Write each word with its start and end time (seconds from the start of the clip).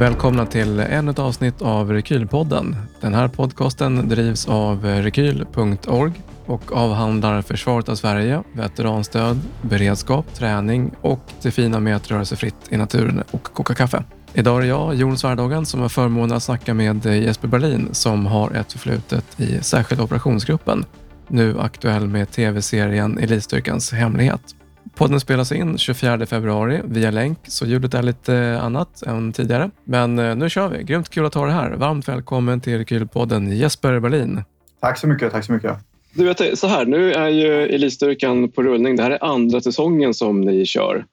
Välkomna 0.00 0.46
till 0.46 0.80
ännu 0.80 1.10
ett 1.10 1.18
avsnitt 1.18 1.62
av 1.62 1.92
Rekylpodden. 1.92 2.76
Den 3.00 3.14
här 3.14 3.28
podcasten 3.28 4.08
drivs 4.08 4.48
av 4.48 4.84
rekyl.org 4.84 6.12
och 6.46 6.72
avhandlar 6.72 7.42
försvaret 7.42 7.88
av 7.88 7.94
Sverige, 7.94 8.42
veteranstöd, 8.52 9.40
beredskap, 9.62 10.34
träning 10.34 10.90
och 11.00 11.20
det 11.42 11.50
fina 11.50 11.80
med 11.80 11.96
att 11.96 12.10
röra 12.10 12.24
sig 12.24 12.38
fritt 12.38 12.54
i 12.68 12.76
naturen 12.76 13.22
och 13.30 13.42
koka 13.42 13.74
kaffe. 13.74 14.04
Idag 14.34 14.56
är 14.56 14.60
det 14.60 14.66
jag, 14.66 14.94
Jon 14.94 15.18
Svärdagen, 15.18 15.66
som 15.66 15.80
har 15.80 15.88
förmånen 15.88 16.36
att 16.36 16.42
snacka 16.42 16.74
med 16.74 17.06
Jesper 17.06 17.48
Berlin 17.48 17.88
som 17.92 18.26
har 18.26 18.50
ett 18.50 18.72
förflutet 18.72 19.40
i 19.40 19.58
särskilda 19.62 20.04
operationsgruppen, 20.04 20.84
nu 21.28 21.60
aktuell 21.60 22.08
med 22.08 22.30
tv-serien 22.30 23.18
Elitstyrkans 23.18 23.92
hemlighet. 23.92 24.54
Podden 25.00 25.20
spelas 25.20 25.52
in 25.52 25.78
24 25.78 26.26
februari 26.26 26.80
via 26.84 27.10
länk, 27.10 27.38
så 27.42 27.66
ljudet 27.66 27.94
är 27.94 28.02
lite 28.02 28.58
annat 28.62 29.02
än 29.02 29.32
tidigare. 29.32 29.70
Men 29.84 30.18
eh, 30.18 30.36
nu 30.36 30.50
kör 30.50 30.68
vi. 30.68 30.84
Grymt 30.84 31.08
kul 31.08 31.26
att 31.26 31.34
ha 31.34 31.44
dig 31.44 31.54
här. 31.54 31.70
Varmt 31.70 32.08
välkommen 32.08 32.60
till 32.60 32.78
Rekylpodden 32.78 33.56
Jesper 33.56 34.00
Berlin. 34.00 34.44
Tack 34.80 34.98
så 34.98 35.06
mycket. 35.06 35.32
Tack 35.32 35.44
så 35.44 35.52
mycket. 35.52 35.76
Du 36.14 36.24
vet, 36.24 36.58
så 36.58 36.66
här, 36.66 36.86
nu 36.86 37.12
är 37.12 37.28
ju 37.28 37.62
Elitstyrkan 37.62 38.48
på 38.48 38.62
rullning. 38.62 38.96
Det 38.96 39.02
här 39.02 39.10
är 39.10 39.24
andra 39.24 39.60
säsongen 39.60 40.14
som 40.14 40.40
ni 40.40 40.66
kör. 40.66 41.04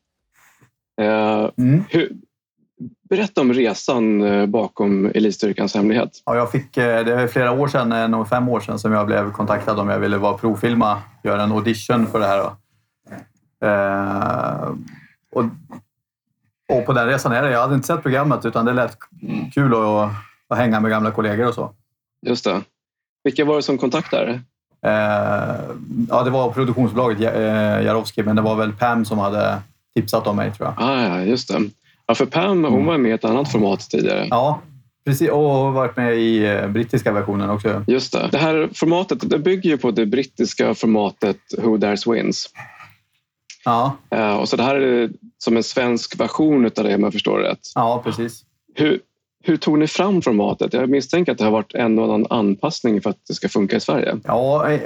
Eh, 1.01 1.49
mm. 1.57 1.83
hur, 1.89 2.11
berätta 3.09 3.41
om 3.41 3.53
resan 3.53 4.21
eh, 4.21 4.45
bakom 4.45 5.05
Elitstyrkans 5.05 5.75
hemlighet. 5.75 6.09
Ja, 6.25 6.35
jag 6.35 6.51
fick, 6.51 6.75
det 6.75 7.13
är 7.13 7.27
flera 7.27 7.51
år 7.51 7.67
sedan, 7.67 8.11
nog 8.11 8.29
fem 8.29 8.49
år 8.49 8.59
sedan, 8.59 8.79
som 8.79 8.91
jag 8.91 9.07
blev 9.07 9.31
kontaktad 9.31 9.79
om 9.79 9.89
jag 9.89 9.99
ville 9.99 10.17
vara 10.17 10.37
provfilma, 10.37 11.01
göra 11.23 11.43
en 11.43 11.51
audition 11.51 12.07
för 12.07 12.19
det 12.19 12.27
här. 12.27 12.37
Då. 12.37 12.57
Eh, 13.63 14.71
och, 15.31 15.43
och 16.69 16.85
på 16.85 16.93
den 16.93 17.07
resan 17.07 17.31
är 17.31 17.41
det. 17.43 17.51
Jag 17.51 17.61
hade 17.61 17.75
inte 17.75 17.87
sett 17.87 18.03
programmet 18.03 18.45
utan 18.45 18.65
det 18.65 18.73
lät 18.73 18.97
kul 19.53 19.73
att, 19.73 20.11
att 20.47 20.57
hänga 20.57 20.79
med 20.79 20.91
gamla 20.91 21.11
kollegor 21.11 21.47
och 21.47 21.53
så. 21.53 21.71
Just 22.21 22.43
det. 22.43 22.61
Vilka 23.23 23.45
var 23.45 23.55
det 23.55 23.61
som 23.61 23.77
kontaktade? 23.77 24.41
Eh, 24.85 25.55
ja, 26.09 26.23
det 26.23 26.29
var 26.29 26.51
produktionsbolaget 26.51 27.35
eh, 27.35 27.85
Jarowski, 27.85 28.23
men 28.23 28.35
det 28.35 28.41
var 28.41 28.55
väl 28.55 28.73
Pam 28.73 29.05
som 29.05 29.19
hade 29.19 29.57
tipsat 29.95 30.27
om 30.27 30.35
mig 30.35 30.51
tror 30.53 30.67
jag. 30.67 30.89
Ah, 30.89 31.03
ja, 31.03 31.21
just 31.21 31.47
det. 31.47 31.61
Ja, 32.05 32.15
för 32.15 32.25
Pam 32.25 32.63
hon 32.63 32.85
var 32.85 32.97
med 32.97 33.11
i 33.11 33.13
ett 33.13 33.25
annat 33.25 33.51
format 33.51 33.89
tidigare. 33.89 34.27
Ja, 34.29 34.61
precis. 35.05 35.29
Och 35.29 35.73
varit 35.73 35.97
med 35.97 36.17
i 36.17 36.45
eh, 36.45 36.67
brittiska 36.67 37.11
versionen 37.11 37.49
också. 37.49 37.83
Just 37.87 38.13
det. 38.13 38.29
Det 38.31 38.37
här 38.37 38.69
formatet 38.73 39.29
det 39.29 39.39
bygger 39.39 39.69
ju 39.69 39.77
på 39.77 39.91
det 39.91 40.05
brittiska 40.05 40.73
formatet 40.73 41.37
Who 41.57 41.77
Dares 41.77 42.07
Wins. 42.07 42.49
Ja. 43.67 43.97
Uh, 44.15 44.35
och 44.35 44.49
så 44.49 44.55
det 44.55 44.63
här 44.63 44.75
är 44.75 45.09
som 45.37 45.57
en 45.57 45.63
svensk 45.63 46.19
version 46.19 46.65
av 46.65 46.71
det 46.83 46.95
om 46.95 47.03
jag 47.03 47.13
förstår 47.13 47.39
rätt. 47.39 47.59
Ja, 47.75 48.01
precis. 48.03 48.43
Hur, 48.75 48.99
hur 49.43 49.57
tog 49.57 49.79
ni 49.79 49.87
fram 49.87 50.21
formatet? 50.21 50.73
Jag 50.73 50.89
misstänker 50.89 51.31
att 51.31 51.37
det 51.37 51.43
har 51.43 51.51
varit 51.51 51.73
en 51.73 51.99
och 51.99 52.05
annan 52.05 52.25
anpassning 52.29 53.01
för 53.01 53.09
att 53.09 53.17
det 53.27 53.33
ska 53.33 53.49
funka 53.49 53.75
i 53.75 53.79
Sverige. 53.79 54.15
Ja, 54.23 54.71
eh, 54.71 54.79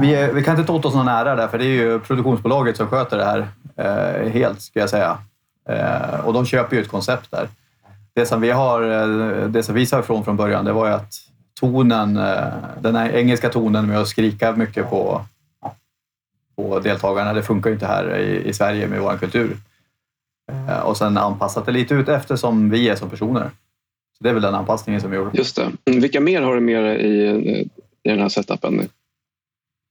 vi, 0.00 0.14
är, 0.14 0.32
vi 0.32 0.44
kan 0.44 0.56
inte 0.56 0.66
ta 0.66 0.74
åt 0.74 0.84
oss 0.84 0.94
någon 0.94 1.08
ära 1.08 1.36
där, 1.36 1.48
för 1.48 1.58
det 1.58 1.64
är 1.64 1.68
ju 1.68 2.00
produktionsbolaget 2.00 2.76
som 2.76 2.86
sköter 2.86 3.16
det 3.16 3.24
här 3.24 3.48
eh, 3.76 4.30
helt, 4.32 4.62
ska 4.62 4.80
jag 4.80 4.90
säga. 4.90 5.18
Eh, 5.68 6.26
och 6.26 6.32
de 6.32 6.46
köper 6.46 6.76
ju 6.76 6.82
ett 6.82 6.88
koncept 6.88 7.30
där. 7.30 7.48
Det 8.14 8.26
som 8.26 8.40
vi 8.40 8.50
har, 8.50 8.82
eh, 8.82 9.48
det 9.48 9.62
som 9.62 9.74
vi 9.74 9.86
sa 9.86 10.00
ifrån 10.00 10.24
från 10.24 10.36
början, 10.36 10.64
det 10.64 10.72
var 10.72 10.86
ju 10.86 10.92
att 10.92 11.12
tonen, 11.60 12.14
den 12.80 12.96
här 12.96 13.10
engelska 13.10 13.48
tonen 13.48 13.86
med 13.86 13.98
att 13.98 14.08
skrika 14.08 14.52
mycket 14.52 14.90
på 14.90 15.22
på 16.56 16.80
deltagarna. 16.80 17.32
Det 17.32 17.42
funkar 17.42 17.70
ju 17.70 17.74
inte 17.74 17.86
här 17.86 18.16
i, 18.16 18.48
i 18.48 18.52
Sverige 18.52 18.88
med 18.88 19.00
vår 19.00 19.16
kultur. 19.16 19.56
Eh, 20.52 20.80
och 20.80 20.96
sen 20.96 21.16
anpassat 21.16 21.66
det 21.66 21.72
lite 21.72 21.94
ut 21.94 22.08
eftersom 22.08 22.70
vi 22.70 22.88
är 22.88 22.96
som 22.96 23.10
personer. 23.10 23.50
Så 24.18 24.24
Det 24.24 24.30
är 24.30 24.34
väl 24.34 24.42
den 24.42 24.54
anpassningen 24.54 25.00
som 25.00 25.10
vi 25.10 25.16
gjorde. 25.16 25.30
Just 25.38 25.56
det. 25.56 25.62
Mm, 25.62 26.00
vilka 26.00 26.20
mer 26.20 26.42
har 26.42 26.54
du 26.54 26.60
med 26.60 27.00
i, 27.00 27.70
i 28.02 28.08
den 28.08 28.20
här 28.20 28.28
setupen? 28.28 28.88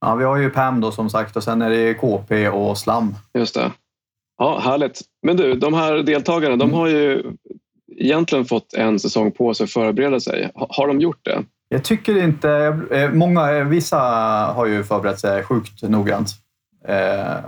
Ja, 0.00 0.14
vi 0.14 0.24
har 0.24 0.36
ju 0.36 0.50
PAM 0.50 0.80
då 0.80 0.92
som 0.92 1.10
sagt 1.10 1.36
och 1.36 1.44
sen 1.44 1.62
är 1.62 1.70
det 1.70 1.94
KP 1.94 2.48
och 2.48 2.78
SLAM. 2.78 3.14
Just 3.38 3.54
det. 3.54 3.72
Ja, 4.38 4.58
härligt. 4.58 5.00
Men 5.22 5.36
du, 5.36 5.54
de 5.54 5.74
här 5.74 5.94
deltagarna, 5.94 6.56
de 6.56 6.64
mm. 6.64 6.74
har 6.74 6.88
ju 6.88 7.22
egentligen 7.96 8.44
fått 8.44 8.74
en 8.74 8.98
säsong 8.98 9.32
på 9.32 9.54
sig 9.54 9.64
att 9.64 9.70
förbereda 9.70 10.20
sig. 10.20 10.50
Har 10.54 10.86
de 10.86 11.00
gjort 11.00 11.24
det? 11.24 11.44
Jag 11.68 11.84
tycker 11.84 12.22
inte... 12.22 12.50
Eh, 12.90 13.10
många, 13.12 13.64
vissa 13.64 13.98
har 14.54 14.66
ju 14.66 14.84
förberett 14.84 15.20
sig 15.20 15.42
sjukt 15.42 15.82
noggrant. 15.82 16.28
Eh, 16.84 17.40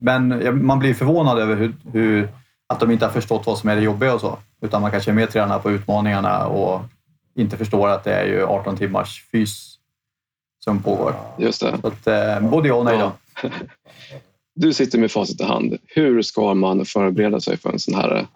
men 0.00 0.66
man 0.66 0.78
blir 0.78 0.94
förvånad 0.94 1.38
över 1.38 1.56
hur, 1.56 1.74
hur, 1.92 2.28
att 2.66 2.80
de 2.80 2.90
inte 2.90 3.04
har 3.04 3.12
förstått 3.12 3.46
vad 3.46 3.58
som 3.58 3.68
är 3.68 3.76
det 3.76 3.82
jobbiga 3.82 4.14
och 4.14 4.20
så. 4.20 4.38
Utan 4.60 4.82
man 4.82 4.90
kanske 4.90 5.10
är 5.10 5.14
mer 5.14 5.26
tränad 5.26 5.62
på 5.62 5.70
utmaningarna 5.70 6.46
och 6.46 6.80
inte 7.34 7.56
förstår 7.56 7.88
att 7.88 8.04
det 8.04 8.14
är 8.14 8.26
ju 8.26 8.44
18 8.44 8.76
timmars 8.76 9.24
fys 9.32 9.78
som 10.64 10.82
pågår. 10.82 11.14
Just 11.38 11.60
det. 11.60 11.78
Så 11.80 11.86
att, 11.86 12.06
eh, 12.06 12.50
både 12.50 12.68
ja 12.68 12.74
och 12.74 12.84
nej. 12.84 12.98
Då. 12.98 13.12
Du 14.54 14.72
sitter 14.72 14.98
med 14.98 15.10
facit 15.10 15.40
i 15.40 15.44
hand. 15.44 15.76
Hur 15.86 16.22
ska 16.22 16.54
man 16.54 16.84
förbereda 16.84 17.40
sig 17.40 17.56
för 17.56 17.72
en 17.72 17.78
sån 17.78 17.94
här 17.94 18.26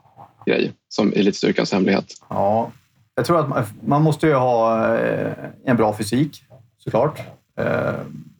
grej 0.46 0.72
som 0.88 1.12
Elitstyrkans 1.12 1.72
hemlighet? 1.72 2.06
Ja, 2.28 2.70
jag 3.14 3.24
tror 3.24 3.40
att 3.40 3.48
man, 3.48 3.64
man 3.86 4.02
måste 4.02 4.26
ju 4.26 4.34
ha 4.34 4.96
eh, 4.96 5.32
en 5.64 5.76
bra 5.76 5.96
fysik 5.96 6.42
såklart 6.78 7.18
eh, 7.18 7.24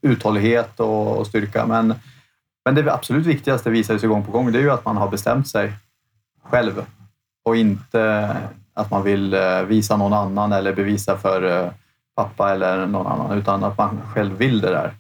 uthållighet 0.03 0.81
och, 0.81 1.17
och, 1.17 1.27
styrka. 1.27 1.67
Men, 1.67 1.95
men 2.65 2.75
det 2.75 2.93
absolut 2.93 3.27
viktigaste 3.27 3.71
visar 3.71 3.99
sig 3.99 4.09
gång 4.09 4.25
på 4.25 4.33
gång. 4.33 4.53
Det 4.53 4.59
är 4.59 4.63
ju 4.63 4.71
att 4.71 4.85
man 4.85 4.97
har 4.97 5.09
bestämt 5.09 5.49
sig 5.49 5.73
själv 6.43 6.85
och 7.45 7.57
inte 7.57 8.37
att 8.75 8.91
man 8.91 9.05
vill 9.05 9.35
eh, 9.35 9.63
visa 9.63 9.97
någon 9.97 10.13
annan 10.13 10.53
eller 10.53 10.75
bevisa 10.75 11.17
för 11.17 11.65
eh, 11.65 11.71
pappa 12.17 12.53
eller 12.53 12.87
någon 12.87 13.07
annan, 13.07 13.39
utan 13.39 13.65
att 13.65 13.79
man 13.79 14.01
själv 14.15 14.37
vill 14.37 14.61
det 14.61 14.71
där. 14.71 14.95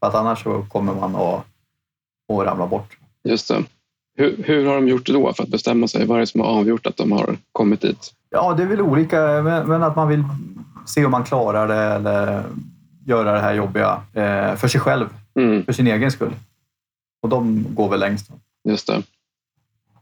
För 0.00 0.08
att 0.08 0.14
annars 0.14 0.42
så 0.42 0.62
kommer 0.68 0.94
man 0.94 1.16
att, 1.16 1.44
att 2.32 2.46
ramla 2.46 2.66
bort. 2.66 2.98
Just 3.24 3.48
det. 3.48 3.64
Hur, 4.16 4.42
hur, 4.44 4.66
har 4.66 4.74
de 4.74 4.88
gjort 4.88 5.06
det 5.06 5.12
då 5.12 5.32
för 5.32 5.42
att 5.42 5.48
bestämma 5.48 5.88
sig? 5.88 6.06
Vad 6.06 6.16
är 6.16 6.20
det 6.20 6.26
som 6.26 6.40
har 6.40 6.48
avgjort 6.48 6.86
att 6.86 6.96
de 6.96 7.12
har 7.12 7.36
kommit 7.52 7.80
dit? 7.80 8.12
Ja, 8.30 8.54
det 8.54 8.62
är 8.62 8.66
väl 8.66 8.80
olika, 8.80 9.42
men 9.42 9.82
att 9.82 9.96
man 9.96 10.08
vill 10.08 10.24
se 10.86 11.04
om 11.04 11.10
man 11.10 11.24
klarar 11.24 11.68
det 11.68 11.74
eller 11.74 12.44
göra 13.08 13.32
det 13.32 13.40
här 13.40 13.54
jobbiga 13.54 14.02
eh, 14.12 14.54
för 14.54 14.68
sig 14.68 14.80
själv, 14.80 15.08
mm. 15.34 15.64
för 15.64 15.72
sin 15.72 15.86
egen 15.86 16.10
skull. 16.10 16.32
Och 17.22 17.28
de 17.28 17.66
går 17.74 17.88
väl 17.88 18.00
längst. 18.00 18.30
Just 18.64 18.86
det. 18.86 19.02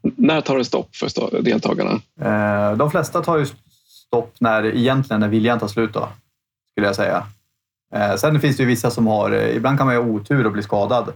När 0.02 0.40
tar 0.40 0.58
det 0.58 0.64
stopp 0.64 0.96
för 0.96 1.42
deltagarna? 1.42 2.00
Eh, 2.20 2.76
de 2.76 2.90
flesta 2.90 3.22
tar 3.22 3.38
ju 3.38 3.46
stopp 3.88 4.34
när 4.38 4.66
egentligen 4.66 5.20
när 5.20 5.28
viljan 5.28 5.58
tar 5.58 5.68
slut, 5.68 5.92
då, 5.92 6.08
skulle 6.70 6.86
jag 6.86 6.96
säga. 6.96 7.26
Eh, 7.94 8.14
sen 8.16 8.40
finns 8.40 8.56
det 8.56 8.62
ju 8.62 8.66
vissa 8.66 8.90
som 8.90 9.06
har, 9.06 9.30
eh, 9.30 9.56
ibland 9.56 9.78
kan 9.78 9.86
man 9.86 9.94
ju 9.94 10.02
ha 10.02 10.08
otur 10.08 10.46
och 10.46 10.52
bli 10.52 10.62
skadad 10.62 11.12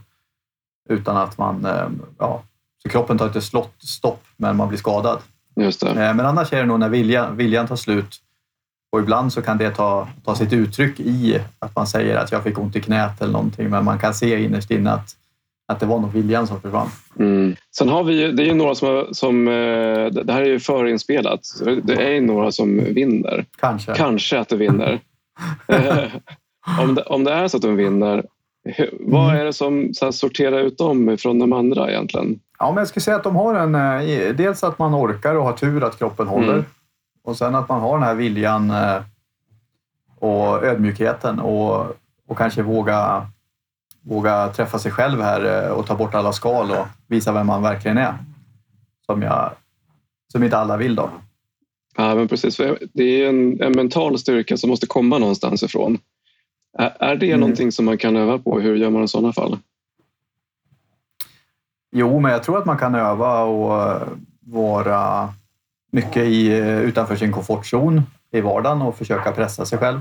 utan 0.89 1.17
att 1.17 1.39
man, 1.39 1.65
eh, 1.65 1.89
ja, 2.19 2.43
så 2.83 2.89
kroppen 2.89 3.19
tar 3.19 3.27
inte 3.27 3.41
slott, 3.41 3.75
stopp 3.79 4.23
men 4.37 4.57
man 4.57 4.69
blir 4.69 4.79
skadad. 4.79 5.19
Just 5.57 5.81
det. 5.81 5.91
Eh, 5.91 6.15
men 6.15 6.21
annars 6.21 6.53
är 6.53 6.57
det 6.57 6.67
nog 6.67 6.81
när 6.81 6.89
viljan, 6.89 7.37
viljan 7.37 7.67
tar 7.67 7.77
slut 7.77 8.17
och 8.93 9.01
ibland 9.01 9.33
så 9.33 9.43
kan 9.43 9.59
det 9.59 9.71
ta, 9.71 10.09
ta 10.25 10.35
sitt 10.35 10.53
uttryck 10.53 11.01
i 11.01 11.41
att 11.59 11.77
man 11.77 11.87
säger 11.87 12.17
att 12.17 12.33
jag 12.33 12.43
fick 12.43 12.59
ont 12.59 12.77
i 12.77 12.81
knät 12.81 13.21
eller 13.21 13.33
någonting, 13.33 13.71
men 13.71 13.85
man 13.85 13.99
kan 13.99 14.15
se 14.15 14.45
innerst 14.45 14.71
inne 14.71 14.91
att, 14.91 15.17
att 15.69 15.81
det 15.81 15.87
var 15.87 15.99
nog 15.99 16.13
viljan 16.13 16.47
som 16.47 16.61
försvann. 16.61 16.89
Mm. 17.19 17.57
Sen 17.77 17.89
har 17.89 18.05
vi 18.05 18.33
det 18.33 18.43
är 18.43 18.47
ju 18.47 18.55
några 18.55 18.75
som, 18.75 19.07
som 19.13 19.49
eh, 19.49 20.07
det 20.07 20.33
här 20.33 20.43
är 20.43 20.47
ju 20.47 20.61
förinspelat. 20.61 21.41
Det 21.83 22.17
är 22.17 22.21
några 22.21 22.53
som 22.53 22.85
vinner. 22.85 23.45
Kanske. 23.61 23.95
Kanske 23.95 24.39
att 24.39 24.49
det 24.49 24.57
vinner. 24.57 25.01
Eh, 25.69 26.05
om, 26.81 26.95
det, 26.95 27.03
om 27.03 27.25
det 27.25 27.33
är 27.33 27.49
så 27.49 27.57
att 27.57 27.63
de 27.63 27.77
vinner, 27.77 28.25
vad 29.01 29.25
mm. 29.25 29.41
är 29.41 29.45
det 29.45 29.53
som 29.53 29.95
så 29.95 30.05
här, 30.05 30.13
sorterar 30.13 30.59
ut 30.59 30.79
dem 30.79 31.17
från 31.19 31.39
de 31.39 31.53
andra 31.53 31.91
egentligen? 31.91 32.41
Ja, 32.59 32.71
men 32.71 32.79
jag 32.79 32.89
skulle 32.89 33.03
säga 33.03 33.17
att 33.17 33.25
de 33.25 33.37
har 33.37 33.55
en... 33.55 33.75
Eh, 33.75 34.35
dels 34.35 34.65
att 34.65 34.79
man 34.79 34.95
orkar 34.95 35.35
och 35.35 35.45
har 35.45 35.53
tur 35.53 35.85
att 35.85 35.99
kroppen 35.99 36.27
håller. 36.27 36.53
Mm. 36.53 36.65
Och 37.31 37.37
sen 37.37 37.55
att 37.55 37.69
man 37.69 37.81
har 37.81 37.99
den 37.99 38.07
här 38.07 38.15
viljan 38.15 38.71
eh, 38.71 39.03
och 40.19 40.65
ödmjukheten 40.65 41.41
och, 41.41 41.87
och 42.27 42.39
kanske 42.39 42.63
våga, 42.63 43.27
våga 44.03 44.49
träffa 44.49 44.79
sig 44.79 44.93
själv 44.93 45.21
här 45.21 45.65
eh, 45.67 45.71
och 45.71 45.87
ta 45.87 45.95
bort 45.95 46.15
alla 46.15 46.33
skal 46.33 46.71
och 46.71 46.87
visa 47.07 47.33
vem 47.33 47.47
man 47.47 47.63
verkligen 47.63 47.99
är. 47.99 48.15
Som, 49.07 49.23
jag, 49.23 49.53
som 50.33 50.43
inte 50.43 50.59
alla 50.59 50.77
vill 50.77 50.95
då. 50.95 51.11
Ja, 51.97 52.15
men 52.15 52.29
precis. 52.29 52.57
Det 52.93 53.05
är 53.05 53.29
en, 53.29 53.63
en 53.63 53.73
mental 53.73 54.19
styrka 54.19 54.57
som 54.57 54.71
måste 54.71 54.87
komma 54.87 55.19
någonstans 55.19 55.63
ifrån. 55.63 55.99
Är, 56.79 56.97
är 57.01 57.17
det 57.17 57.27
mm. 57.27 57.41
någonting 57.41 57.73
som 57.73 57.85
man 57.85 57.99
kan 57.99 58.17
öva 58.17 58.39
på? 58.39 58.61
Hur 58.61 58.77
gör 58.77 58.91
man 58.91 59.05
i 59.05 59.09
sådana 59.09 59.33
fall? 59.33 59.59
Jo, 61.93 62.21
men 62.21 62.33
jag 62.33 62.43
tror 62.43 62.59
att 62.59 62.67
man 62.67 62.79
kan 62.79 62.95
öva 62.95 63.43
och 63.43 64.01
vara 64.41 65.35
mycket 65.91 66.25
i, 66.25 66.59
eh, 66.59 66.81
utanför 66.81 67.17
sin 67.17 67.33
komfortzon 67.33 68.03
i 68.33 68.41
vardagen 68.41 68.83
och 68.83 68.97
försöka 68.97 69.33
pressa 69.33 69.67
sig 69.67 69.79
själv. 69.79 70.01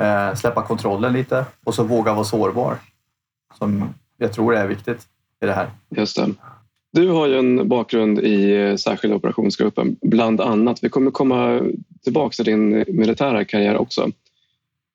Eh, 0.00 0.34
släppa 0.34 0.62
kontrollen 0.62 1.12
lite 1.12 1.44
och 1.64 1.74
så 1.74 1.82
våga 1.82 2.14
vara 2.14 2.24
sårbar. 2.24 2.76
Som 3.58 3.94
jag 4.16 4.32
tror 4.32 4.54
är 4.54 4.66
viktigt 4.66 5.06
i 5.42 5.46
det 5.46 5.52
här. 5.52 5.70
Just 5.96 6.16
det. 6.16 6.34
Du 6.92 7.08
har 7.08 7.26
ju 7.26 7.38
en 7.38 7.68
bakgrund 7.68 8.18
i 8.18 8.56
eh, 8.56 8.76
särskilda 8.76 9.16
operationsgruppen, 9.16 9.96
bland 10.02 10.40
annat. 10.40 10.84
Vi 10.84 10.88
kommer 10.88 11.10
komma 11.10 11.60
tillbaka 12.04 12.32
till 12.32 12.44
din 12.44 12.84
militära 12.88 13.44
karriär 13.44 13.76
också. 13.76 14.10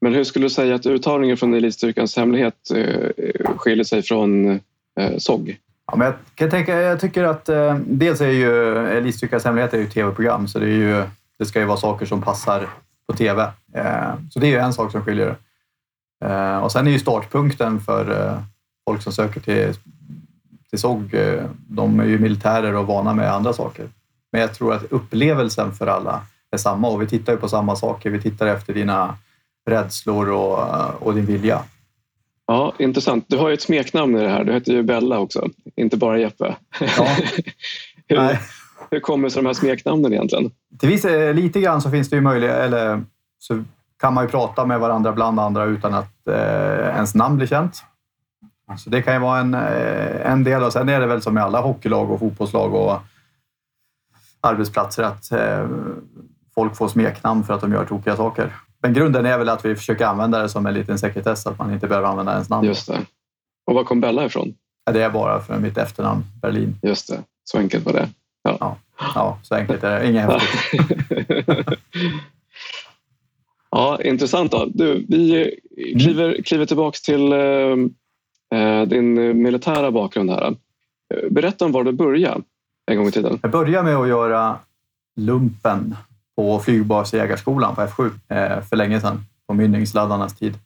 Men 0.02 0.14
hur 0.14 0.24
skulle 0.24 0.46
du 0.46 0.50
säga 0.50 0.76
att 0.76 0.86
uttagningen 0.86 1.38
från 1.38 1.54
elitstyrkans 1.54 2.18
hemlighet 2.18 2.72
eh, 2.76 3.10
skiljer 3.58 3.84
sig 3.84 4.02
från 4.02 4.60
SOG? 5.18 5.58
Ja, 5.88 5.96
men 5.98 6.06
jag, 6.06 6.16
kan 6.36 6.50
tänka, 6.50 6.82
jag 6.82 7.00
tycker 7.00 7.24
att 7.24 7.50
eh, 7.50 7.76
dels 7.76 8.22
är 8.22 8.30
ju 8.30 8.78
eh, 8.78 8.98
Elitstyrkans 8.98 9.46
hemlighet 9.46 9.74
är 9.74 9.78
ju 9.78 9.88
tv-program 9.88 10.48
så 10.48 10.60
det, 10.60 10.66
är 10.66 10.70
ju, 10.70 11.04
det 11.40 11.46
ska 11.46 11.60
ju 11.60 11.66
vara 11.66 11.78
saker 11.78 12.06
som 12.06 12.22
passar 12.22 12.68
på 13.08 13.18
tv. 13.18 13.52
Eh, 13.74 14.14
så 14.32 14.40
det 14.40 14.48
är 14.48 14.52
ju 14.52 14.58
en 14.58 14.74
sak 14.74 14.92
som 14.92 15.06
skiljer. 15.06 15.36
Eh, 16.26 16.58
och 16.58 16.72
sen 16.72 16.88
är 16.88 16.92
ju 16.92 17.00
startpunkten 17.00 17.80
för 17.80 18.12
eh, 18.12 18.40
folk 18.90 19.02
som 19.02 19.14
söker 19.14 19.40
till, 19.40 19.74
till 20.70 20.80
SOG, 20.80 21.14
eh, 21.14 21.44
de 21.68 22.00
är 22.00 22.06
ju 22.06 22.20
militärer 22.20 22.76
och 22.76 22.88
vana 22.88 23.14
med 23.14 23.34
andra 23.34 23.54
saker. 23.54 23.90
Men 24.32 24.42
jag 24.42 24.54
tror 24.54 24.74
att 24.74 24.84
upplevelsen 24.84 25.74
för 25.74 25.88
alla 25.88 26.22
är 26.52 26.58
samma 26.58 26.88
och 26.88 27.02
vi 27.02 27.08
tittar 27.08 27.34
ju 27.34 27.40
på 27.40 27.48
samma 27.48 27.76
saker. 27.76 28.10
Vi 28.10 28.22
tittar 28.22 28.48
efter 28.48 28.74
dina 28.74 29.18
rädslor 29.70 30.30
och, 30.30 30.60
och 31.02 31.16
din 31.16 31.26
vilja. 31.26 31.62
Ja, 32.48 32.74
intressant. 32.80 33.26
Du 33.28 33.38
har 33.38 33.48
ju 33.48 33.54
ett 33.54 33.62
smeknamn 33.62 34.18
i 34.18 34.22
det 34.22 34.30
här. 34.30 34.44
Du 34.44 34.54
heter 34.54 34.72
ju 34.72 34.84
Bella 34.84 35.20
också, 35.20 35.48
inte 35.76 35.98
bara 35.98 36.20
Jeppe. 36.20 36.56
Ja. 36.80 37.08
hur, 38.08 38.38
hur 38.92 39.00
kommer 39.00 39.30
sig 39.30 39.42
de 39.42 39.48
här 39.48 39.54
smeknamnen 39.54 40.14
egentligen? 40.14 40.52
Till 40.80 40.90
viss, 40.90 41.06
lite 41.34 41.62
grann 41.62 41.82
så 41.82 41.92
finns 41.92 42.10
det 42.10 42.16
ju 42.16 42.22
möjlighet, 42.22 42.56
eller 42.56 43.04
så 43.40 43.64
kan 44.00 44.14
man 44.14 44.24
ju 44.24 44.30
prata 44.30 44.66
med 44.66 44.80
varandra 44.80 45.12
bland 45.12 45.40
andra 45.40 45.66
utan 45.66 45.94
att 45.94 46.28
eh, 46.28 46.96
ens 46.96 47.16
namn 47.16 47.38
blir 47.38 47.48
känt. 47.48 47.84
Så 48.78 48.90
det 48.90 49.02
kan 49.02 49.14
ju 49.14 49.20
vara 49.20 49.40
en, 49.40 49.54
eh, 49.54 50.32
en 50.32 50.44
del. 50.44 50.64
Och 50.64 50.74
sen 50.74 50.90
är 50.90 51.00
det 51.00 51.08
väl 51.08 51.22
som 51.22 51.38
i 51.38 51.42
alla 51.42 51.62
hockeylag 51.62 52.12
och 52.12 52.20
fotbollslag 52.20 52.74
och 52.74 53.00
arbetsplatser 54.42 55.04
att 55.04 55.32
eh, 55.32 55.68
folk 56.56 56.76
får 56.76 56.88
smeknamn 56.88 57.44
för 57.44 57.54
att 57.54 57.62
de 57.62 57.72
gör 57.72 57.86
tokiga 57.86 58.16
saker. 58.16 58.54
Men 58.82 58.94
grunden 58.94 59.26
är 59.26 59.38
väl 59.38 59.50
att 59.50 59.66
vi 59.66 59.76
försöker 59.76 60.06
använda 60.06 60.42
det 60.42 60.50
som 60.50 60.66
en 60.66 60.74
liten 60.74 61.00
sekretess, 61.00 61.48
att 61.48 61.60
man 61.60 61.74
inte 61.74 61.88
behöver 61.88 62.08
använda 62.08 62.32
ens 62.32 62.50
namn. 62.50 62.68
Just 62.68 62.88
det. 62.88 63.00
Och 63.66 63.76
var 63.76 63.84
kom 63.84 64.02
Bella 64.02 64.26
ifrån? 64.26 64.54
Ja, 64.86 64.92
det 64.92 65.02
är 65.02 65.10
bara 65.10 65.42
för 65.42 65.60
mitt 65.60 65.78
efternamn, 65.78 66.24
Berlin. 66.42 66.80
Just 66.82 67.08
det, 67.08 67.20
så 67.44 67.58
enkelt 67.58 67.86
var 67.86 67.94
det. 67.94 68.10
Ja, 68.44 68.58
ja, 68.60 68.78
ja 69.16 69.40
så 69.44 69.56
enkelt 69.56 69.84
är 69.84 70.00
det. 70.00 70.10
Inget 70.10 70.26
häftigt. 70.42 71.80
ja, 73.72 74.02
intressant. 74.02 74.52
Då. 74.52 74.66
Du, 74.74 75.06
vi 75.10 75.60
kliver, 76.00 76.42
kliver 76.42 76.66
tillbaka 76.66 76.98
till 77.04 77.32
eh, 77.32 78.82
din 78.88 79.14
militära 79.44 79.92
bakgrund 79.92 80.30
här. 80.30 80.56
Berätta 81.30 81.66
om 81.66 81.72
var 81.72 81.84
du 81.84 81.92
började 81.92 82.42
en 82.92 82.98
gång 82.98 83.08
i 83.08 83.12
tiden. 83.12 83.40
Jag 83.42 83.52
började 83.52 83.84
med 83.84 83.96
att 83.96 84.08
göra 84.08 84.60
lumpen 85.16 85.96
på 86.36 86.60
flygbasjägarskolan 86.60 87.76
på 87.76 87.82
F7 87.82 88.12
eh, 88.28 88.62
för 88.62 88.76
länge 88.76 89.02
sedan, 89.02 89.26
på 89.48 89.54
mynningsladdarnas 89.54 90.36
tid. 90.36 90.58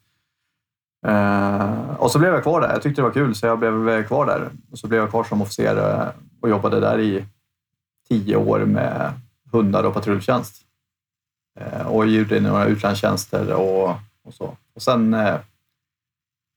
Eh, 1.08 1.96
och 1.98 2.12
så 2.12 2.20
blev 2.20 2.34
jag 2.34 2.44
kvar 2.44 2.62
där. 2.62 2.70
Jag 2.70 2.82
tyckte 2.82 3.02
det 3.02 3.06
var 3.06 3.14
kul 3.14 3.36
så 3.36 3.46
jag 3.46 3.60
blev 3.60 4.08
kvar 4.08 4.26
där. 4.26 4.50
Och 4.72 4.80
så 4.80 4.88
blev 4.88 5.00
jag 5.00 5.10
kvar 5.10 5.24
som 5.24 5.42
officer 5.42 5.78
eh, 5.78 6.08
och 6.42 6.50
jobbade 6.50 6.80
där 6.80 7.00
i 7.00 7.26
tio 8.10 8.36
år 8.36 8.60
med 8.60 9.14
hundar 9.52 9.84
och 9.84 9.94
patrulltjänst. 9.94 10.66
Och 11.86 12.08
gjorde 12.08 12.40
några 12.40 12.66
utlandstjänster 12.66 13.54
och, 13.54 13.90
och 14.24 14.34
så. 14.34 14.58
Och 14.76 14.82
sen 14.82 15.16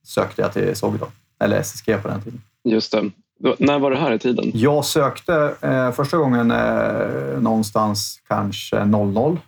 sökte 0.05 0.43
jag 0.43 0.53
till 0.53 0.76
SOG 0.76 0.99
då, 0.99 1.08
eller 1.38 1.56
SSG 1.56 2.03
på 2.03 2.08
den 2.08 2.23
tiden. 2.23 2.43
Just 2.65 2.93
det. 2.93 3.11
När 3.59 3.79
var 3.79 3.91
det 3.91 3.97
här 3.97 4.12
i 4.12 4.19
tiden? 4.19 4.50
Jag 4.55 4.85
sökte 4.85 5.55
eh, 5.61 5.93
första 5.93 6.17
gången 6.17 6.50
eh, 6.50 7.41
någonstans 7.41 8.21
kanske 8.29 8.85
00. 8.85 9.39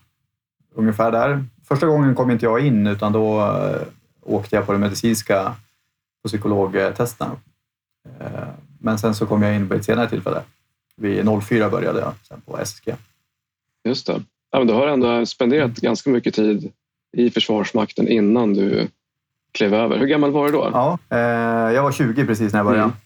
Ungefär 0.75 1.13
där. 1.13 1.45
Första 1.69 1.87
gången 1.87 2.15
kom 2.15 2.31
inte 2.31 2.47
jag 2.47 2.67
in 2.67 2.87
utan 2.87 3.13
då 3.13 3.41
eh, 3.41 3.83
åkte 4.23 4.57
jag 4.57 4.67
på 4.67 4.73
den 4.73 4.81
medicinska 4.81 5.55
på 6.23 6.29
psykologtesten. 6.29 7.31
Eh, 8.21 8.49
men 8.81 8.99
sen 8.99 9.15
så 9.15 9.27
kom 9.27 9.43
jag 9.43 9.55
in 9.55 9.69
på 9.69 9.75
ett 9.75 9.85
senare 9.85 10.09
tillfälle. 10.09 10.43
Vid 10.97 11.29
04 11.43 11.71
började 11.71 12.01
jag 12.01 12.13
sen 12.29 12.41
på 12.41 12.59
SSG. 12.59 12.95
Just 13.85 14.07
det. 14.07 14.23
Ja, 14.51 14.59
men 14.59 14.67
du 14.67 14.75
har 14.75 14.87
ändå 14.87 15.27
spenderat 15.27 15.77
ganska 15.77 16.11
mycket 16.11 16.35
tid 16.35 16.73
i 17.17 17.31
Försvarsmakten 17.31 18.09
innan 18.09 18.55
du 18.55 18.89
klev 19.53 19.75
över. 19.75 19.99
Hur 19.99 20.07
gammal 20.07 20.31
var 20.31 20.47
du 20.47 20.53
då? 20.53 20.71
Ja, 20.73 20.99
eh, 21.11 21.19
jag 21.75 21.83
var 21.83 21.93
20 21.93 22.27
precis 22.27 22.53
när 22.53 22.59
jag 22.59 22.67
började. 22.67 22.85
Mm. 22.85 22.97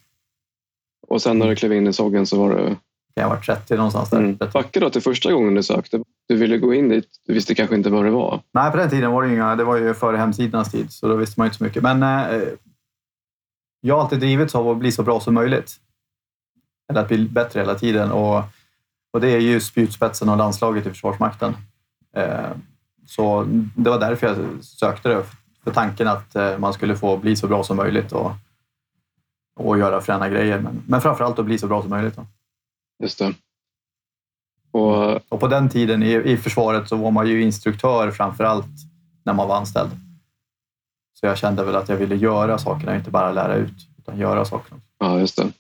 Och 1.06 1.22
sen 1.22 1.38
när 1.38 1.48
du 1.48 1.56
klev 1.56 1.72
in 1.72 1.86
i 1.86 1.92
Soggen 1.92 2.26
så 2.26 2.38
var 2.38 2.50
du... 2.50 2.76
Jag 3.14 3.28
var 3.28 3.36
30 3.36 3.76
någonstans 3.76 4.10
där. 4.10 4.18
Mm. 4.18 4.36
Backa 4.52 4.80
då 4.80 4.90
till 4.90 5.02
första 5.02 5.32
gången 5.32 5.54
du 5.54 5.62
sökte. 5.62 6.02
Du 6.28 6.36
ville 6.36 6.58
gå 6.58 6.74
in 6.74 6.88
dit. 6.88 7.08
Du 7.26 7.34
visste 7.34 7.54
kanske 7.54 7.76
inte 7.76 7.90
vad 7.90 8.04
det 8.04 8.10
var. 8.10 8.40
Nej, 8.52 8.70
på 8.70 8.76
den 8.76 8.90
tiden 8.90 9.10
var 9.10 9.22
det 9.22 9.32
inga. 9.32 9.56
Det 9.56 9.64
var 9.64 9.76
ju 9.76 9.94
före 9.94 10.16
hemsidornas 10.16 10.70
tid, 10.70 10.92
så 10.92 11.08
då 11.08 11.16
visste 11.16 11.40
man 11.40 11.46
inte 11.46 11.56
så 11.58 11.64
mycket. 11.64 11.82
Men 11.82 12.02
eh, 12.02 12.42
jag 13.80 13.94
har 13.94 14.02
alltid 14.02 14.20
drivits 14.20 14.54
av 14.54 14.68
att 14.68 14.76
bli 14.76 14.92
så 14.92 15.02
bra 15.02 15.20
som 15.20 15.34
möjligt. 15.34 15.76
Eller 16.90 17.00
att 17.00 17.08
bli 17.08 17.28
bättre 17.28 17.60
hela 17.60 17.74
tiden. 17.74 18.12
Och, 18.12 18.42
och 19.12 19.20
det 19.20 19.28
är 19.28 19.40
ju 19.40 19.60
spjutspetsen 19.60 20.28
och 20.28 20.36
landslaget 20.36 20.86
i 20.86 20.90
Försvarsmakten. 20.90 21.56
Eh, 22.16 22.50
så 23.06 23.44
det 23.76 23.90
var 23.90 24.00
därför 24.00 24.26
jag 24.26 24.64
sökte 24.64 25.08
det. 25.08 25.24
För 25.64 25.70
tanken 25.70 26.08
att 26.08 26.36
eh, 26.36 26.58
man 26.58 26.72
skulle 26.72 26.96
få 26.96 27.16
bli 27.16 27.36
så 27.36 27.46
bra 27.46 27.64
som 27.64 27.76
möjligt. 27.76 28.12
Och, 28.12 28.32
och 29.58 29.78
göra 29.78 30.00
fräna 30.00 30.28
grejer. 30.28 30.60
Men, 30.60 30.82
men 30.86 31.00
framförallt 31.00 31.38
att 31.38 31.44
bli 31.44 31.58
så 31.58 31.66
bra 31.66 31.80
som 31.80 31.90
möjligt. 31.90 32.16
Då. 32.16 32.26
Just 33.02 33.18
det. 33.18 33.34
Och, 34.70 35.32
och 35.32 35.40
på 35.40 35.46
den 35.46 35.68
tiden 35.68 36.02
i, 36.02 36.14
i 36.14 36.36
försvaret 36.36 36.88
så 36.88 36.96
var 36.96 37.10
man 37.10 37.28
ju 37.28 37.42
instruktör 37.42 38.10
framför 38.10 38.44
allt 38.44 38.66
när 39.24 39.32
man 39.32 39.48
var 39.48 39.56
anställd. 39.56 39.90
Så 41.20 41.26
jag 41.26 41.38
kände 41.38 41.64
väl 41.64 41.76
att 41.76 41.88
jag 41.88 41.96
ville 41.96 42.16
göra 42.16 42.58
sakerna, 42.58 42.96
inte 42.96 43.10
bara 43.10 43.32
lära 43.32 43.54
ut, 43.54 43.88
utan 43.98 44.18
göra 44.18 44.44
sakerna. 44.44 44.80
Ja, 44.98 45.20
just 45.20 45.36
det. 45.36 45.52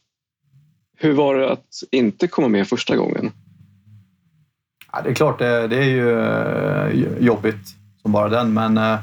Hur 0.96 1.12
var 1.12 1.34
det 1.34 1.52
att 1.52 1.82
inte 1.90 2.28
komma 2.28 2.48
med 2.48 2.68
första 2.68 2.96
gången? 2.96 3.32
Ja, 4.92 5.00
det 5.02 5.10
är 5.10 5.14
klart, 5.14 5.38
det, 5.38 5.68
det 5.68 5.76
är 5.76 5.88
ju 5.88 6.20
eh, 6.20 7.24
jobbigt 7.24 7.76
som 8.02 8.12
bara 8.12 8.28
den, 8.28 8.52
men 8.52 8.78
eh, 8.78 8.98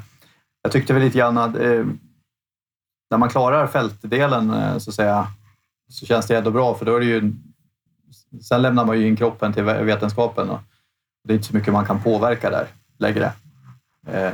jag 0.62 0.72
tyckte 0.72 0.94
väl 0.94 1.04
lite 1.04 1.18
grann 1.18 1.38
att 1.38 1.56
eh, 1.56 1.86
när 3.10 3.18
man 3.18 3.30
klarar 3.30 3.68
fältdelen 3.68 4.54
eh, 4.54 4.78
så, 4.78 4.92
säga, 4.92 5.28
så 5.90 6.06
känns 6.06 6.28
det 6.28 6.38
ändå 6.38 6.52
bra 6.52 6.76
för 6.76 6.86
då 6.86 6.96
är 6.96 7.00
det 7.00 7.06
ju... 7.06 7.34
Sen 8.42 8.62
lämnar 8.62 8.86
man 8.86 9.00
ju 9.00 9.08
in 9.08 9.16
kroppen 9.16 9.54
till 9.54 9.64
vetenskapen 9.64 10.50
och 10.50 10.60
det 11.24 11.34
är 11.34 11.36
inte 11.36 11.48
så 11.48 11.56
mycket 11.56 11.74
man 11.74 11.86
kan 11.86 12.02
påverka 12.02 12.50
där 12.50 12.68
längre. 12.98 13.32
Eh, 14.08 14.30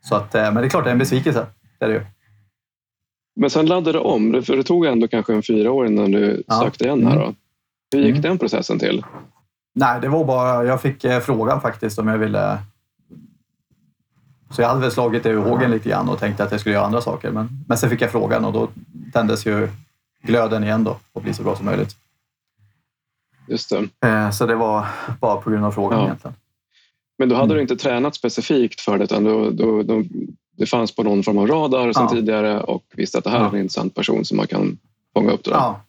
så 0.00 0.14
att, 0.14 0.34
eh, 0.34 0.42
men 0.42 0.54
det 0.54 0.64
är 0.64 0.68
klart, 0.68 0.84
det 0.84 0.90
är 0.90 0.92
en 0.92 0.98
besvikelse. 0.98 1.46
Det 1.78 1.84
är 1.84 1.88
det 1.88 1.94
ju. 1.94 2.04
Men 3.36 3.50
sen 3.50 3.66
laddade 3.66 3.98
du 3.98 3.98
om, 3.98 4.42
för 4.42 4.56
det 4.56 4.62
tog 4.62 4.86
ändå 4.86 5.08
kanske 5.08 5.34
en 5.34 5.42
fyra 5.42 5.72
år 5.72 5.86
innan 5.86 6.10
du 6.10 6.42
ja. 6.46 6.60
sökte 6.60 6.84
igen 6.84 7.06
här. 7.06 7.16
Då. 7.16 7.22
Mm. 7.22 7.36
Hur 7.92 8.00
gick 8.00 8.10
mm. 8.10 8.22
den 8.22 8.38
processen 8.38 8.78
till? 8.78 9.04
Nej, 9.74 10.00
det 10.00 10.08
var 10.08 10.24
bara, 10.24 10.64
jag 10.64 10.80
fick 10.80 11.02
frågan 11.22 11.60
faktiskt 11.60 11.98
om 11.98 12.08
jag 12.08 12.18
ville 12.18 12.58
så 14.50 14.62
jag 14.62 14.68
hade 14.68 14.80
väl 14.80 14.90
slagit 14.90 15.22
det 15.22 15.30
ur 15.30 15.38
hågen 15.38 15.70
lite 15.70 15.88
grann 15.88 16.08
och 16.08 16.18
tänkte 16.18 16.44
att 16.44 16.50
jag 16.50 16.60
skulle 16.60 16.74
göra 16.74 16.86
andra 16.86 17.00
saker. 17.00 17.30
Men, 17.30 17.64
men 17.68 17.78
sen 17.78 17.90
fick 17.90 18.00
jag 18.00 18.12
frågan 18.12 18.44
och 18.44 18.52
då 18.52 18.68
tändes 19.12 19.46
ju 19.46 19.68
glöden 20.22 20.64
igen 20.64 20.84
då 20.84 20.96
och 21.12 21.22
bli 21.22 21.34
så 21.34 21.42
bra 21.42 21.56
som 21.56 21.66
möjligt. 21.66 21.96
Just 23.48 23.70
det. 23.70 24.08
Eh, 24.08 24.30
så 24.30 24.46
det 24.46 24.54
var 24.54 24.86
bara 25.20 25.36
på 25.36 25.50
grund 25.50 25.64
av 25.64 25.72
frågan 25.72 25.98
ja. 25.98 26.04
egentligen. 26.04 26.34
Men 27.18 27.28
då 27.28 27.34
hade 27.34 27.44
mm. 27.44 27.56
du 27.56 27.62
inte 27.62 27.76
tränat 27.76 28.14
specifikt 28.14 28.80
för 28.80 28.98
det 28.98 29.04
utan 29.04 29.24
då, 29.24 29.50
då, 29.50 29.82
då, 29.82 30.02
det 30.56 30.66
fanns 30.66 30.94
på 30.94 31.02
någon 31.02 31.22
form 31.22 31.38
av 31.38 31.46
radar 31.46 31.92
sedan 31.92 32.02
ja. 32.02 32.08
tidigare 32.08 32.60
och 32.60 32.84
visste 32.96 33.18
att 33.18 33.24
det 33.24 33.30
här 33.30 33.38
ja. 33.38 33.44
är 33.44 33.50
en 33.50 33.56
intressant 33.56 33.94
person 33.94 34.24
som 34.24 34.36
man 34.36 34.46
kan 34.46 34.78
fånga 35.14 35.32
upp. 35.32 35.44
Då. 35.44 35.50
Ja. 35.50 35.80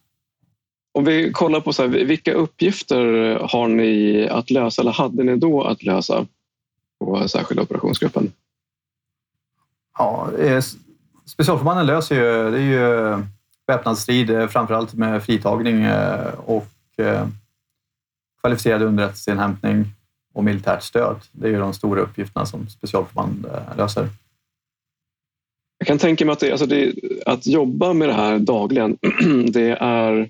Om 0.94 1.06
vi 1.06 1.32
kollar 1.32 1.60
på 1.60 1.74
så 1.74 1.82
här, 1.82 1.90
vilka 1.90 2.34
uppgifter 2.34 3.34
har 3.52 3.68
ni 3.68 4.28
att 4.28 4.50
lösa 4.50 4.82
eller 4.82 4.92
hade 4.92 5.24
ni 5.24 5.36
då 5.36 5.64
att 5.64 5.84
lösa 5.84 6.26
på 7.00 7.28
särskilda 7.28 7.64
operationsgruppen? 7.64 8.32
Ja, 10.02 10.30
specialförbanden 11.26 11.86
löser 11.86 12.16
ju, 12.16 12.52
det 12.52 12.58
är 12.58 12.62
ju 12.62 13.24
väpnad 13.68 13.98
strid, 13.98 14.30
eh, 14.30 14.48
framförallt 14.48 14.94
med 14.94 15.24
fritagning 15.24 15.82
eh, 15.82 16.34
och 16.46 16.68
eh, 16.98 17.28
kvalificerad 18.42 18.82
underrättelseinhämtning 18.82 19.86
och 20.34 20.44
militärt 20.44 20.84
stöd. 20.84 21.16
Det 21.32 21.48
är 21.48 21.52
ju 21.52 21.60
de 21.60 21.74
stora 21.74 22.02
uppgifterna 22.02 22.46
som 22.46 22.70
specialförband 22.70 23.48
löser. 23.78 24.10
Jag 25.78 25.88
kan 25.88 25.98
tänka 25.98 26.26
mig 26.26 26.34
att, 26.34 26.40
det, 26.40 26.52
alltså 26.52 26.66
det, 26.66 26.94
att 27.26 27.48
jobba 27.48 27.94
med 27.94 28.10
det 28.10 28.14
här 28.14 28.40
dagligen, 28.40 28.98
det 29.52 29.72
är 29.72 30.30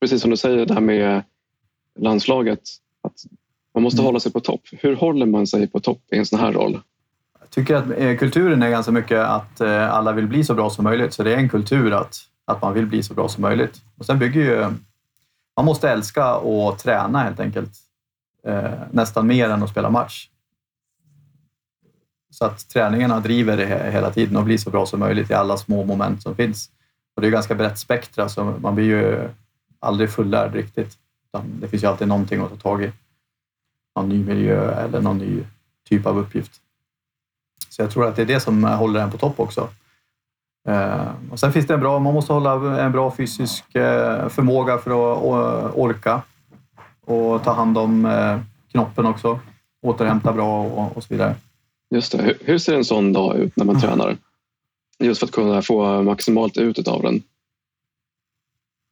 precis 0.00 0.22
som 0.22 0.30
du 0.30 0.36
säger, 0.36 0.66
det 0.66 0.74
här 0.74 0.80
med 0.80 1.22
landslaget. 1.98 2.60
Att 3.02 3.14
man 3.74 3.82
måste 3.82 3.96
mm. 3.98 4.06
hålla 4.06 4.20
sig 4.20 4.32
på 4.32 4.40
topp. 4.40 4.62
Hur 4.72 4.96
håller 4.96 5.26
man 5.26 5.46
sig 5.46 5.66
på 5.66 5.80
topp 5.80 6.02
i 6.12 6.18
en 6.18 6.26
sån 6.26 6.40
här 6.40 6.52
roll? 6.52 6.80
Tycker 7.50 7.74
att 7.76 7.84
eh, 7.96 8.16
kulturen 8.16 8.62
är 8.62 8.70
ganska 8.70 8.92
mycket 8.92 9.18
att 9.18 9.60
eh, 9.60 9.94
alla 9.94 10.12
vill 10.12 10.26
bli 10.26 10.44
så 10.44 10.54
bra 10.54 10.70
som 10.70 10.84
möjligt. 10.84 11.14
Så 11.14 11.22
det 11.22 11.34
är 11.34 11.36
en 11.36 11.48
kultur 11.48 11.92
att, 11.92 12.16
att 12.44 12.62
man 12.62 12.74
vill 12.74 12.86
bli 12.86 13.02
så 13.02 13.14
bra 13.14 13.28
som 13.28 13.42
möjligt. 13.42 13.82
Och 13.98 14.06
sen 14.06 14.18
bygger 14.18 14.40
ju 14.40 14.70
man 15.56 15.66
måste 15.66 15.90
älska 15.90 16.24
att 16.24 16.78
träna 16.78 17.22
helt 17.22 17.40
enkelt. 17.40 17.72
Eh, 18.46 18.72
nästan 18.90 19.26
mer 19.26 19.50
än 19.50 19.62
att 19.62 19.70
spela 19.70 19.90
match. 19.90 20.28
Så 22.30 22.44
att 22.44 22.68
träningarna 22.68 23.20
driver 23.20 23.56
det 23.56 23.90
hela 23.92 24.10
tiden 24.10 24.36
och 24.36 24.44
blir 24.44 24.58
så 24.58 24.70
bra 24.70 24.86
som 24.86 25.00
möjligt 25.00 25.30
i 25.30 25.34
alla 25.34 25.56
små 25.56 25.84
moment 25.84 26.22
som 26.22 26.34
finns. 26.34 26.70
Och 27.16 27.22
det 27.22 27.28
är 27.28 27.30
ganska 27.30 27.54
brett 27.54 27.78
spektra, 27.78 28.28
så 28.28 28.44
man 28.44 28.74
blir 28.74 28.84
ju 28.84 29.28
aldrig 29.78 30.10
fullärd 30.10 30.54
riktigt. 30.54 30.98
Det 31.60 31.68
finns 31.68 31.82
ju 31.82 31.86
alltid 31.86 32.08
någonting 32.08 32.40
att 32.40 32.50
ta 32.50 32.56
tag 32.56 32.84
i. 32.84 32.92
Någon 33.96 34.08
ny 34.08 34.24
miljö 34.24 34.70
eller 34.70 35.00
någon 35.00 35.18
ny 35.18 35.44
typ 35.88 36.06
av 36.06 36.18
uppgift. 36.18 36.52
Så 37.68 37.82
jag 37.82 37.90
tror 37.90 38.06
att 38.06 38.16
det 38.16 38.22
är 38.22 38.26
det 38.26 38.40
som 38.40 38.64
håller 38.64 39.00
en 39.00 39.10
på 39.10 39.18
topp 39.18 39.40
också. 39.40 39.68
Eh, 40.68 41.08
och 41.30 41.40
sen 41.40 41.52
finns 41.52 41.66
det 41.66 41.74
en 41.74 41.80
bra, 41.80 41.98
man 41.98 42.14
måste 42.14 42.32
hålla 42.32 42.82
en 42.82 42.92
bra 42.92 43.14
fysisk 43.16 43.74
eh, 43.74 44.28
förmåga 44.28 44.78
för 44.78 44.90
att 44.90 45.74
orka 45.74 46.22
och 47.00 47.44
ta 47.44 47.52
hand 47.52 47.78
om 47.78 48.04
eh, 48.04 48.40
knoppen 48.70 49.06
också. 49.06 49.40
Återhämta 49.82 50.32
bra 50.32 50.64
och, 50.64 51.02
så 51.02 51.14
vidare. 51.14 51.34
Just 51.94 52.12
det. 52.12 52.36
Hur 52.40 52.58
ser 52.58 52.76
en 52.76 52.84
sån 52.84 53.12
dag 53.12 53.36
ut 53.36 53.56
när 53.56 53.64
man 53.64 53.76
mm. 53.76 53.88
tränar? 53.88 54.16
Just 54.98 55.20
för 55.20 55.26
att 55.26 55.32
kunna 55.32 55.62
få 55.62 56.02
maximalt 56.02 56.56
ut 56.56 56.88
av 56.88 57.02
den. 57.02 57.22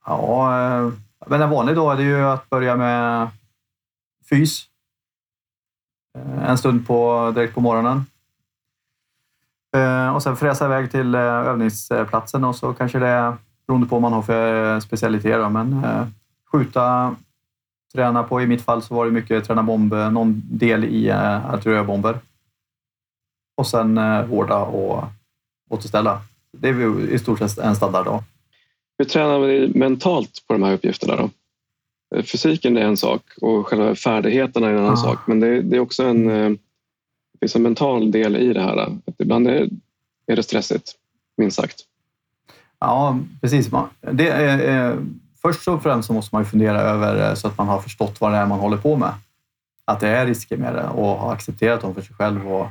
Ja, 0.06 0.90
men 1.26 1.42
en 1.42 1.50
vanlig 1.50 1.76
dag 1.76 1.92
är 1.92 1.96
det 1.96 2.02
ju 2.02 2.22
att 2.22 2.50
börja 2.50 2.76
med 2.76 3.28
fys. 4.30 4.64
En 6.42 6.58
stund 6.58 6.86
på, 6.86 7.30
direkt 7.34 7.54
på 7.54 7.60
morgonen. 7.60 8.04
Eh, 9.76 10.14
och 10.14 10.22
sen 10.22 10.36
fräsa 10.36 10.64
iväg 10.64 10.90
till 10.90 11.14
eh, 11.14 11.20
övningsplatsen 11.20 12.44
och 12.44 12.56
så 12.56 12.72
kanske 12.72 12.98
det, 12.98 13.36
beroende 13.66 13.88
på 13.88 13.94
vad 13.94 14.02
man 14.02 14.12
har 14.12 14.22
för 14.22 14.74
eh, 14.74 14.80
specialiteter, 14.80 15.48
men 15.48 15.86
skjuta, 16.52 17.16
träna 17.94 18.22
på. 18.22 18.42
I 18.42 18.46
mitt 18.46 18.62
fall 18.62 18.82
så 18.82 18.94
var 18.94 19.04
det 19.04 19.10
mycket 19.10 19.44
träna 19.44 19.62
bomb, 19.62 19.94
någon 19.94 20.42
del 20.50 20.84
i 20.84 21.10
artilleribomber. 21.10 22.18
Och 23.56 23.66
sen 23.66 24.00
vårda 24.28 24.58
och 24.58 25.04
återställa. 25.70 26.20
Det 26.52 26.68
är 26.68 27.08
i 27.10 27.18
stort 27.18 27.38
sett 27.38 27.58
en 27.58 27.76
standarddag. 27.76 28.24
Hur 28.98 29.04
tränar 29.04 29.38
vi 29.38 29.72
mentalt 29.74 30.44
på 30.46 30.52
de 30.52 30.62
här 30.62 30.72
uppgifterna 30.72 31.16
då? 31.16 31.30
Fysiken 32.22 32.76
är 32.76 32.82
en 32.82 32.96
sak 32.96 33.22
och 33.40 33.66
själva 33.66 33.94
färdigheterna 33.94 34.66
är 34.66 34.72
en 34.72 34.78
annan 34.78 34.92
ah. 34.92 34.96
sak, 34.96 35.18
men 35.26 35.40
det, 35.40 35.62
det 35.62 35.76
är 35.76 35.80
också 35.80 36.04
en 36.04 36.58
det 37.40 37.46
finns 37.46 37.56
en 37.56 37.62
mental 37.62 38.10
del 38.10 38.36
i 38.36 38.52
det 38.52 38.62
här. 38.62 38.76
Att 38.76 39.14
ibland 39.18 39.48
är, 39.48 39.68
är 40.26 40.36
det 40.36 40.42
stressigt, 40.42 40.92
minst 41.36 41.56
sagt. 41.56 41.84
Ja, 42.78 43.18
precis. 43.40 43.70
Det 44.12 44.28
är, 44.28 44.90
eh, 44.90 44.98
först 45.42 45.68
och 45.68 45.82
främst 45.82 46.06
så 46.06 46.12
måste 46.12 46.34
man 46.34 46.42
ju 46.42 46.48
fundera 46.48 46.80
över 46.80 47.28
eh, 47.28 47.34
så 47.34 47.48
att 47.48 47.58
man 47.58 47.68
har 47.68 47.80
förstått 47.80 48.20
vad 48.20 48.32
det 48.32 48.38
är 48.38 48.46
man 48.46 48.58
håller 48.58 48.76
på 48.76 48.96
med. 48.96 49.12
Att 49.84 50.00
det 50.00 50.08
är 50.08 50.26
risker 50.26 50.56
med 50.56 50.74
det 50.74 50.88
och 50.88 51.16
har 51.16 51.32
accepterat 51.32 51.80
dem 51.80 51.94
för 51.94 52.02
sig 52.02 52.16
själv 52.16 52.52
och, 52.52 52.66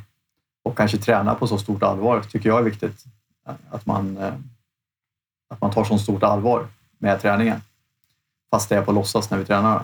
och 0.63 0.77
kanske 0.77 0.97
träna 0.97 1.35
på 1.35 1.47
så 1.47 1.57
stort 1.57 1.83
allvar 1.83 2.21
tycker 2.21 2.49
jag 2.49 2.59
är 2.59 2.63
viktigt. 2.63 3.03
Att 3.69 3.85
man, 3.85 4.17
eh, 4.17 4.33
att 5.49 5.61
man 5.61 5.71
tar 5.71 5.83
så 5.83 5.97
stort 5.97 6.23
allvar 6.23 6.67
med 6.97 7.21
träningen. 7.21 7.61
Fast 8.51 8.69
det 8.69 8.75
är 8.75 8.81
på 8.81 8.91
låtsas 8.91 9.29
när 9.29 9.37
vi 9.37 9.45
tränar. 9.45 9.83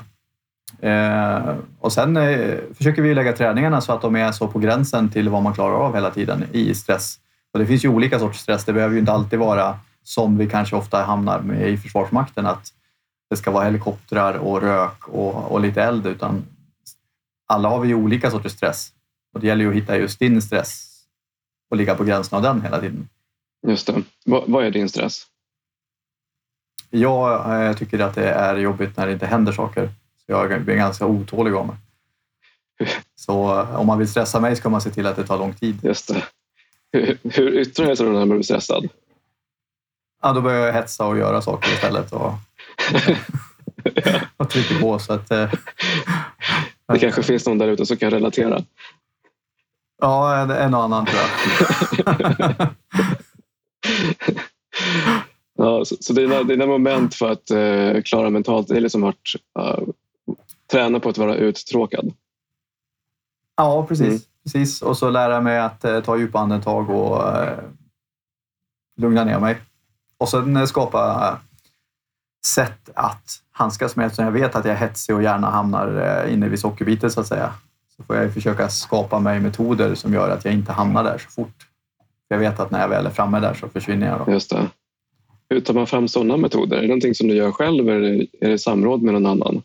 Eh, 0.81 1.55
och 1.79 1.93
sen 1.93 2.17
eh, 2.17 2.57
försöker 2.73 3.01
vi 3.01 3.13
lägga 3.13 3.33
träningarna 3.33 3.81
så 3.81 3.93
att 3.93 4.01
de 4.01 4.15
är 4.15 4.31
så 4.31 4.47
på 4.47 4.59
gränsen 4.59 5.09
till 5.09 5.29
vad 5.29 5.43
man 5.43 5.53
klarar 5.53 5.75
av 5.75 5.95
hela 5.95 6.11
tiden 6.11 6.43
i 6.51 6.75
stress. 6.75 7.19
Och 7.53 7.59
det 7.59 7.65
finns 7.65 7.85
ju 7.85 7.89
olika 7.89 8.19
sorters 8.19 8.39
stress. 8.39 8.65
Det 8.65 8.73
behöver 8.73 8.93
ju 8.93 8.99
inte 8.99 9.11
alltid 9.11 9.39
vara 9.39 9.79
som 10.03 10.37
vi 10.37 10.49
kanske 10.49 10.75
ofta 10.75 11.03
hamnar 11.03 11.39
med 11.41 11.69
i 11.69 11.77
Försvarsmakten, 11.77 12.45
att 12.45 12.73
det 13.29 13.35
ska 13.35 13.51
vara 13.51 13.63
helikoptrar 13.63 14.33
och 14.33 14.61
rök 14.61 15.07
och, 15.07 15.51
och 15.51 15.61
lite 15.61 15.83
eld, 15.83 16.07
utan 16.07 16.43
alla 17.47 17.69
har 17.69 17.79
vi 17.79 17.87
ju 17.87 17.95
olika 17.95 18.31
sorters 18.31 18.51
stress. 18.51 18.93
Och 19.33 19.39
det 19.39 19.47
gäller 19.47 19.63
ju 19.63 19.69
att 19.69 19.75
hitta 19.75 19.97
just 19.97 20.19
din 20.19 20.41
stress 20.41 20.89
och 21.69 21.77
ligga 21.77 21.95
på 21.95 22.03
gränsen 22.03 22.37
av 22.37 22.43
den 22.43 22.61
hela 22.61 22.79
tiden. 22.79 23.09
Just 23.67 23.87
det. 23.87 24.03
vad, 24.25 24.43
vad 24.47 24.65
är 24.65 24.71
din 24.71 24.89
stress? 24.89 25.27
Jag 26.89 27.65
eh, 27.65 27.75
tycker 27.75 27.99
att 27.99 28.15
det 28.15 28.29
är 28.29 28.55
jobbigt 28.55 28.97
när 28.97 29.07
det 29.07 29.13
inte 29.13 29.25
händer 29.25 29.51
saker. 29.51 29.89
Så 30.25 30.31
jag 30.31 30.61
blir 30.61 30.75
ganska 30.75 31.05
otålig 31.05 31.53
av 31.53 31.67
mig. 31.67 31.75
Så 33.15 33.59
eh, 33.59 33.75
om 33.75 33.87
man 33.87 33.99
vill 33.99 34.07
stressa 34.07 34.39
mig 34.39 34.55
ska 34.55 34.69
man 34.69 34.81
se 34.81 34.89
till 34.89 35.05
att 35.05 35.15
det 35.15 35.27
tar 35.27 35.37
lång 35.37 35.53
tid. 35.53 35.79
Just 35.83 36.07
det. 36.07 36.23
Hur, 36.91 37.17
hur 37.23 37.59
yttrar 37.59 37.85
det 37.85 37.95
sig 37.95 38.05
när 38.05 38.13
man 38.13 38.29
blir 38.29 38.41
stressad? 38.41 38.89
Ja, 40.21 40.33
då 40.33 40.41
börjar 40.41 40.65
jag 40.65 40.73
hetsa 40.73 41.05
och 41.05 41.17
göra 41.17 41.41
saker 41.41 41.73
istället. 41.73 42.13
Och, 42.13 42.33
och 44.37 44.49
trycker 44.49 44.79
på. 44.81 44.99
Så 44.99 45.13
att, 45.13 45.31
eh, 45.31 45.53
det 46.87 46.99
kanske 46.99 47.23
finns 47.23 47.45
någon 47.45 47.57
där 47.57 47.67
ute 47.67 47.85
som 47.85 47.97
kan 47.97 48.11
relatera. 48.11 48.63
Ja, 50.01 50.37
en, 50.37 50.51
en 50.51 50.73
och 50.73 50.83
annan 50.83 51.05
tror 51.05 51.19
jag. 51.19 51.29
ja, 55.57 55.85
så, 55.85 55.95
så 55.99 56.13
dina, 56.13 56.43
dina 56.43 56.65
moment 56.65 57.15
för 57.15 57.31
att 57.31 57.51
uh, 57.51 58.01
klara 58.01 58.29
mentalt, 58.29 58.67
det 58.67 58.77
är 58.77 58.81
liksom 58.81 59.01
varit 59.01 59.35
uh, 59.59 59.79
träna 60.73 60.99
på 60.99 61.09
att 61.09 61.17
vara 61.17 61.35
uttråkad. 61.35 62.13
Ja, 63.55 63.85
precis. 63.87 64.07
Mm. 64.07 64.19
precis. 64.43 64.81
Och 64.81 64.97
så 64.97 65.09
lära 65.09 65.41
mig 65.41 65.59
att 65.59 65.85
eh, 65.85 66.01
ta 66.01 66.17
djupa 66.17 66.39
andetag 66.39 66.89
och 66.89 67.37
eh, 67.37 67.59
lugna 68.97 69.23
ner 69.23 69.39
mig. 69.39 69.57
Och 70.17 70.29
sen 70.29 70.57
eh, 70.57 70.65
skapa 70.65 71.39
sätt 72.45 72.89
att 72.95 73.39
handskas 73.51 73.95
med 73.95 74.05
eftersom 74.05 74.25
jag 74.25 74.31
vet 74.31 74.55
att 74.55 74.65
jag 74.65 74.73
är 74.73 74.79
hetsig 74.79 75.15
och 75.15 75.23
gärna 75.23 75.49
hamnar 75.49 76.23
eh, 76.25 76.33
inne 76.33 76.49
vid 76.49 76.59
sockerbitet 76.59 77.13
så 77.13 77.19
att 77.19 77.27
säga. 77.27 77.53
Så 77.97 78.03
får 78.03 78.15
jag 78.15 78.33
försöka 78.33 78.69
skapa 78.69 79.19
mig 79.19 79.39
metoder 79.39 79.95
som 79.95 80.13
gör 80.13 80.29
att 80.29 80.45
jag 80.45 80.53
inte 80.53 80.71
hamnar 80.71 81.03
där 81.03 81.17
så 81.17 81.29
fort. 81.29 81.67
Jag 82.27 82.37
vet 82.37 82.59
att 82.59 82.71
när 82.71 82.81
jag 82.81 82.87
väl 82.87 83.05
är 83.05 83.09
framme 83.09 83.39
där 83.39 83.53
så 83.53 83.69
försvinner 83.69 84.07
jag. 84.07 84.25
Då. 84.25 84.31
Just 84.31 84.49
det. 84.49 84.69
Hur 85.49 85.59
tar 85.59 85.73
man 85.73 85.87
fram 85.87 86.07
sådana 86.07 86.37
metoder? 86.37 86.77
Är 86.77 86.81
det 86.81 86.87
någonting 86.87 87.15
som 87.15 87.27
du 87.27 87.35
gör 87.35 87.51
själv 87.51 87.89
eller 87.89 88.27
är 88.41 88.49
det 88.49 88.59
samråd 88.59 89.01
med 89.01 89.13
någon 89.13 89.25
annan? 89.25 89.61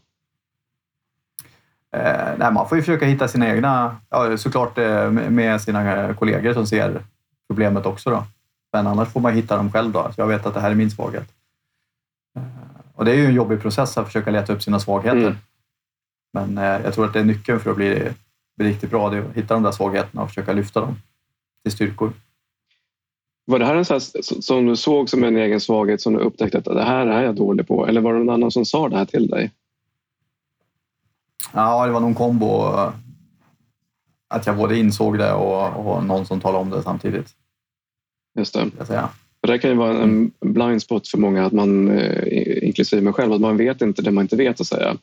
Eh, 1.97 2.39
nej, 2.39 2.53
man 2.53 2.69
får 2.69 2.79
ju 2.79 2.83
försöka 2.83 3.07
hitta 3.07 3.29
sina 3.29 3.49
egna, 3.49 3.97
ja, 4.11 4.37
såklart 4.37 4.79
eh, 4.79 5.11
med 5.11 5.61
sina 5.61 6.15
kollegor 6.15 6.55
som 6.55 6.67
ser 6.67 7.03
problemet 7.49 7.87
också. 7.87 8.11
Då. 8.11 8.25
Men 8.73 8.87
annars 8.87 9.09
får 9.09 9.21
man 9.21 9.35
hitta 9.35 9.57
dem 9.57 9.73
själv. 9.73 9.93
Då. 9.93 10.13
Så 10.15 10.21
jag 10.21 10.27
vet 10.27 10.47
att 10.47 10.55
det 10.55 10.61
här 10.61 10.71
är 10.71 10.75
min 10.75 10.91
svaghet. 10.91 11.29
Eh, 12.37 12.43
och 12.95 13.05
det 13.05 13.11
är 13.11 13.17
ju 13.17 13.27
en 13.27 13.35
jobbig 13.35 13.63
process 13.63 13.99
att 13.99 14.07
försöka 14.07 14.31
leta 14.31 14.53
upp 14.53 14.63
sina 14.63 14.81
svagheter. 14.81 15.19
Mm. 15.19 15.37
Men 16.33 16.59
eh, 16.59 16.85
jag 16.85 16.95
tror 16.95 17.05
att 17.05 17.13
det 17.13 17.21
är 17.21 17.25
nyckeln 17.25 17.61
för 17.61 17.71
att 17.71 17.77
bli, 17.77 18.09
bli 18.57 18.69
riktigt 18.69 18.91
bra. 18.91 19.11
Det 19.11 19.17
är 19.17 19.21
att 19.21 19.37
hitta 19.37 19.55
de 19.55 19.63
där 19.63 19.73
svagheterna 19.73 20.23
och 20.23 20.29
försöka 20.29 20.53
lyfta 20.53 20.81
dem 20.81 20.97
till 21.63 21.73
styrkor. 21.73 22.13
Var 23.45 23.59
det 23.59 23.65
här 23.65 23.77
en 23.77 23.85
sån 23.85 23.95
här, 23.95 24.43
som 24.43 24.67
du 24.67 24.77
såg 24.77 25.09
som 25.09 25.25
en 25.25 25.37
egen 25.37 25.61
svaghet 25.61 26.01
som 26.01 26.13
du 26.13 26.19
upptäckte 26.19 26.59
att 26.59 26.65
det 26.65 26.85
här 26.85 27.07
är 27.07 27.23
jag 27.23 27.35
dålig 27.35 27.69
på? 27.69 27.87
Eller 27.87 28.01
var 28.01 28.13
det 28.13 28.19
någon 28.19 28.35
annan 28.35 28.51
som 28.51 28.65
sa 28.65 28.89
det 28.89 28.97
här 28.97 29.05
till 29.05 29.29
dig? 29.29 29.51
Ja, 31.53 31.87
det 31.87 31.93
var 31.93 32.01
någon 32.01 32.15
kombo. 32.15 32.63
Att 34.31 34.47
jag 34.47 34.57
både 34.57 34.79
insåg 34.79 35.19
det 35.19 35.33
och, 35.33 35.87
och 35.87 36.05
någon 36.05 36.27
som 36.27 36.41
talade 36.41 36.59
om 36.59 36.71
det 36.71 36.83
samtidigt. 36.83 37.35
Just 38.39 38.55
det. 38.55 38.71
Jag 38.79 39.09
Det 39.41 39.59
kan 39.59 39.71
ju 39.71 39.77
vara 39.77 39.99
en 39.99 40.31
blind 40.41 40.83
spot 40.83 41.09
för 41.09 41.19
många, 41.19 41.47
att 41.47 41.53
man, 41.53 41.91
eh, 41.99 42.65
inklusive 42.67 43.03
mig 43.03 43.13
själv, 43.13 43.33
att 43.33 43.41
man 43.41 43.57
vet 43.57 43.83
inte 43.83 44.03
det 44.03 44.11
man 44.11 44.25
inte 44.25 44.37
vet 44.37 44.61
att 44.61 44.67
säga. 44.67 44.97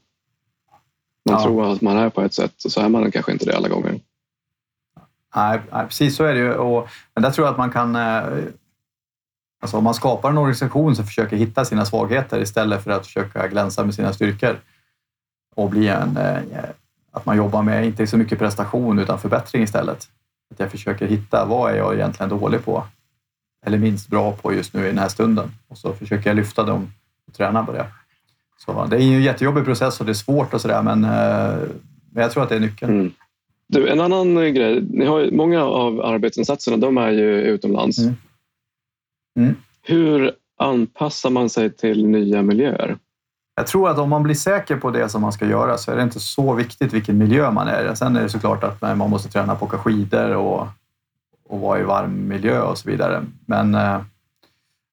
Man 1.30 1.40
ja. 1.40 1.44
tror 1.44 1.72
att 1.72 1.82
man 1.82 1.98
är 1.98 2.10
på 2.10 2.22
ett 2.22 2.34
sätt 2.34 2.66
och 2.66 2.72
så 2.72 2.82
är 2.82 2.90
man 2.90 3.12
kanske 3.12 3.32
inte 3.32 3.46
det 3.46 3.58
alla 3.58 3.70
gånger. 3.70 4.00
Nej, 5.36 5.60
precis 5.72 6.16
så 6.16 6.24
är 6.24 6.34
det 6.34 6.40
ju. 6.40 6.54
Och, 6.54 6.88
men 7.14 7.24
där 7.24 7.32
tror 7.32 7.48
jag 7.48 7.52
att 7.52 7.58
man 7.58 7.72
kan... 7.72 7.96
Eh, 7.96 8.24
alltså 9.62 9.78
om 9.78 9.84
man 9.84 9.94
skapar 9.94 10.30
en 10.30 10.38
organisation 10.38 10.96
som 10.96 11.06
försöker 11.06 11.38
hitta 11.38 11.66
sina 11.66 11.86
svagheter 11.86 12.42
istället 12.42 12.84
för 12.84 12.92
att 12.92 13.06
försöka 13.06 13.48
glänsa 13.48 13.86
med 13.86 13.96
sina 13.96 14.14
styrkor 14.14 14.60
och 15.56 15.70
bli 15.70 15.88
en... 15.88 16.18
Eh, 16.18 16.64
att 17.12 17.26
man 17.26 17.38
jobbar 17.38 17.64
med, 17.64 17.86
inte 17.86 18.08
så 18.08 18.18
mycket 18.18 18.40
prestation, 18.40 19.00
utan 19.00 19.20
förbättring 19.20 19.64
istället. 19.64 20.10
Att 20.54 20.60
jag 20.60 20.72
försöker 20.72 21.08
hitta 21.08 21.46
vad 21.46 21.72
är 21.72 21.78
jag 21.78 21.94
egentligen 21.94 22.30
dålig 22.30 22.66
på? 22.66 22.84
Eller 23.66 23.78
minst 23.78 24.08
bra 24.08 24.32
på 24.32 24.54
just 24.54 24.74
nu 24.74 24.84
i 24.84 24.88
den 24.88 24.98
här 24.98 25.08
stunden. 25.08 25.52
Och 25.68 25.78
så 25.78 25.94
försöker 25.94 26.30
jag 26.30 26.36
lyfta 26.36 26.64
dem 26.64 26.94
och 27.28 27.34
träna 27.34 27.66
på 27.66 27.72
det. 27.72 27.86
Så 28.58 28.86
det 28.86 28.96
är 28.96 29.00
en 29.00 29.22
jättejobbig 29.22 29.66
process 29.66 30.00
och 30.00 30.06
det 30.06 30.12
är 30.12 30.14
svårt 30.14 30.54
och 30.54 30.62
sådär, 30.62 30.82
men, 30.82 31.04
eh, 31.04 31.68
men 32.12 32.24
jag 32.24 32.32
tror 32.32 32.44
att 32.44 32.50
det 32.50 32.56
är 32.56 32.60
nyckeln. 32.60 33.00
Mm. 33.00 33.12
Du, 33.68 33.90
en 33.90 34.00
annan 34.00 34.36
grej. 34.36 34.82
Ni 34.90 35.06
har, 35.06 35.32
många 35.32 35.64
av 35.64 36.02
arbetsinsatserna 36.02 36.78
de 36.78 36.98
är 36.98 37.12
ju 37.12 37.42
utomlands. 37.42 37.98
Mm. 38.00 38.16
Mm. 39.40 39.56
Hur 39.82 40.32
anpassar 40.58 41.30
man 41.30 41.50
sig 41.50 41.70
till 41.70 42.08
nya 42.08 42.42
miljöer? 42.42 42.98
Jag 43.56 43.68
tror 43.68 43.90
att 43.90 43.98
om 43.98 44.10
man 44.10 44.24
blir 44.24 44.36
säker 44.36 44.78
på 44.78 44.92
det 44.92 45.10
som 45.10 45.22
man 45.22 45.34
ska 45.34 45.46
göra 45.46 45.78
så 45.78 45.92
är 45.92 45.96
det 45.96 46.04
inte 46.04 46.20
så 46.20 46.54
viktigt 46.54 46.94
vilken 46.94 47.18
miljö 47.18 47.52
man 47.52 47.68
är 47.68 47.92
i. 47.92 47.96
Sen 47.96 48.16
är 48.16 48.22
det 48.22 48.30
såklart 48.30 48.64
att 48.64 48.82
man 48.82 49.10
måste 49.10 49.30
träna 49.30 49.56
på 49.56 49.66
att 49.66 49.74
åka 49.74 49.84
skidor 49.84 50.36
och, 50.36 50.68
och 51.48 51.60
vara 51.60 51.80
i 51.80 51.84
varm 51.84 52.28
miljö 52.28 52.62
och 52.62 52.78
så 52.78 52.90
vidare. 52.90 53.26
Men, 53.46 53.76
eh, 53.76 54.02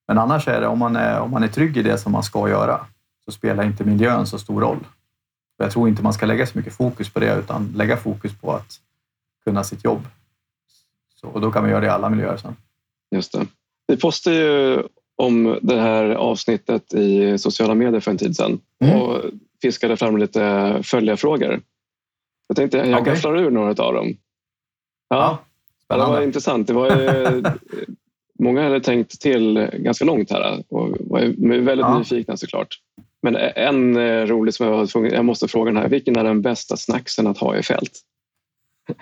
men 0.08 0.18
annars 0.18 0.48
är 0.48 0.60
det 0.60 0.66
om 0.66 0.78
man 0.78 0.96
är, 0.96 1.20
om 1.20 1.30
man 1.30 1.42
är 1.42 1.48
trygg 1.48 1.76
i 1.76 1.82
det 1.82 1.98
som 1.98 2.12
man 2.12 2.22
ska 2.22 2.48
göra 2.48 2.86
så 3.24 3.32
spelar 3.32 3.64
inte 3.64 3.84
miljön 3.84 4.26
så 4.26 4.38
stor 4.38 4.60
roll. 4.60 4.86
Jag 5.56 5.70
tror 5.70 5.88
inte 5.88 6.02
man 6.02 6.12
ska 6.12 6.26
lägga 6.26 6.46
så 6.46 6.58
mycket 6.58 6.72
fokus 6.72 7.12
på 7.12 7.20
det 7.20 7.34
utan 7.34 7.72
lägga 7.76 7.96
fokus 7.96 8.32
på 8.40 8.52
att 8.52 8.80
kunna 9.44 9.64
sitt 9.64 9.84
jobb. 9.84 10.08
Så, 11.20 11.28
och 11.28 11.40
då 11.40 11.52
kan 11.52 11.62
man 11.62 11.70
göra 11.70 11.80
det 11.80 11.86
i 11.86 11.90
alla 11.90 12.08
miljöer 12.08 12.36
sen. 12.36 12.56
Just 13.10 13.32
det. 13.32 13.46
Vi 13.86 13.96
postade 13.96 14.36
ju 14.36 14.82
om 15.22 15.58
det 15.62 15.80
här 15.80 16.04
avsnittet 16.04 16.94
i 16.94 17.38
sociala 17.38 17.74
medier 17.74 18.00
för 18.00 18.10
en 18.10 18.18
tid 18.18 18.36
sedan 18.36 18.60
mm. 18.84 19.00
och 19.00 19.20
fiskade 19.62 19.96
fram 19.96 20.16
lite 20.16 20.78
följarfrågor. 20.82 21.60
Jag 22.46 22.56
tänkte 22.56 22.78
jag 22.78 23.00
okay. 23.00 23.14
gafflar 23.14 23.36
ur 23.36 23.50
några 23.50 23.84
av 23.84 23.94
dem. 23.94 24.16
Ja, 25.08 25.38
ja 25.88 25.96
det 25.96 26.02
var 26.02 26.22
intressant. 26.22 26.66
Det 26.66 26.72
var 26.72 26.90
ju, 26.90 27.42
många 28.38 28.62
hade 28.62 28.80
tänkt 28.80 29.20
till 29.20 29.70
ganska 29.74 30.04
långt 30.04 30.30
här 30.30 30.64
och 30.68 30.96
var 31.00 31.20
väldigt 31.60 31.86
ja. 31.86 31.98
nyfikna 31.98 32.36
såklart. 32.36 32.78
Men 33.22 33.36
en 33.36 33.96
eh, 33.96 34.26
rolig 34.26 34.54
som 34.54 34.66
jag 34.66 34.76
var 34.76 34.86
tvungen, 34.86 35.12
jag 35.12 35.24
måste 35.24 35.48
fråga 35.48 35.72
den 35.72 35.82
här. 35.82 35.88
Vilken 35.88 36.16
är 36.16 36.24
den 36.24 36.42
bästa 36.42 36.76
snacksen 36.76 37.26
att 37.26 37.38
ha 37.38 37.56
i 37.56 37.62
fält? 37.62 38.00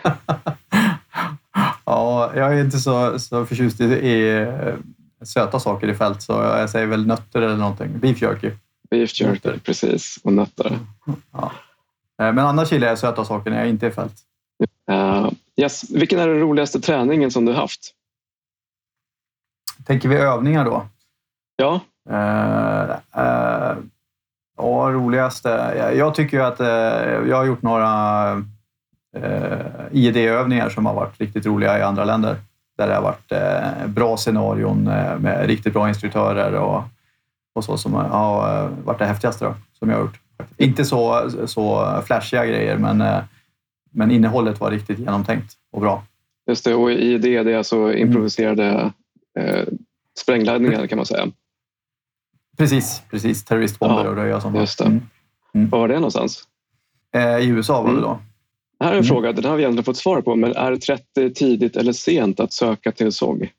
ja, 1.84 2.32
jag 2.34 2.58
är 2.58 2.64
inte 2.64 2.78
så, 2.78 3.18
så 3.18 3.46
förtjust 3.46 3.80
i, 3.80 3.84
i 3.84 4.38
eh, 4.38 4.74
söta 5.24 5.60
saker 5.60 5.88
i 5.88 5.94
fält 5.94 6.22
så 6.22 6.32
jag 6.32 6.70
säger 6.70 6.86
väl 6.86 7.06
nötter 7.06 7.42
eller 7.42 7.56
någonting. 7.56 7.98
Beef 7.98 8.22
jerky. 8.22 8.50
Beef 8.90 9.20
jerky, 9.20 9.32
nötter. 9.32 9.60
precis. 9.64 10.18
Och 10.22 10.32
nötter. 10.32 10.78
Ja. 11.32 11.52
Eh, 12.20 12.32
men 12.32 12.38
annars 12.38 12.72
gillar 12.72 12.88
jag 12.88 12.98
söta 12.98 13.24
saker 13.24 13.50
när 13.50 13.58
jag 13.58 13.68
inte 13.68 13.86
är 13.86 13.90
i 13.90 13.92
fält. 13.92 14.14
Uh, 14.90 15.30
yes. 15.56 15.90
Vilken 15.90 16.18
är 16.18 16.28
den 16.28 16.40
roligaste 16.40 16.80
träningen 16.80 17.30
som 17.30 17.44
du 17.44 17.52
haft? 17.52 17.94
Tänker 19.86 20.08
vi 20.08 20.16
övningar 20.16 20.64
då? 20.64 20.86
Ja. 21.56 21.80
Uh, 22.10 22.90
uh, 23.22 23.76
ja, 24.56 24.90
roligaste. 24.90 25.48
Jag 25.96 26.14
tycker 26.14 26.36
ju 26.36 26.42
att 26.42 26.58
jag 27.28 27.36
har 27.36 27.44
gjort 27.44 27.62
några 27.62 28.44
IED-övningar 29.90 30.68
som 30.68 30.86
har 30.86 30.94
varit 30.94 31.20
riktigt 31.20 31.46
roliga 31.46 31.78
i 31.78 31.82
andra 31.82 32.04
länder. 32.04 32.36
Där 32.80 32.88
det 32.88 32.94
har 32.94 33.02
varit 33.02 33.32
bra 33.94 34.16
scenarion 34.16 34.84
med 35.18 35.46
riktigt 35.46 35.72
bra 35.72 35.88
instruktörer 35.88 36.54
och, 36.54 36.82
och 37.54 37.64
så 37.64 37.78
som 37.78 37.94
har 37.94 38.68
varit 38.84 38.98
det 38.98 39.06
häftigaste 39.06 39.44
då, 39.44 39.54
som 39.78 39.90
jag 39.90 39.96
har 39.96 40.02
gjort. 40.04 40.20
Inte 40.56 40.84
så, 40.84 41.30
så 41.46 41.94
flashiga 42.06 42.46
grejer, 42.46 42.76
men, 42.76 43.00
eh, 43.00 43.22
men 43.90 44.10
innehållet 44.10 44.60
var 44.60 44.70
riktigt 44.70 44.98
genomtänkt 44.98 45.54
och 45.72 45.80
bra. 45.80 46.04
Just 46.46 46.64
det, 46.64 46.74
och 46.74 46.92
i 46.92 47.18
det, 47.18 47.42
det 47.42 47.52
är 47.52 47.56
alltså 47.56 47.92
improviserade 47.92 48.92
eh, 49.38 49.64
sprängladdningar 50.18 50.86
kan 50.86 50.96
man 50.96 51.06
säga. 51.06 51.26
Precis, 52.58 53.02
precis. 53.10 53.44
terroristbomber 53.44 54.04
ja, 54.04 54.10
och 54.10 54.16
röja 54.16 54.40
sånt. 54.40 54.56
Just 54.56 54.78
det. 54.78 54.84
Mm. 54.84 55.02
Mm. 55.54 55.68
Var 55.68 55.78
var 55.78 55.88
det 55.88 55.94
någonstans? 55.94 56.42
Eh, 57.14 57.38
I 57.38 57.46
USA 57.46 57.82
var 57.82 57.88
det 57.88 57.98
mm. 57.98 58.02
då. 58.02 58.18
Det 58.80 58.84
här 58.84 58.92
är 58.92 58.96
en 58.96 59.04
mm. 59.04 59.08
fråga, 59.08 59.32
den 59.32 59.44
har 59.44 59.56
vi 59.56 59.62
egentligen 59.62 59.84
fått 59.84 59.96
svar 59.96 60.20
på, 60.20 60.36
men 60.36 60.56
är 60.56 60.76
30 60.76 61.34
tidigt 61.34 61.76
eller 61.76 61.92
sent 61.92 62.40
att 62.40 62.52
söka 62.52 62.92
till 62.92 63.12
SOG? 63.12 63.52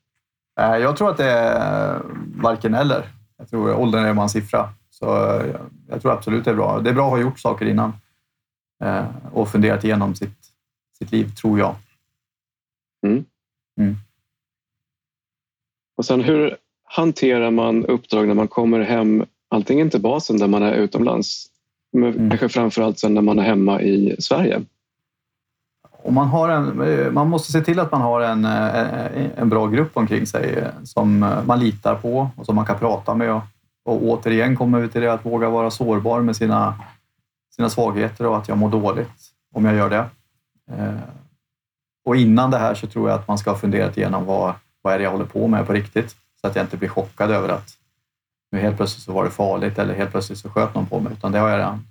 Eh, 0.60 0.76
jag 0.76 0.96
tror 0.96 1.10
att 1.10 1.16
det 1.16 1.30
är 1.30 2.00
varken 2.42 2.74
eller. 2.74 3.04
Jag 3.38 3.50
tror 3.50 3.74
åldern 3.74 4.04
är 4.04 4.14
bara 4.14 4.22
en 4.22 4.28
siffra. 4.28 4.68
Så 4.90 5.36
eh, 5.40 5.56
jag 5.88 6.02
tror 6.02 6.12
absolut 6.12 6.44
det 6.44 6.50
är 6.50 6.54
bra. 6.54 6.80
Det 6.80 6.90
är 6.90 6.94
bra 6.94 7.04
att 7.04 7.10
ha 7.10 7.20
gjort 7.20 7.38
saker 7.38 7.66
innan 7.66 7.92
eh, 8.84 9.04
och 9.32 9.48
funderat 9.48 9.84
igenom 9.84 10.14
sitt, 10.14 10.38
sitt 10.98 11.12
liv, 11.12 11.34
tror 11.34 11.58
jag. 11.58 11.74
Mm. 13.06 13.24
Mm. 13.80 13.96
Och 15.96 16.04
sen 16.04 16.20
hur 16.20 16.56
hanterar 16.84 17.50
man 17.50 17.86
uppdrag 17.86 18.28
när 18.28 18.34
man 18.34 18.48
kommer 18.48 18.80
hem, 18.80 19.24
antingen 19.50 19.90
till 19.90 20.00
basen 20.00 20.38
där 20.38 20.48
man 20.48 20.62
är 20.62 20.72
utomlands, 20.72 21.46
men 21.92 22.14
mm. 22.14 22.30
kanske 22.30 22.48
framförallt 22.48 22.98
sen 22.98 23.14
när 23.14 23.22
man 23.22 23.38
är 23.38 23.42
hemma 23.42 23.82
i 23.82 24.16
Sverige? 24.18 24.62
Och 26.02 26.12
man, 26.12 26.28
har 26.28 26.48
en, 26.48 26.80
eh, 26.80 27.10
man 27.10 27.28
måste 27.28 27.52
se 27.52 27.60
till 27.60 27.80
att 27.80 27.92
man 27.92 28.00
har 28.00 28.20
en, 28.20 28.44
eh, 28.44 29.30
en 29.36 29.48
bra 29.48 29.66
grupp 29.66 29.96
omkring 29.96 30.26
sig 30.26 30.54
eh, 30.54 30.68
som 30.84 31.18
man 31.46 31.60
litar 31.60 31.94
på 31.94 32.30
och 32.36 32.46
som 32.46 32.56
man 32.56 32.66
kan 32.66 32.78
prata 32.78 33.14
med 33.14 33.32
och 33.32 33.42
och 33.84 34.02
återigen 34.02 34.56
kommer 34.56 34.80
vi 34.80 34.88
till 34.88 35.00
det 35.00 35.12
att 35.12 35.26
våga 35.26 35.48
vara 35.50 35.70
sårbar 35.70 36.20
med 36.20 36.36
sina, 36.36 36.74
sina 37.56 37.68
svagheter 37.68 38.26
och 38.26 38.36
att 38.36 38.48
jag 38.48 38.58
mår 38.58 38.70
dåligt 38.70 39.32
om 39.54 39.64
jag 39.64 39.74
gör 39.74 39.90
det. 39.90 40.04
Och 42.04 42.16
innan 42.16 42.50
det 42.50 42.58
här 42.58 42.74
så 42.74 42.86
tror 42.86 43.08
jag 43.08 43.18
att 43.18 43.28
man 43.28 43.38
ska 43.38 43.50
ha 43.50 43.58
funderat 43.58 43.96
igenom 43.96 44.24
vad, 44.24 44.54
vad 44.82 44.94
är 44.94 44.98
det 44.98 45.04
jag 45.04 45.10
håller 45.10 45.24
på 45.24 45.48
med 45.48 45.66
på 45.66 45.72
riktigt? 45.72 46.16
Så 46.40 46.46
att 46.46 46.56
jag 46.56 46.64
inte 46.64 46.76
blir 46.76 46.88
chockad 46.88 47.30
över 47.30 47.48
att 47.48 47.68
nu 48.52 48.60
helt 48.60 48.76
plötsligt 48.76 49.04
så 49.04 49.12
var 49.12 49.24
det 49.24 49.30
farligt 49.30 49.78
eller 49.78 49.94
helt 49.94 50.10
plötsligt 50.10 50.38
så 50.38 50.50
sköt 50.50 50.74
någon 50.74 50.86
på 50.86 51.00
mig, 51.00 51.12
utan 51.12 51.32
det 51.32 51.38
har 51.38 51.48
jag 51.48 51.58
redan 51.58 51.86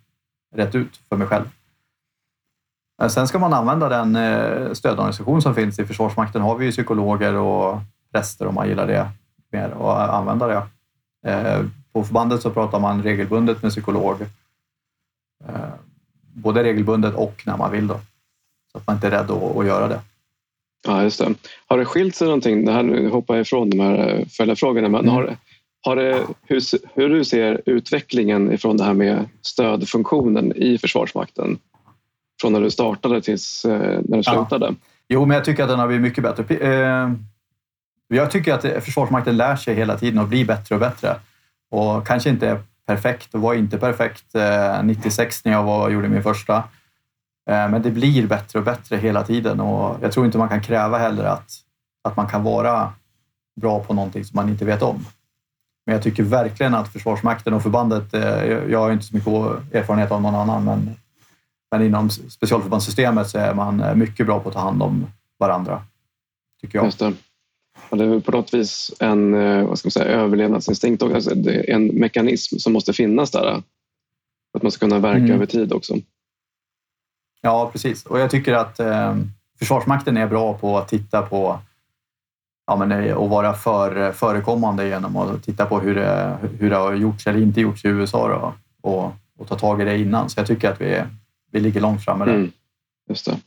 rätt 0.56 0.76
ut 0.76 1.00
för 1.10 1.17
mig 1.17 1.28
själv. 1.28 1.45
Sen 3.10 3.28
ska 3.28 3.40
man 3.40 3.54
använda 3.54 3.90
den 3.90 4.16
eh, 4.16 4.74
stödorganisation 4.74 5.42
som 5.42 5.56
finns 5.56 5.80
i 5.80 5.86
Försvarsmakten. 5.86 6.42
har 6.42 6.56
vi 6.56 6.66
ju 6.66 6.72
psykologer 6.72 7.34
och 7.34 7.78
präster 8.12 8.48
om 8.48 8.56
man 8.56 8.68
gillar 8.68 8.88
det 8.88 9.10
mer 9.52 9.72
och 9.72 10.16
använda 10.16 10.48
det. 10.48 10.64
Eh, 11.32 11.66
på 11.94 12.04
förbandet 12.04 12.42
så 12.42 12.50
pratar 12.50 12.80
man 12.80 13.04
regelbundet 13.04 13.64
med 13.64 13.72
psykolog. 13.72 14.22
Eh, 15.48 15.70
både 16.34 16.64
regelbundet 16.64 17.16
och 17.16 17.44
när 17.46 17.58
man 17.58 17.72
vill. 17.72 17.88
Då. 17.88 18.00
Så 18.72 18.78
att 18.78 18.88
man 18.88 18.96
inte 18.96 19.08
är 19.08 19.12
rädd 19.12 19.32
att, 19.32 19.66
göra 19.66 19.88
det. 19.88 20.00
Ja, 20.88 21.04
just 21.04 21.20
det. 21.20 21.34
Har 21.68 21.78
det 21.78 21.86
skilt 21.86 22.16
sig 22.16 22.28
någonting? 22.28 22.66
Det 22.66 22.72
här, 22.72 22.84
nu 22.84 23.10
hoppar 23.10 23.36
jag 23.36 23.42
ifrån 23.42 23.70
de 23.70 23.80
här 23.80 23.96
följdfrågorna. 23.98 24.30
följarfrågorna. 24.30 24.90
Men 24.90 25.02
mm. 25.02 25.14
har, 25.16 25.38
har 25.82 25.96
det, 25.96 26.26
hur, 26.42 26.62
hur 26.94 27.10
du 27.10 27.26
ser 27.26 27.62
utvecklingen 27.66 28.52
ifrån 28.52 28.78
det 28.78 28.84
här 28.84 28.94
med 28.94 29.30
stödfunktionen 29.42 30.54
i 30.56 30.78
Försvarsmakten? 30.78 31.60
Från 32.42 32.54
när 32.54 32.62
du 32.62 32.72
startade 32.72 33.22
tills 33.22 33.66
eh, 33.66 34.00
när 34.04 34.18
du 34.18 34.24
slutade? 34.24 34.66
Ja. 34.66 34.76
Jo, 35.08 35.26
men 35.26 35.36
jag 35.36 35.46
tycker 35.46 35.64
att 35.64 35.70
den 35.70 35.80
har 35.80 35.88
blivit 35.88 36.04
mycket 36.04 36.24
bättre. 36.24 37.16
Jag 38.08 38.32
tycker 38.32 38.54
att 38.54 38.84
Försvarsmakten 38.84 39.38
lär 39.38 39.56
sig 39.56 39.76
hela 39.76 39.98
tiden 39.98 40.20
och 40.20 40.28
blir 40.28 40.46
bättre 40.46 40.76
och 40.76 40.82
bättre 40.82 41.16
och 41.72 42.08
kanske 42.08 42.30
inte 42.30 42.48
är 42.48 42.60
perfekt 42.86 43.34
och 43.34 43.42
var 43.42 43.54
inte 43.54 43.78
perfekt 43.78 44.26
96 44.84 45.46
eh, 45.46 45.50
när 45.50 45.58
jag 45.58 45.64
var, 45.64 45.90
gjorde 45.90 46.10
min 46.10 46.24
första. 46.24 46.56
Eh, 47.50 47.70
men 47.70 47.82
det 47.82 47.92
blir 47.92 48.28
bättre 48.28 48.60
och 48.60 48.66
bättre 48.66 48.98
hela 48.98 49.24
tiden 49.24 49.60
och 49.60 49.98
jag 50.02 50.12
tror 50.12 50.26
inte 50.26 50.38
man 50.38 50.50
kan 50.50 50.62
kräva 50.62 50.98
heller 50.98 51.24
att, 51.24 51.52
att 52.04 52.18
man 52.18 52.28
kan 52.28 52.44
vara 52.44 52.94
bra 53.62 53.84
på 53.84 53.94
någonting 53.94 54.26
som 54.26 54.36
man 54.36 54.50
inte 54.50 54.66
vet 54.66 54.82
om. 54.82 55.06
Men 55.86 55.96
jag 55.96 56.04
tycker 56.04 56.24
verkligen 56.24 56.76
att 56.76 56.94
Försvarsmakten 56.94 57.54
och 57.54 57.64
förbandet, 57.64 58.14
eh, 58.14 58.44
jag 58.46 58.80
har 58.80 58.92
inte 58.92 59.06
så 59.06 59.16
mycket 59.16 59.74
erfarenhet 59.76 60.12
av 60.12 60.22
någon 60.22 60.36
annan, 60.36 60.64
men, 60.64 60.96
men 61.72 61.84
inom 61.86 62.10
specialförbandssystemet 62.10 63.30
så 63.30 63.38
är 63.38 63.54
man 63.54 64.00
mycket 64.00 64.26
bra 64.26 64.40
på 64.40 64.50
att 64.50 64.56
ta 64.56 64.62
hand 64.62 64.84
om 64.84 65.08
varandra, 65.40 65.84
tycker 66.62 66.78
jag. 66.78 66.92
Ja, 67.90 67.98
det 67.98 68.04
är 68.06 68.20
på 68.20 68.32
något 68.32 68.54
vis 68.54 68.92
en 69.00 69.34
eh, 69.34 69.66
vad 69.68 69.80
ska 69.80 69.88
man 69.88 69.92
säga, 69.92 70.06
överlevnadsinstinkt 70.06 71.04
och 71.04 71.12
alltså 71.12 71.32
en 71.68 71.88
mekanism 71.88 72.58
som 72.58 72.74
måste 72.74 72.94
finnas 72.94 73.32
där. 73.32 73.64
För 74.52 74.60
att 74.60 74.64
man 74.64 74.72
ska 74.72 74.86
kunna 74.86 75.00
verka 75.00 75.18
mm. 75.18 75.32
över 75.32 75.46
tid 75.46 75.74
också. 75.74 75.96
Ja, 77.42 77.70
precis. 77.72 78.06
Och 78.06 78.20
jag 78.20 78.32
tycker 78.32 78.54
att 78.54 78.80
eh, 78.80 79.16
Försvarsmakten 79.62 80.18
är 80.18 80.28
bra 80.28 80.54
på 80.54 80.78
att 80.78 80.88
titta 80.88 81.22
på 81.22 81.60
ja, 82.68 82.76
men, 82.76 82.92
eh, 82.92 83.14
och 83.14 83.30
vara 83.30 83.54
för, 83.54 84.12
förekommande 84.12 84.88
genom 84.88 85.18
att 85.18 85.44
titta 85.44 85.66
på 85.66 85.80
hur 85.80 85.96
det, 85.96 86.38
hur 86.60 86.70
det 86.70 86.76
har 86.76 86.94
gjorts 86.94 87.28
eller 87.28 87.40
inte 87.40 87.62
gjorts 87.62 87.86
i 87.86 87.88
USA 87.88 88.28
då, 88.28 88.54
och, 88.90 89.14
och 89.38 89.48
ta 89.48 89.56
tag 89.56 89.82
i 89.82 89.86
det 89.86 89.98
innan. 89.98 90.30
Så 90.30 90.40
jag 90.40 90.48
tycker 90.48 90.72
att 90.72 90.82
vi, 90.82 91.04
vi 91.52 91.60
ligger 91.60 91.82
långt 91.82 92.06
framme 92.06 92.26
där. 92.26 92.36
Mm, 92.36 92.52
just 93.10 93.26
det. 93.26 93.40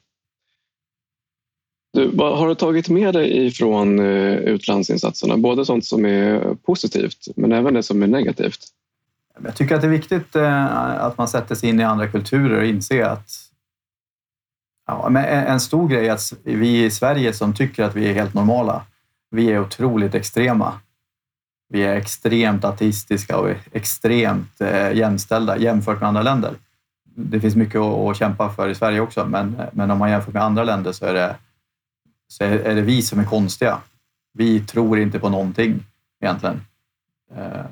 Du, 1.93 2.11
vad 2.15 2.39
har 2.39 2.49
du 2.49 2.55
tagit 2.55 2.89
med 2.89 3.15
dig 3.15 3.47
ifrån 3.47 3.99
eh, 3.99 4.35
utlandsinsatserna? 4.35 5.37
Både 5.37 5.65
sånt 5.65 5.85
som 5.85 6.07
är 6.07 6.55
positivt 6.55 7.29
men 7.37 7.53
även 7.53 7.75
det 7.75 7.83
som 7.83 8.03
är 8.03 8.07
negativt. 8.07 8.61
Jag 9.43 9.57
tycker 9.57 9.75
att 9.75 9.81
det 9.81 9.87
är 9.87 9.91
viktigt 9.91 10.37
eh, 10.37 10.77
att 11.05 11.19
man 11.19 11.29
sätter 11.29 11.55
sig 11.55 11.69
in 11.69 11.81
i 11.81 11.85
andra 11.85 12.09
kulturer 12.09 12.59
och 12.59 12.67
inser 12.67 13.03
att 13.03 13.29
ja, 14.87 15.09
men 15.11 15.25
en 15.25 15.61
stor 15.61 15.89
grej 15.89 16.09
är 16.09 16.13
att 16.13 16.33
vi 16.43 16.85
i 16.85 16.91
Sverige 16.91 17.33
som 17.33 17.55
tycker 17.55 17.85
att 17.85 17.97
vi 17.97 18.09
är 18.09 18.15
helt 18.15 18.35
normala, 18.35 18.83
vi 19.31 19.51
är 19.51 19.61
otroligt 19.61 20.15
extrema. 20.15 20.81
Vi 21.69 21.83
är 21.83 21.97
extremt 21.97 22.65
ateistiska 22.65 23.39
och 23.39 23.51
extremt 23.73 24.61
eh, 24.61 24.93
jämställda 24.93 25.59
jämfört 25.59 26.01
med 26.01 26.09
andra 26.09 26.23
länder. 26.23 26.55
Det 27.15 27.41
finns 27.41 27.57
mycket 27.57 27.81
att 27.81 28.17
kämpa 28.17 28.51
för 28.51 28.69
i 28.69 28.75
Sverige 28.75 29.01
också, 29.01 29.27
men, 29.27 29.57
men 29.73 29.91
om 29.91 29.99
man 29.99 30.11
jämför 30.11 30.33
med 30.33 30.43
andra 30.43 30.65
länder 30.65 30.93
så 30.93 31.07
är 31.07 31.15
det 31.15 31.37
så 32.29 32.45
är 32.45 32.75
det 32.75 32.83
vi 32.83 33.03
som 33.03 33.19
är 33.19 33.25
konstiga. 33.25 33.81
Vi 34.33 34.61
tror 34.61 34.99
inte 34.99 35.19
på 35.19 35.29
någonting 35.29 35.85
egentligen. 36.21 36.61
Eh, 37.35 37.67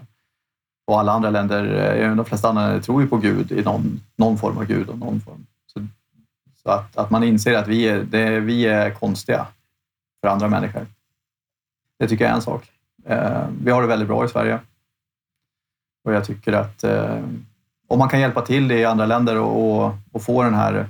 och 0.86 1.00
alla 1.00 1.12
andra 1.12 1.30
länder, 1.30 1.94
eh, 2.00 2.16
de 2.16 2.24
flesta 2.24 2.48
andra 2.48 2.66
länder 2.66 2.82
tror 2.82 3.02
ju 3.02 3.08
på 3.08 3.16
Gud 3.16 3.52
i 3.52 3.62
någon, 3.62 4.00
någon 4.16 4.38
form 4.38 4.58
av 4.58 4.64
Gud. 4.64 4.88
Och 4.88 4.98
någon 4.98 5.20
form. 5.20 5.46
Så, 5.66 5.86
så 6.62 6.70
att, 6.70 6.96
att 6.96 7.10
man 7.10 7.22
inser 7.24 7.54
att 7.54 7.68
vi 7.68 7.88
är, 7.88 8.02
det, 8.02 8.40
vi 8.40 8.66
är 8.66 8.90
konstiga 8.90 9.46
för 10.20 10.28
andra 10.28 10.48
människor. 10.48 10.86
Det 11.98 12.08
tycker 12.08 12.24
jag 12.24 12.32
är 12.32 12.36
en 12.36 12.42
sak. 12.42 12.70
Eh, 13.04 13.46
vi 13.64 13.70
har 13.70 13.82
det 13.82 13.88
väldigt 13.88 14.08
bra 14.08 14.24
i 14.24 14.28
Sverige. 14.28 14.60
Och 16.04 16.12
jag 16.12 16.24
tycker 16.24 16.52
att 16.52 16.84
eh, 16.84 17.22
om 17.92 17.98
man 17.98 18.08
kan 18.08 18.20
hjälpa 18.20 18.42
till 18.42 18.72
i 18.72 18.84
andra 18.84 19.06
länder 19.06 19.38
och, 19.40 19.84
och, 19.84 19.94
och 20.12 20.22
få 20.22 20.42
den 20.42 20.54
här 20.54 20.86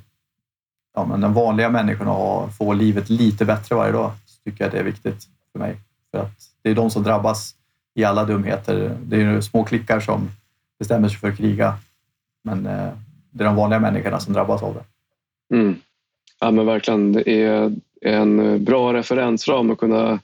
ja, 0.95 1.07
men 1.07 1.21
den 1.21 1.33
vanliga 1.33 1.71
människan 1.71 2.09
att 2.09 2.57
få 2.57 2.73
livet 2.73 3.11
lite 3.11 3.45
bättre 3.45 3.77
varje 3.77 3.93
dag, 3.93 4.11
så 4.27 4.43
tycker 4.45 4.65
jag 4.65 4.73
det 4.73 4.79
är 4.79 4.85
viktigt 4.85 5.29
för 5.53 5.59
mig. 5.59 5.77
För 6.11 6.19
att 6.19 6.41
det 6.63 6.71
är 6.71 6.75
de 6.75 6.91
som 6.91 7.03
drabbas 7.03 7.55
i 7.95 8.05
alla 8.05 8.25
dumheter. 8.25 8.97
Det 9.05 9.23
är 9.23 9.41
små 9.41 9.65
klickar 9.65 10.01
som 10.01 10.31
bestämmer 10.79 11.09
sig 11.09 11.19
för 11.19 11.29
att 11.29 11.37
kriga. 11.37 11.75
Men 12.45 12.67
eh, 12.67 12.91
det 13.31 13.45
är 13.45 13.47
de 13.47 13.57
vanliga 13.57 13.81
människorna 13.81 14.21
som 14.21 14.33
drabbas 14.35 14.63
av 14.63 14.75
det. 14.75 14.85
Mm. 15.57 15.77
Ja 16.41 16.51
men 16.51 16.67
verkligen, 16.67 17.13
det 17.13 17.31
är 17.31 17.79
en 18.01 18.65
bra 18.65 18.93
referensram 18.93 19.71
att 19.71 19.79
kunna 19.79 20.19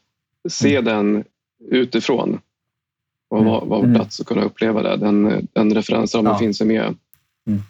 se 0.48 0.76
mm. 0.76 0.84
den 0.84 1.24
utifrån 1.70 2.40
och 3.28 3.44
vara, 3.44 3.64
vara 3.64 3.80
på 3.80 3.86
mm. 3.86 3.94
plats 3.94 4.20
och 4.20 4.26
kunna 4.26 4.42
uppleva 4.42 4.82
det. 4.82 4.96
Den, 4.96 5.48
den 5.52 5.74
referensramen 5.74 6.32
ja. 6.32 6.38
finns 6.38 6.60
ju 6.60 6.64
med. 6.64 6.94
Mm. 7.46 7.62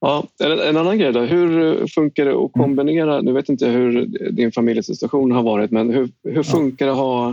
Ja, 0.00 0.26
en 0.38 0.76
annan 0.76 0.98
grej 0.98 1.12
då. 1.12 1.20
Hur 1.20 1.86
funkar 1.86 2.24
det 2.24 2.30
att 2.30 2.36
mm. 2.36 2.48
kombinera? 2.50 3.20
Nu 3.20 3.32
vet 3.32 3.48
inte 3.48 3.66
hur 3.66 4.06
din 4.30 4.52
familjesituation 4.52 5.32
har 5.32 5.42
varit 5.42 5.70
men 5.70 5.90
hur, 5.90 6.10
hur 6.22 6.42
funkar 6.42 6.86
det 6.86 6.92
att 6.92 6.98
ha 6.98 7.30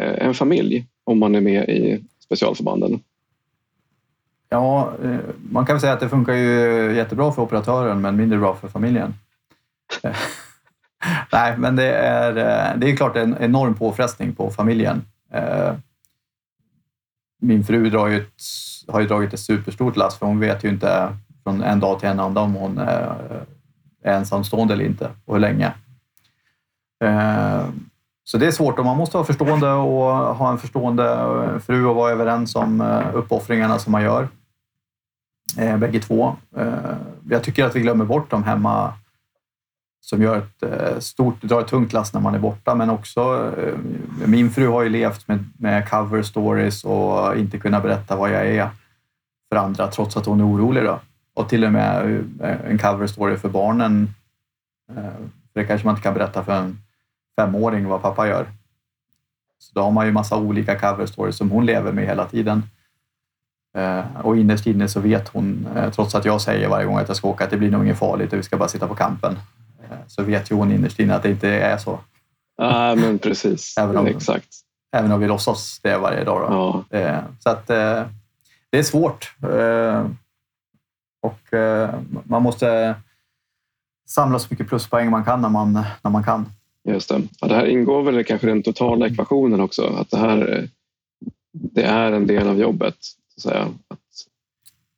eh, 0.00 0.26
en 0.26 0.34
familj 0.34 0.86
om 1.04 1.18
man 1.18 1.34
är 1.34 1.40
med 1.40 1.68
i 1.68 2.04
specialförbanden? 2.24 3.00
Ja, 4.48 4.92
eh, 5.04 5.16
man 5.50 5.66
kan 5.66 5.74
väl 5.74 5.80
säga 5.80 5.92
att 5.92 6.00
det 6.00 6.08
funkar 6.08 6.32
ju 6.32 6.92
jättebra 6.96 7.32
för 7.32 7.42
operatören 7.42 8.00
men 8.00 8.16
mindre 8.16 8.38
bra 8.38 8.54
för 8.54 8.68
familjen. 8.68 9.14
Nej, 11.32 11.54
men 11.58 11.76
det 11.76 11.92
är, 11.96 12.36
eh, 12.36 12.78
det 12.78 12.90
är 12.90 12.96
klart 12.96 13.16
en 13.16 13.36
enorm 13.40 13.74
påfrestning 13.74 14.34
på 14.34 14.50
familjen. 14.50 15.02
Min 17.40 17.64
fru 17.64 17.90
drar 17.90 18.06
ju 18.06 18.16
ett, 18.16 18.42
har 18.88 19.00
ju 19.00 19.06
dragit 19.06 19.32
ett 19.32 19.40
superstort 19.40 19.96
lass 19.96 20.18
för 20.18 20.26
hon 20.26 20.40
vet 20.40 20.64
ju 20.64 20.68
inte 20.68 21.16
från 21.42 21.62
en 21.62 21.80
dag 21.80 22.00
till 22.00 22.08
en 22.08 22.20
annan 22.20 22.44
om 22.44 22.54
hon 22.54 22.78
eh, 22.78 23.12
är 24.02 24.16
ensamstående 24.16 24.74
eller 24.74 24.84
inte 24.84 25.10
och 25.24 25.34
hur 25.34 25.40
länge. 25.40 25.72
Eh, 27.04 27.66
så 28.24 28.38
det 28.38 28.46
är 28.46 28.50
svårt 28.50 28.78
och 28.78 28.84
man 28.84 28.96
måste 28.96 29.16
vara 29.16 29.26
förstående 29.26 29.70
och 29.70 30.36
ha 30.36 30.52
en 30.52 30.58
förstående 30.58 31.12
eh, 31.12 31.58
fru 31.58 31.86
och 31.86 31.96
vara 31.96 32.12
överens 32.12 32.56
om 32.56 32.80
uppoffringarna 33.14 33.78
som 33.78 33.92
man 33.92 34.02
gör 34.02 34.28
bägge 35.78 36.00
två. 36.00 36.36
Jag 37.30 37.42
tycker 37.42 37.64
att 37.64 37.76
vi 37.76 37.80
glömmer 37.80 38.04
bort 38.04 38.30
dem 38.30 38.44
hemma 38.44 38.92
som 40.04 40.22
gör 40.22 40.38
ett 40.38 40.62
eh, 40.62 40.98
stort, 40.98 41.42
drar 41.42 41.60
ett 41.60 41.68
tungt 41.68 41.92
lass 41.92 42.12
när 42.12 42.20
man 42.20 42.34
är 42.34 42.38
borta, 42.38 42.74
men 42.74 42.90
också 42.90 43.52
eh, 43.58 43.78
min 44.26 44.50
fru 44.50 44.68
har 44.68 44.82
ju 44.82 44.88
levt 44.88 45.28
med, 45.28 45.50
med 45.58 45.88
cover 45.88 46.22
stories 46.22 46.84
och 46.84 47.36
inte 47.36 47.58
kunnat 47.58 47.82
berätta 47.82 48.16
vad 48.16 48.30
jag 48.30 48.46
är 48.46 48.70
för 49.48 49.56
andra 49.56 49.86
trots 49.86 50.16
att 50.16 50.26
hon 50.26 50.40
är 50.40 50.46
orolig. 50.46 50.84
Då. 50.84 51.00
Och 51.34 51.48
till 51.48 51.64
och 51.64 51.72
med 51.72 52.24
eh, 52.40 52.70
en 52.70 52.78
cover 52.78 53.06
story 53.06 53.36
för 53.36 53.48
barnen. 53.48 54.14
För 55.52 55.60
det 55.60 55.64
kanske 55.64 55.86
man 55.86 55.92
inte 55.92 56.02
kan 56.02 56.14
berätta 56.14 56.44
för 56.44 56.52
en 56.52 56.78
femåring 57.36 57.88
vad 57.88 58.02
pappa 58.02 58.28
gör. 58.28 58.46
Så 59.58 59.74
då 59.74 59.80
har 59.82 59.90
man 59.90 60.06
ju 60.06 60.12
massa 60.12 60.36
olika 60.36 60.78
cover 60.78 61.06
stories 61.06 61.36
som 61.36 61.50
hon 61.50 61.66
lever 61.66 61.92
med 61.92 62.06
hela 62.06 62.24
tiden. 62.24 62.62
Och 64.22 64.36
innerst 64.36 64.66
inne 64.66 64.88
så 64.88 65.00
vet 65.00 65.28
hon, 65.28 65.68
trots 65.94 66.14
att 66.14 66.24
jag 66.24 66.40
säger 66.40 66.68
varje 66.68 66.86
gång 66.86 66.96
att 66.96 67.08
jag 67.08 67.16
ska 67.16 67.28
åka 67.28 67.44
att 67.44 67.50
det 67.50 67.56
blir 67.56 67.70
nog 67.70 67.84
inget 67.84 67.98
farligt 67.98 68.32
och 68.32 68.38
vi 68.38 68.42
ska 68.42 68.56
bara 68.56 68.68
sitta 68.68 68.88
på 68.88 68.94
kampen, 68.94 69.36
så 70.06 70.22
vet 70.22 70.50
ju 70.50 70.54
hon 70.54 70.72
innerst 70.72 71.00
inne 71.00 71.14
att 71.14 71.22
det 71.22 71.30
inte 71.30 71.48
är 71.48 71.78
så. 71.78 72.00
Ja, 72.56 72.94
men 72.94 73.18
precis. 73.18 73.76
även 73.80 73.96
om, 73.96 74.06
Exakt. 74.06 74.48
Även 74.96 75.12
om 75.12 75.20
vi 75.20 75.26
låtsas 75.26 75.80
det 75.82 75.98
varje 75.98 76.24
dag. 76.24 76.50
Då. 76.50 76.84
Ja. 76.98 77.22
Så 77.38 77.50
att 77.50 77.66
det 77.66 78.78
är 78.78 78.82
svårt. 78.82 79.34
Och 81.22 81.40
man 82.24 82.42
måste 82.42 82.94
samla 84.08 84.38
så 84.38 84.46
mycket 84.50 84.68
pluspoäng 84.68 85.10
man 85.10 85.24
kan 85.24 85.42
när 85.42 85.48
man, 85.48 85.72
när 86.02 86.10
man 86.10 86.24
kan. 86.24 86.46
Just 86.88 87.08
det. 87.08 87.22
Ja, 87.40 87.48
det 87.48 87.54
här 87.54 87.66
ingår 87.66 88.02
väl 88.02 88.24
kanske 88.24 88.46
den 88.46 88.62
totala 88.62 89.06
ekvationen 89.06 89.60
också. 89.60 89.86
Att 89.86 90.10
det 90.10 90.18
här 90.18 90.68
det 91.54 91.82
är 91.82 92.12
en 92.12 92.26
del 92.26 92.48
av 92.48 92.58
jobbet. 92.58 92.96
Så 93.36 93.48
att 93.48 93.54
säga. 93.54 93.68
Att 93.88 93.98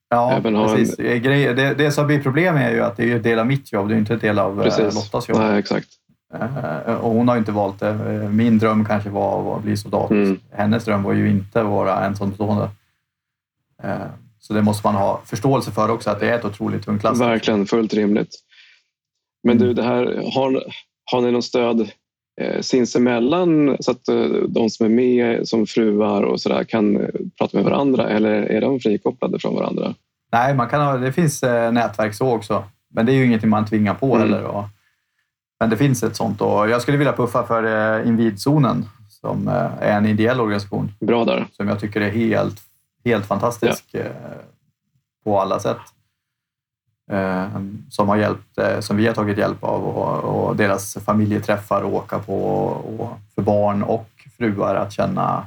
ja, 0.08 0.40
precis. 0.42 0.98
En... 0.98 1.22
Det, 1.22 1.74
det 1.74 1.92
som 1.92 2.06
blir 2.06 2.22
problem 2.22 2.56
är 2.56 2.70
ju 2.70 2.80
att 2.80 2.96
det 2.96 3.10
är 3.10 3.16
en 3.16 3.22
del 3.22 3.38
av 3.38 3.46
mitt 3.46 3.72
jobb, 3.72 3.88
det 3.88 3.94
är 3.94 3.98
inte 3.98 4.14
en 4.14 4.18
del 4.18 4.38
av 4.38 4.58
eh, 4.58 4.64
precis. 4.64 4.94
Lottas 4.94 5.28
jobb. 5.28 5.38
Nej, 5.38 5.58
exakt. 5.58 5.88
Eh, 6.34 6.94
och 6.94 7.10
hon 7.10 7.28
har 7.28 7.36
inte 7.36 7.52
valt 7.52 7.80
det. 7.80 7.94
Min 8.32 8.58
dröm 8.58 8.84
kanske 8.84 9.10
var 9.10 9.56
att 9.56 9.62
bli 9.62 9.76
soldat. 9.76 10.10
Mm. 10.10 10.40
Hennes 10.52 10.84
dröm 10.84 11.02
var 11.02 11.12
ju 11.12 11.30
inte 11.30 11.60
att 11.60 11.66
vara 11.66 12.04
ensamstående. 12.04 12.70
Eh, 13.82 13.96
så 14.38 14.52
det 14.52 14.62
måste 14.62 14.86
man 14.86 14.94
ha 14.94 15.20
förståelse 15.24 15.70
för 15.70 15.90
också, 15.90 16.10
att 16.10 16.20
det 16.20 16.30
är 16.30 16.38
ett 16.38 16.44
otroligt 16.44 16.84
tungt 16.84 17.02
last. 17.02 17.20
Verkligen, 17.20 17.66
fullt 17.66 17.94
rimligt. 17.94 18.34
Men 19.42 19.58
du, 19.58 19.64
mm. 19.64 19.76
det 19.76 19.82
här, 19.82 20.30
har, 20.34 20.62
har 21.04 21.20
ni 21.20 21.32
något 21.32 21.44
stöd 21.44 21.90
eh, 22.40 22.60
sinsemellan 22.60 23.76
så 23.80 23.90
att 23.90 24.08
eh, 24.08 24.24
de 24.48 24.70
som 24.70 24.86
är 24.86 24.90
med 24.90 25.48
som 25.48 25.66
fruar 25.66 26.22
och 26.22 26.40
sådär 26.40 26.64
kan 26.64 26.96
eh, 26.96 27.08
prata 27.38 27.56
med 27.56 27.64
varandra 27.64 28.08
eller 28.08 28.32
är 28.32 28.60
de 28.60 28.80
frikopplade 28.80 29.38
från 29.38 29.54
varandra? 29.54 29.94
Nej, 30.32 30.54
man 30.54 30.68
kan 30.68 30.80
ha, 30.80 30.96
det 30.96 31.12
finns 31.12 31.42
eh, 31.42 31.72
nätverk 31.72 32.14
så 32.14 32.34
också. 32.34 32.64
Men 32.90 33.06
det 33.06 33.12
är 33.12 33.14
ju 33.14 33.26
ingenting 33.26 33.50
man 33.50 33.66
tvingar 33.66 33.94
på 33.94 34.14
mm. 34.14 34.18
heller. 34.18 34.44
Och, 34.44 34.64
men 35.60 35.70
det 35.70 35.76
finns 35.76 36.02
ett 36.02 36.16
sånt 36.16 36.40
och 36.40 36.70
jag 36.70 36.82
skulle 36.82 36.96
vilja 36.96 37.12
puffa 37.12 37.46
för 37.46 37.98
eh, 37.98 38.08
Invidzonen 38.08 38.84
som 39.08 39.48
är 39.80 39.96
en 39.96 40.06
ideell 40.06 40.40
organisation. 40.40 40.92
Bra 41.00 41.24
där. 41.24 41.46
Som 41.52 41.68
jag 41.68 41.80
tycker 41.80 42.00
är 42.00 42.10
helt, 42.10 42.60
helt 43.04 43.26
fantastisk 43.26 43.84
ja. 43.90 44.00
På 45.24 45.40
alla 45.40 45.60
sätt. 45.60 45.95
Eh, 47.10 47.48
som, 47.90 48.08
har 48.08 48.16
hjälpt, 48.16 48.58
eh, 48.58 48.80
som 48.80 48.96
vi 48.96 49.06
har 49.06 49.14
tagit 49.14 49.38
hjälp 49.38 49.64
av 49.64 49.84
och, 49.84 50.48
och 50.48 50.56
deras 50.56 50.96
familjeträffar 51.04 51.78
att 51.78 51.92
åka 51.92 52.18
på 52.18 52.34
och 52.98 53.18
för 53.34 53.42
barn 53.42 53.82
och 53.82 54.08
fruar 54.38 54.74
att 54.74 54.92
känna 54.92 55.46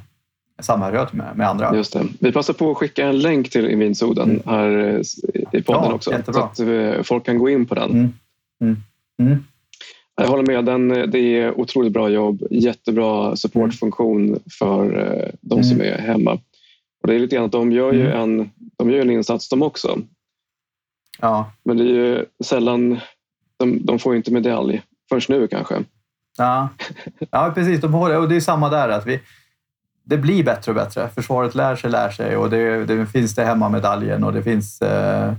samhörighet 0.60 1.12
med, 1.12 1.36
med 1.36 1.48
andra. 1.48 1.76
Just 1.76 1.92
det. 1.92 2.06
Vi 2.20 2.32
passar 2.32 2.54
på 2.54 2.70
att 2.70 2.76
skicka 2.76 3.06
en 3.06 3.18
länk 3.18 3.50
till 3.50 3.70
Invinsoden 3.70 4.30
mm. 4.30 4.42
här 4.46 5.02
i 5.52 5.62
podden 5.62 5.84
ja, 5.84 5.92
också 5.92 6.10
jättebra. 6.10 6.50
så 6.54 6.62
att 6.62 6.68
eh, 6.68 7.02
folk 7.02 7.24
kan 7.24 7.38
gå 7.38 7.50
in 7.50 7.66
på 7.66 7.74
den. 7.74 7.90
Mm. 7.90 8.12
Mm. 8.60 8.76
mm. 9.18 9.44
Jag 10.16 10.28
håller 10.28 10.46
med, 10.46 10.64
den, 10.64 10.88
det 10.88 11.18
är 11.18 11.60
otroligt 11.60 11.92
bra 11.92 12.08
jobb, 12.08 12.42
jättebra 12.50 13.36
supportfunktion 13.36 14.38
för 14.58 15.32
de 15.40 15.64
som 15.64 15.80
mm. 15.80 15.92
är 15.92 15.98
hemma. 15.98 16.32
Och 17.02 17.08
det 17.08 17.14
är 17.14 17.18
lite 17.18 17.36
grann 17.36 17.44
att 17.44 17.52
de 17.52 17.72
gör 17.72 17.92
ju 17.92 18.06
mm. 18.06 18.20
en, 18.20 18.50
de 18.76 18.90
gör 18.90 19.00
en 19.00 19.10
insats 19.10 19.48
de 19.48 19.62
också. 19.62 19.98
Ja. 21.20 21.52
Men 21.62 21.76
det 21.76 21.82
är 21.82 21.86
ju 21.86 22.26
sällan, 22.44 23.00
de, 23.56 23.86
de 23.86 23.98
får 23.98 24.16
inte 24.16 24.32
medalj 24.32 24.82
först 25.08 25.28
nu 25.28 25.48
kanske. 25.48 25.84
Ja, 26.38 26.68
ja 27.30 27.52
precis. 27.54 27.80
De 27.80 27.92
det. 28.08 28.16
Och 28.16 28.28
det 28.28 28.36
är 28.36 28.40
samma 28.40 28.68
där. 28.68 28.88
Att 28.88 29.06
vi, 29.06 29.20
det 30.04 30.16
blir 30.16 30.44
bättre 30.44 30.72
och 30.72 30.76
bättre. 30.76 31.08
Försvaret 31.08 31.54
lär 31.54 31.76
sig, 31.76 31.90
lär 31.90 32.10
sig 32.10 32.36
och 32.36 32.50
det, 32.50 32.84
det 32.84 33.06
finns 33.06 33.34
det 33.34 33.44
hemma-medaljen 33.44 34.24
och 34.24 34.32
det 34.32 34.42
finns 34.42 34.82
eh, 34.82 35.34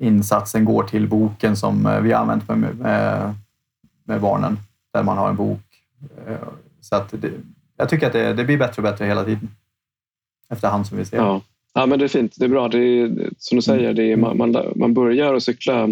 insatsen 0.00 0.64
går 0.64 0.82
till 0.82 1.08
boken 1.08 1.56
som 1.56 1.86
eh, 1.86 2.00
vi 2.00 2.12
har 2.12 2.20
använt 2.20 2.48
med, 2.48 2.58
med, 2.58 3.34
med 4.04 4.20
barnen, 4.20 4.58
där 4.92 5.02
man 5.02 5.18
har 5.18 5.28
en 5.28 5.36
bok. 5.36 5.60
Eh, 6.26 6.48
så 6.80 6.96
att 6.96 7.08
det, 7.10 7.30
jag 7.76 7.88
tycker 7.88 8.06
att 8.06 8.12
det, 8.12 8.32
det 8.32 8.44
blir 8.44 8.58
bättre 8.58 8.82
och 8.82 8.82
bättre 8.82 9.04
hela 9.04 9.24
tiden 9.24 9.48
efterhand 10.48 10.86
som 10.86 10.98
vi 10.98 11.04
ser. 11.04 11.16
Ja. 11.16 11.40
Ja, 11.76 11.86
men 11.86 11.98
det 11.98 12.04
är 12.04 12.08
fint. 12.08 12.34
Det 12.36 12.44
är 12.44 12.48
bra. 12.48 12.68
Det 12.68 12.78
är, 12.78 13.30
som 13.38 13.56
du 13.56 13.62
säger, 13.62 13.92
det 13.92 14.12
är, 14.12 14.16
man, 14.16 14.36
man, 14.36 14.56
man 14.76 14.94
börjar 14.94 15.34
att 15.34 15.42
cykla. 15.42 15.88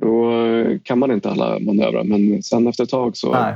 Då 0.00 0.32
kan 0.82 0.98
man 0.98 1.10
inte 1.10 1.30
alla 1.30 1.58
manövrar, 1.58 2.04
men 2.04 2.42
sen 2.42 2.66
efter 2.66 2.84
ett 2.84 2.90
tag 2.90 3.16
så 3.16 3.32
Nej. 3.32 3.54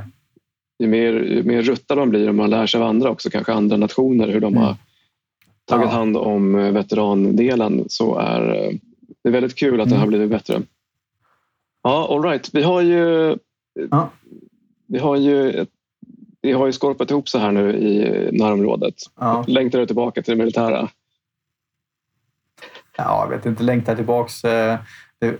ju 0.79 0.87
mer, 0.87 1.13
ju 1.13 1.43
mer 1.43 1.61
ruttad 1.61 1.97
man 1.97 2.09
blir 2.09 2.29
och 2.29 2.35
man 2.35 2.49
lär 2.49 2.67
sig 2.67 2.81
av 2.81 2.87
andra 2.87 3.09
också, 3.09 3.29
kanske 3.29 3.53
andra 3.53 3.77
nationer, 3.77 4.27
hur 4.27 4.39
de 4.39 4.53
mm. 4.53 4.63
har 4.63 4.75
tagit 5.65 5.85
ja. 5.85 5.91
hand 5.91 6.17
om 6.17 6.53
veterandelen 6.53 7.85
så 7.87 8.17
är 8.17 8.41
det 9.23 9.29
är 9.29 9.33
väldigt 9.33 9.55
kul 9.55 9.81
att 9.81 9.87
mm. 9.87 9.89
det 9.89 9.95
har 9.95 10.07
mm. 10.07 10.09
blivit 10.09 10.29
bättre. 10.29 10.61
Ja, 11.83 12.07
all 12.15 12.23
right. 12.23 12.49
Vi 12.53 12.63
har 12.63 12.81
ju, 12.81 13.37
ja. 13.91 14.09
vi 14.87 14.99
har 14.99 15.15
ju 15.15 15.65
vi 16.41 16.51
har 16.51 16.65
ju 16.65 16.71
skorpat 16.71 17.11
ihop 17.11 17.29
så 17.29 17.39
här 17.39 17.51
nu 17.51 17.77
i 17.77 17.99
närområdet. 18.31 18.95
Ja. 19.19 19.45
Längtar 19.47 19.79
du 19.79 19.85
tillbaka 19.85 20.21
till 20.21 20.31
det 20.31 20.43
militära? 20.43 20.89
Ja, 22.97 23.23
jag 23.23 23.37
vet 23.37 23.45
inte, 23.45 23.63
längtar 23.63 23.95
tillbaks. 23.95 24.43
Eh, 24.43 24.79
det, 25.19 25.37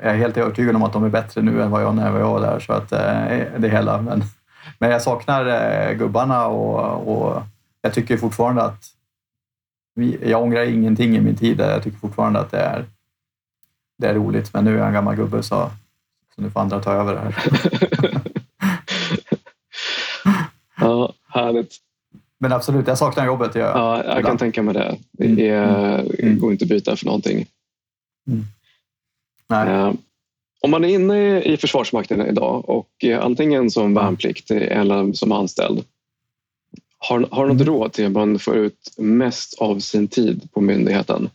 jag 0.00 0.12
är 0.12 0.16
helt 0.16 0.36
övertygad 0.36 0.76
om 0.76 0.82
att 0.82 0.92
de 0.92 1.04
är 1.04 1.08
bättre 1.08 1.42
nu 1.42 1.62
än 1.62 1.70
vad 1.70 1.82
jag 1.82 1.94
när 1.94 2.18
jag 2.18 2.30
var 2.30 2.40
där. 2.40 2.60
Så 2.60 2.72
att, 2.72 2.92
eh, 2.92 3.58
det 3.58 3.68
hela. 3.68 4.02
Men, 4.02 4.22
men 4.78 4.90
jag 4.90 5.02
saknar 5.02 5.46
eh, 5.46 5.92
gubbarna 5.96 6.46
och, 6.46 7.12
och 7.12 7.42
jag 7.82 7.94
tycker 7.94 8.16
fortfarande 8.16 8.62
att 8.62 8.84
jag 10.20 10.42
ångrar 10.42 10.64
ingenting 10.64 11.16
i 11.16 11.20
min 11.20 11.36
tid. 11.36 11.60
Jag 11.60 11.82
tycker 11.82 11.98
fortfarande 11.98 12.40
att 12.40 12.50
det 12.50 12.60
är, 12.60 12.84
det 13.98 14.06
är 14.06 14.14
roligt. 14.14 14.54
Men 14.54 14.64
nu 14.64 14.74
är 14.74 14.78
jag 14.78 14.86
en 14.86 14.94
gammal 14.94 15.16
gubbe 15.16 15.42
så, 15.42 15.70
så 16.34 16.42
nu 16.42 16.50
får 16.50 16.60
andra 16.60 16.80
ta 16.80 16.92
över 16.92 17.14
det 17.14 17.20
här. 17.20 17.34
ja, 20.80 21.12
härligt. 21.28 21.76
Men 22.42 22.52
absolut, 22.52 22.86
jag 22.86 22.98
saknar 22.98 23.26
jobbet. 23.26 23.54
Jag, 23.54 23.76
ja, 23.76 23.96
jag 23.96 24.04
ibland. 24.04 24.26
kan 24.26 24.38
tänka 24.38 24.62
mig 24.62 24.74
det. 24.74 24.96
Det 25.12 25.24
mm. 25.24 25.38
är, 25.38 25.98
mm. 25.98 26.12
mm. 26.18 26.38
går 26.38 26.52
inte 26.52 26.64
att 26.64 26.68
byta 26.68 26.96
för 26.96 27.06
någonting. 27.06 27.46
Mm. 28.26 28.44
Nej. 29.48 29.68
Uh, 29.68 29.94
om 30.60 30.70
man 30.70 30.84
är 30.84 30.88
inne 30.88 31.42
i 31.42 31.56
Försvarsmakten 31.56 32.26
idag 32.26 32.68
och 32.68 33.04
antingen 33.20 33.70
som 33.70 33.94
värnpliktig 33.94 34.62
eller 34.62 35.12
som 35.12 35.32
anställd. 35.32 35.84
Har, 36.98 37.26
har 37.30 37.46
något 37.46 37.60
mm. 37.60 37.66
råd 37.66 37.92
till 37.92 38.04
hur 38.04 38.10
man 38.10 38.38
får 38.38 38.56
ut 38.56 38.94
mest 38.96 39.58
av 39.58 39.78
sin 39.78 40.08
tid 40.08 40.48
på 40.52 40.60
myndigheten? 40.60 41.30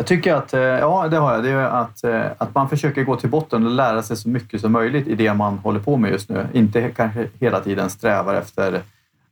Jag 0.00 0.06
tycker 0.06 0.34
att, 0.34 0.54
eh, 0.54 0.60
ja 0.60 1.08
det 1.08 1.16
har 1.16 1.34
jag, 1.34 1.44
det 1.44 1.50
är 1.50 1.56
att, 1.56 2.04
eh, 2.04 2.26
att 2.38 2.54
man 2.54 2.68
försöker 2.68 3.04
gå 3.04 3.16
till 3.16 3.30
botten 3.30 3.66
och 3.66 3.72
lära 3.72 4.02
sig 4.02 4.16
så 4.16 4.28
mycket 4.28 4.60
som 4.60 4.72
möjligt 4.72 5.06
i 5.06 5.14
det 5.14 5.34
man 5.34 5.58
håller 5.58 5.80
på 5.80 5.96
med 5.96 6.10
just 6.10 6.28
nu. 6.28 6.46
Inte 6.52 6.90
kanske 6.90 7.28
hela 7.40 7.60
tiden 7.60 7.90
strävar 7.90 8.34
efter 8.34 8.82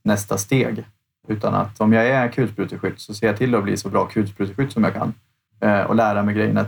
nästa 0.02 0.38
steg. 0.38 0.85
Utan 1.29 1.55
att 1.55 1.81
om 1.81 1.92
jag 1.92 2.07
är 2.07 2.29
kulspruteskytt 2.29 3.00
så 3.00 3.14
ser 3.14 3.26
jag 3.26 3.37
till 3.37 3.55
att 3.55 3.62
bli 3.62 3.76
så 3.76 3.88
bra 3.88 4.07
kulspruteskytt 4.07 4.72
som 4.72 4.85
jag 4.85 4.94
kan 4.94 5.14
eh, 5.61 5.81
och 5.81 5.94
lära 5.94 6.22
mig 6.22 6.35
grejerna 6.35 6.66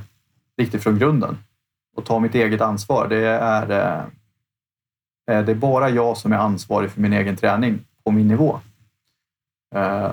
riktigt 0.58 0.82
från 0.82 0.98
grunden. 0.98 1.38
Och 1.96 2.04
ta 2.04 2.18
mitt 2.18 2.34
eget 2.34 2.60
ansvar. 2.60 3.08
Det 3.08 3.26
är, 3.26 3.66
det 5.26 5.52
är 5.52 5.54
bara 5.54 5.90
jag 5.90 6.16
som 6.16 6.32
är 6.32 6.36
ansvarig 6.36 6.90
för 6.90 7.00
min 7.00 7.12
egen 7.12 7.36
träning 7.36 7.78
på 8.04 8.10
min 8.10 8.28
nivå. 8.28 8.60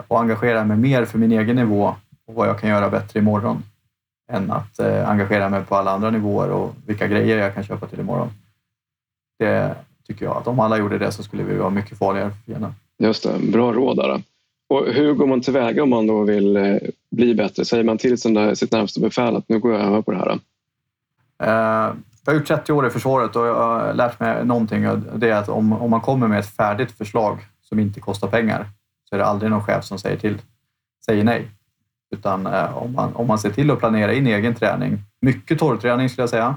Och 0.08 0.20
engagera 0.20 0.66
mig 0.66 0.78
mer 0.78 1.06
för 1.06 1.18
min 1.18 1.32
egen 1.32 1.56
nivå 1.56 1.96
och 2.28 2.34
vad 2.34 2.48
jag 2.48 2.60
kan 2.60 2.70
göra 2.70 2.90
bättre 2.90 3.20
imorgon 3.20 3.64
än 4.28 4.52
att 4.52 4.80
eh, 4.80 5.10
engagera 5.10 5.50
mig 5.50 5.64
på 5.64 5.76
alla 5.76 5.92
andra 5.92 6.10
nivåer 6.10 6.50
och 6.50 6.76
vilka 6.86 7.08
grejer 7.08 7.38
jag 7.38 7.54
kan 7.54 7.64
köpa 7.64 7.88
till 7.88 8.00
imorgon. 8.00 8.30
Det 9.40 9.76
tycker 10.08 10.26
jag 10.26 10.38
att 10.38 10.48
om 10.48 10.60
alla 10.60 10.78
gjorde 10.78 10.98
det 10.98 11.12
så 11.12 11.24
skulle 11.24 11.44
vi 11.44 11.56
vara 11.56 11.70
mycket 11.70 11.98
farligare 11.98 12.30
för 12.30 12.38
fienden. 12.38 12.76
Just 12.98 13.24
det, 13.24 13.52
bra 13.52 13.74
råd 13.74 13.98
där. 13.98 14.24
Och 14.68 14.86
hur 14.86 15.14
går 15.14 15.28
man 15.28 15.42
tillväga 15.42 15.84
om 15.84 15.90
man 15.90 16.08
då 16.08 16.24
vill 16.24 16.58
eh, 16.58 16.78
bli 17.12 17.36
bättre? 17.36 17.66
Säger 17.66 17.84
man 17.84 17.98
till 17.98 18.16
där, 18.16 18.56
sitt 18.56 18.72
närmsta 18.72 19.02
befäl 19.02 19.36
att 19.36 19.50
nu 19.50 19.60
går 19.60 19.74
jag 19.74 19.82
över 19.82 20.02
på 20.02 20.12
det 20.12 20.18
här? 20.18 20.40
Eh, 21.44 21.96
jag 22.26 22.34
har 22.34 22.40
gjort 22.40 22.48
30 22.48 22.74
år 22.74 22.88
i 22.88 22.90
försvaret 22.90 23.36
och 23.36 23.46
jag 23.46 23.56
har 23.56 23.94
lärt 23.94 24.20
mig 24.20 24.46
någonting. 24.46 24.88
Det 25.16 25.30
är 25.30 25.36
att 25.36 25.50
om, 25.50 25.74
om 25.74 25.90
man 25.90 26.02
kommer 26.02 26.28
med 26.28 26.40
ett 26.40 26.56
färdigt 26.56 26.92
förslag 26.92 27.38
som 27.62 27.80
inte 27.80 28.00
kostar 28.00 28.28
pengar 28.28 28.70
så 29.10 29.16
är 29.16 29.20
det 29.20 29.26
aldrig 29.26 29.52
någon 29.52 29.64
chef 29.64 29.86
som 29.86 30.00
säger 30.00 30.18
till, 30.18 30.42
säger 31.06 31.24
nej. 31.24 31.52
Utan 32.16 32.48
eh, 32.48 32.78
om, 32.78 32.94
man, 32.94 33.16
om 33.16 33.28
man 33.28 33.40
ser 33.40 33.50
till 33.50 33.72
att 33.72 33.80
planera 33.80 34.14
in 34.14 34.28
egen 34.28 34.56
träning, 34.56 34.98
mycket 35.22 35.60
torrträning 35.60 36.10
skulle 36.10 36.24
jag 36.24 36.30
säga. 36.30 36.56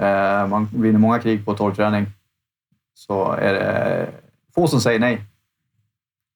Eh, 0.00 0.48
man 0.48 0.68
vinner 0.72 0.98
många 0.98 1.18
krig 1.18 1.44
på 1.44 1.54
torrträning. 1.54 2.06
Så 2.94 3.32
är 3.32 3.52
det 3.54 4.08
få 4.54 4.66
som 4.66 4.80
säger 4.80 4.98
nej. 4.98 5.20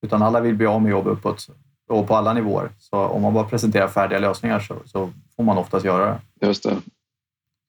Utan 0.02 0.22
alla 0.22 0.40
vill 0.40 0.54
bli 0.54 0.66
av 0.66 0.82
med 0.82 0.90
jobb 0.90 1.06
uppåt 1.06 1.46
och 1.88 2.08
på 2.08 2.14
alla 2.14 2.32
nivåer. 2.32 2.70
Så 2.78 2.98
om 2.98 3.22
man 3.22 3.34
bara 3.34 3.44
presenterar 3.44 3.88
färdiga 3.88 4.18
lösningar 4.18 4.60
så, 4.60 4.76
så 4.84 5.12
får 5.36 5.42
man 5.42 5.58
oftast 5.58 5.84
göra 5.84 6.06
det. 6.06 6.46
Just 6.46 6.62
det. 6.62 6.74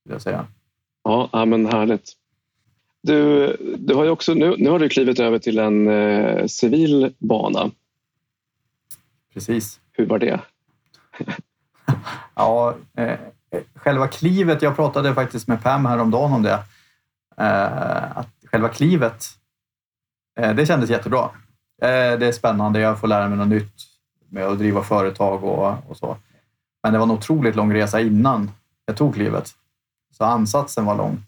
Vill 0.04 0.14
jag 0.14 0.22
säga. 0.22 0.48
Ja, 1.04 1.46
men 1.46 1.66
härligt. 1.66 2.14
Du, 3.02 3.56
du 3.78 3.96
har 3.96 4.10
också, 4.10 4.34
nu, 4.34 4.56
nu 4.58 4.70
har 4.70 4.80
du 4.80 4.90
klivit 4.90 5.20
över 5.20 5.40
till 5.40 5.60
en 5.60 5.88
eh, 5.88 6.46
civil 6.46 7.14
bana. 7.18 7.72
Precis. 9.34 9.80
Hur 9.98 10.06
var 10.06 10.20
det? 10.20 10.40
ja, 12.36 12.76
eh, 12.98 13.20
själva 13.76 14.08
klivet, 14.08 14.62
jag 14.62 14.76
pratade 14.76 15.14
faktiskt 15.14 15.48
med 15.48 15.64
Pam 15.64 15.86
häromdagen 15.86 16.34
om 16.34 16.44
det. 16.44 16.60
Eh, 17.38 18.18
att 18.18 18.30
själva 18.52 18.70
klivet, 18.70 19.26
eh, 20.40 20.56
det 20.56 20.66
kändes 20.66 20.90
jättebra. 20.90 21.30
Eh, 21.82 22.20
det 22.20 22.28
är 22.28 22.32
spännande, 22.32 22.80
jag 22.80 23.00
får 23.00 23.08
lära 23.08 23.30
mig 23.30 23.38
något 23.38 23.48
nytt 23.48 23.74
med 24.30 24.44
att 24.44 24.58
driva 24.58 24.84
företag 24.84 25.44
och, 25.44 25.90
och 25.90 25.98
så. 25.98 26.18
Men 26.84 26.94
det 26.94 27.00
var 27.00 27.06
en 27.06 27.12
otroligt 27.12 27.56
lång 27.56 27.74
resa 27.74 28.02
innan 28.02 28.52
jag 28.86 28.98
tog 28.98 29.16
klivet. 29.16 29.52
Så 30.14 30.24
ansatsen 30.24 30.86
var 30.86 30.96
lång. 30.96 31.24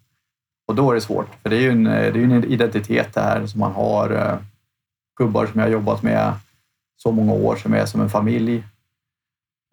Och 0.67 0.75
då 0.75 0.91
är 0.91 0.95
det 0.95 1.01
svårt, 1.01 1.35
för 1.41 1.49
det 1.49 1.55
är 1.55 1.61
ju 1.61 1.71
en, 1.71 1.83
det 1.83 1.91
är 1.91 2.17
en 2.17 2.43
identitet 2.43 3.13
det 3.13 3.21
här 3.21 3.45
som 3.45 3.59
man 3.59 3.71
har. 3.71 4.09
Eh, 4.09 4.37
gubbar 5.19 5.45
som 5.45 5.59
jag 5.59 5.67
har 5.67 5.71
jobbat 5.71 6.03
med 6.03 6.33
så 7.03 7.11
många 7.11 7.33
år 7.33 7.55
som 7.55 7.73
är 7.73 7.85
som 7.85 8.01
en 8.01 8.09
familj. 8.09 8.63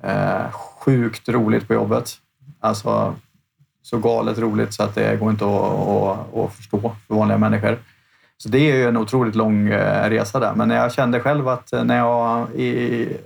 Eh, 0.03 0.51
sjukt 0.53 1.29
roligt 1.29 1.69
på 1.69 1.75
jobbet. 1.75 2.11
Alltså 2.61 3.15
så 3.83 3.99
galet 3.99 4.39
roligt 4.39 4.75
så 4.75 4.83
att 4.83 4.95
det 4.95 5.17
går 5.21 5.31
inte 5.31 5.45
att, 5.45 5.53
att, 5.53 6.37
att 6.37 6.53
förstå 6.53 6.81
för 6.81 7.15
vanliga 7.15 7.39
människor. 7.39 7.79
Så 8.39 8.49
det 8.49 8.59
är 8.59 8.77
ju 8.77 8.89
en 8.89 8.97
otroligt 8.97 9.35
lång 9.35 9.69
eh, 9.69 10.11
resa 10.11 10.41
där. 10.41 10.55
Men 10.55 10.71
jag 10.71 10.93
kände 10.93 11.21
själv 11.21 11.49
att 11.49 11.73
eh, 11.73 11.85
när 11.85 11.97
jag 11.97 12.51
i, 12.55 13.17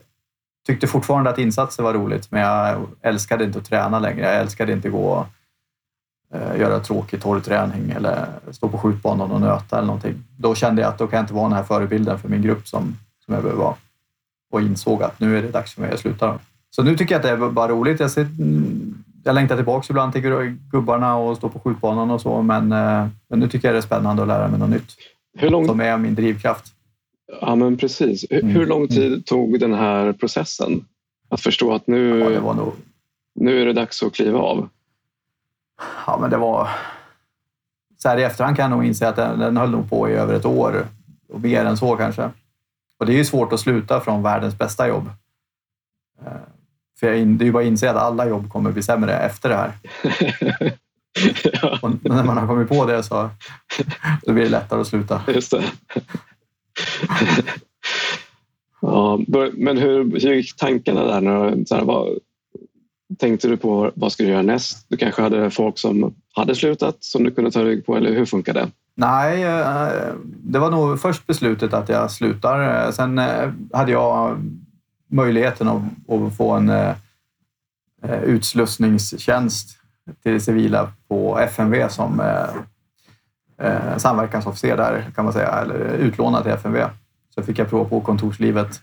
tyckte 0.66 0.86
fortfarande 0.86 1.30
att 1.30 1.38
insatser 1.38 1.82
var 1.82 1.94
roligt, 1.94 2.30
men 2.30 2.40
jag 2.40 2.86
älskade 3.02 3.44
inte 3.44 3.58
att 3.58 3.64
träna 3.64 3.98
längre. 3.98 4.26
Jag 4.26 4.40
älskade 4.40 4.72
inte 4.72 4.88
att 4.88 4.94
gå 4.94 5.08
och 5.08 5.26
eh, 6.34 6.60
göra 6.60 6.80
tråkig 6.80 7.22
torrträning 7.22 7.90
eller 7.90 8.26
stå 8.50 8.68
på 8.68 8.78
skjutbanan 8.78 9.30
och 9.30 9.40
nöta 9.40 9.76
eller 9.76 9.86
någonting. 9.86 10.24
Då 10.36 10.54
kände 10.54 10.82
jag 10.82 10.88
att 10.88 10.98
då 10.98 11.06
kan 11.06 11.16
jag 11.16 11.22
inte 11.22 11.34
vara 11.34 11.48
den 11.48 11.56
här 11.56 11.64
förebilden 11.64 12.18
för 12.18 12.28
min 12.28 12.42
grupp 12.42 12.68
som, 12.68 12.96
som 13.24 13.34
jag 13.34 13.42
behöver 13.42 13.62
vara 13.62 13.74
och 14.50 14.60
insåg 14.60 15.02
att 15.02 15.20
nu 15.20 15.38
är 15.38 15.42
det 15.42 15.48
dags 15.48 15.74
för 15.74 15.80
mig 15.80 15.92
att 15.92 16.00
sluta. 16.00 16.38
Så 16.70 16.82
nu 16.82 16.96
tycker 16.96 17.14
jag 17.14 17.18
att 17.18 17.40
det 17.40 17.46
är 17.46 17.50
bara 17.50 17.68
roligt. 17.68 18.00
Jag, 18.00 18.10
ser, 18.10 18.26
jag 19.24 19.34
längtar 19.34 19.56
tillbaka 19.56 19.86
ibland 19.90 20.12
till 20.12 20.56
gubbarna 20.70 21.16
och 21.16 21.36
står 21.36 21.48
på 21.48 21.58
skjutbanan 21.58 22.10
och 22.10 22.20
så, 22.20 22.42
men, 22.42 22.72
eh, 22.72 23.06
men 23.28 23.38
nu 23.38 23.48
tycker 23.48 23.68
jag 23.68 23.74
det 23.74 23.78
är 23.78 23.82
spännande 23.82 24.22
att 24.22 24.28
lära 24.28 24.48
mig 24.48 24.58
något 24.58 24.70
nytt. 24.70 24.96
Hur 25.38 25.50
lång... 25.50 25.66
Som 25.66 25.80
är 25.80 25.98
min 25.98 26.14
drivkraft. 26.14 26.64
Ja, 27.40 27.54
men 27.54 27.76
precis. 27.76 28.24
Hur, 28.30 28.42
mm. 28.42 28.54
hur 28.54 28.66
lång 28.66 28.88
tid 28.88 29.06
mm. 29.06 29.22
tog 29.22 29.60
den 29.60 29.74
här 29.74 30.12
processen? 30.12 30.84
Att 31.28 31.40
förstå 31.40 31.74
att 31.74 31.86
nu, 31.86 32.18
ja, 32.18 32.52
nog... 32.52 32.72
nu 33.34 33.62
är 33.62 33.66
det 33.66 33.72
dags 33.72 34.02
att 34.02 34.14
kliva 34.14 34.38
av? 34.38 34.68
Ja, 36.06 36.18
men 36.20 36.30
det 36.30 36.36
var... 36.36 36.68
Så 37.98 38.08
här 38.08 38.18
i 38.18 38.22
efterhand 38.22 38.56
kan 38.56 38.70
jag 38.70 38.78
nog 38.78 38.86
inse 38.86 39.08
att 39.08 39.16
den, 39.16 39.38
den 39.38 39.56
höll 39.56 39.70
nog 39.70 39.90
på 39.90 40.08
i 40.08 40.12
över 40.12 40.34
ett 40.34 40.44
år 40.44 40.86
och 41.28 41.40
mer 41.40 41.64
än 41.64 41.76
så 41.76 41.96
kanske. 41.96 42.30
Och 43.00 43.06
det 43.06 43.12
är 43.12 43.16
ju 43.16 43.24
svårt 43.24 43.52
att 43.52 43.60
sluta 43.60 44.00
från 44.00 44.22
världens 44.22 44.58
bästa 44.58 44.88
jobb. 44.88 45.10
Eh, 46.26 46.32
för 47.00 47.06
det 47.10 47.42
är 47.42 47.46
ju 47.46 47.52
bara 47.52 47.62
att 47.62 47.68
inse 47.68 47.90
att 47.90 47.96
alla 47.96 48.28
jobb 48.28 48.52
kommer 48.52 48.72
bli 48.72 48.82
sämre 48.82 49.18
efter 49.18 49.48
det 49.48 49.56
här. 49.56 49.72
ja. 51.62 51.78
Och 51.82 51.90
när 52.04 52.24
man 52.24 52.36
har 52.36 52.46
kommit 52.46 52.68
på 52.68 52.86
det 52.86 53.02
så 53.02 53.30
då 54.22 54.32
blir 54.32 54.44
det 54.44 54.50
lättare 54.50 54.80
att 54.80 54.86
sluta. 54.86 55.22
Just 55.34 55.50
det. 55.50 55.64
ja, 58.80 59.20
men 59.54 59.78
hur, 59.78 60.20
hur 60.20 60.34
gick 60.34 60.56
tankarna 60.56 61.04
där? 61.04 61.20
När, 61.20 61.64
så 61.64 61.74
här, 61.74 61.84
vad, 61.84 62.18
tänkte 63.18 63.48
du 63.48 63.56
på 63.56 63.92
vad 63.94 64.12
ska 64.12 64.22
du 64.22 64.28
göra 64.28 64.42
näst? 64.42 64.86
Du 64.88 64.96
kanske 64.96 65.22
hade 65.22 65.50
folk 65.50 65.78
som 65.78 66.14
hade 66.32 66.54
slutat 66.54 66.96
som 67.00 67.24
du 67.24 67.30
kunde 67.30 67.50
ta 67.50 67.64
rygg 67.64 67.86
på 67.86 67.96
eller 67.96 68.14
hur 68.14 68.26
funkar 68.26 68.54
det? 68.54 68.70
Nej, 69.00 69.42
eh, 69.44 70.14
det 70.24 70.58
var 70.58 70.70
nog 70.70 71.00
först 71.00 71.26
beslutet 71.26 71.74
att 71.74 71.88
jag 71.88 72.10
slutar. 72.10 72.86
Eh, 72.86 72.90
sen 72.90 73.18
eh, 73.18 73.50
hade 73.72 73.92
jag 73.92 74.36
möjligheten 75.10 75.68
att, 75.68 76.36
få 76.36 76.50
en 76.50 76.72
utslussningstjänst 78.22 79.78
till 80.22 80.40
civila 80.40 80.92
på 81.08 81.38
FMV 81.38 81.88
som 81.88 82.22
samverkansofficer 83.96 84.76
där 84.76 85.04
kan 85.14 85.24
man 85.24 85.32
säga, 85.32 85.48
eller 85.48 85.74
utlånad 85.74 86.42
till 86.42 86.52
FMV. 86.52 86.78
Så 87.34 87.42
fick 87.42 87.58
jag 87.58 87.70
prova 87.70 87.84
på 87.84 88.00
kontorslivet. 88.00 88.80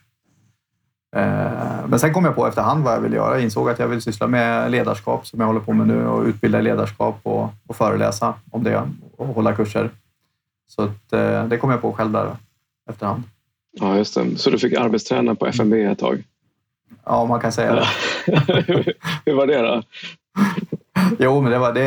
Men 1.88 2.00
sen 2.00 2.14
kom 2.14 2.26
jag 2.26 2.36
på 2.36 2.48
efterhand 2.48 2.84
vad 2.84 2.94
jag 2.94 3.02
ville 3.02 3.16
göra. 3.16 3.34
Jag 3.34 3.44
insåg 3.44 3.70
att 3.70 3.80
jag 3.80 3.88
vill 3.88 4.02
syssla 4.02 4.28
med 4.28 4.72
ledarskap 4.72 5.28
som 5.28 5.40
jag 5.40 5.48
håller 5.48 5.60
på 5.60 5.74
med 5.74 5.88
nu 5.88 6.08
och 6.08 6.26
utbilda 6.26 6.60
i 6.60 6.62
ledarskap 6.62 7.20
och, 7.24 7.50
och 7.68 7.76
föreläsa 7.76 8.34
om 8.52 8.64
det 8.64 8.84
och 9.18 9.28
hålla 9.28 9.56
kurser. 9.56 9.90
Så 10.68 10.82
att, 10.82 11.14
eh, 11.14 11.46
det 11.46 11.58
kom 11.58 11.72
jag 11.72 11.82
på 11.82 11.94
själv 11.94 12.12
där 12.12 12.36
efterhand. 12.90 13.24
Ja, 13.72 13.98
just 13.98 14.16
det. 14.16 14.38
Så 14.38 14.50
du 14.50 14.60
fick 14.60 14.74
arbetsträna 14.74 15.36
på 15.36 15.48
FMB 15.48 15.74
ett 15.74 16.00
tag? 16.00 16.24
Ja, 17.06 17.26
man 17.26 17.40
kan 17.40 17.52
säga 17.52 17.76
det. 17.76 17.88
Hur 19.26 19.34
var 19.34 19.48
det 19.48 19.62
då? 19.62 19.84
Jo, 21.20 21.42
men 21.42 21.52
det, 21.52 21.58
var, 21.58 21.74
det, 21.74 21.82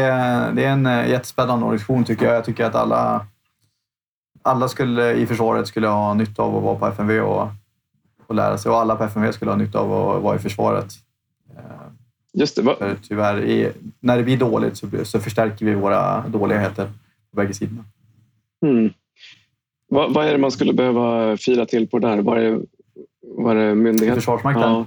det 0.55 0.65
är 0.65 0.73
en 0.73 0.87
eh, 0.87 1.09
jättespännande 1.11 1.65
organisation 1.65 2.05
tycker 2.05 2.27
jag. 2.27 2.35
Jag 2.35 2.45
tycker 2.45 2.65
att 2.65 2.75
alla, 2.75 3.27
alla 4.43 4.69
skulle, 4.69 5.13
i 5.13 5.27
försvaret 5.27 5.67
skulle 5.67 5.87
ha 5.87 6.15
nytta 6.15 6.43
av 6.43 6.57
att 6.57 6.63
vara 6.63 6.77
på 6.79 6.87
FMV 6.87 7.21
och, 7.21 7.49
och 8.27 8.35
lära 8.35 8.59
sig. 8.59 8.71
Och 8.71 8.79
alla 8.79 8.97
på 8.97 9.05
FMV 9.05 9.33
skulle 9.33 9.51
ha 9.51 9.59
nytta 9.59 9.79
av 9.79 9.93
att 9.93 10.23
vara 10.23 10.37
i 10.37 10.39
försvaret. 10.39 10.93
Just 12.33 12.57
det. 12.57 12.63
För 12.63 12.97
tyvärr, 13.03 13.45
i, 13.45 13.73
när 14.01 14.17
det 14.17 14.23
blir 14.23 14.37
dåligt 14.37 14.77
så, 14.77 14.89
så 15.05 15.21
förstärker 15.21 15.67
vi 15.67 15.75
våra 15.75 16.29
dåligheter 16.29 16.85
på 17.31 17.37
bägge 17.37 17.55
sidorna. 17.55 17.85
Mm. 18.63 18.93
Vad, 19.89 20.15
vad, 20.15 20.27
är 20.27 20.33
det 20.33 20.39
man 20.39 20.51
skulle 20.51 20.73
behöva 20.73 21.37
fila 21.37 21.67
till 21.67 21.89
på 21.89 21.99
där? 21.99 22.23
Vad 22.23 22.39
är, 22.39 22.61
är 23.57 23.75
myndigheten? 23.75 24.15
Försvarsmakten? 24.15 24.63
Ja. 24.63 24.87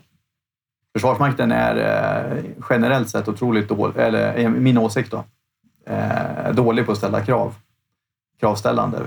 Försvarsmakten 0.93 1.51
är 1.51 1.75
eh, 1.75 2.43
generellt 2.69 3.09
sett 3.09 3.27
otroligt 3.27 3.69
dålig, 3.69 3.97
eller 3.97 4.49
min 4.49 4.77
åsikt 4.77 5.11
då, 5.11 5.23
eh, 5.93 6.53
dålig 6.53 6.85
på 6.85 6.91
att 6.91 6.97
ställa 6.97 7.25
krav. 7.25 7.55
Kravställande. 8.39 8.99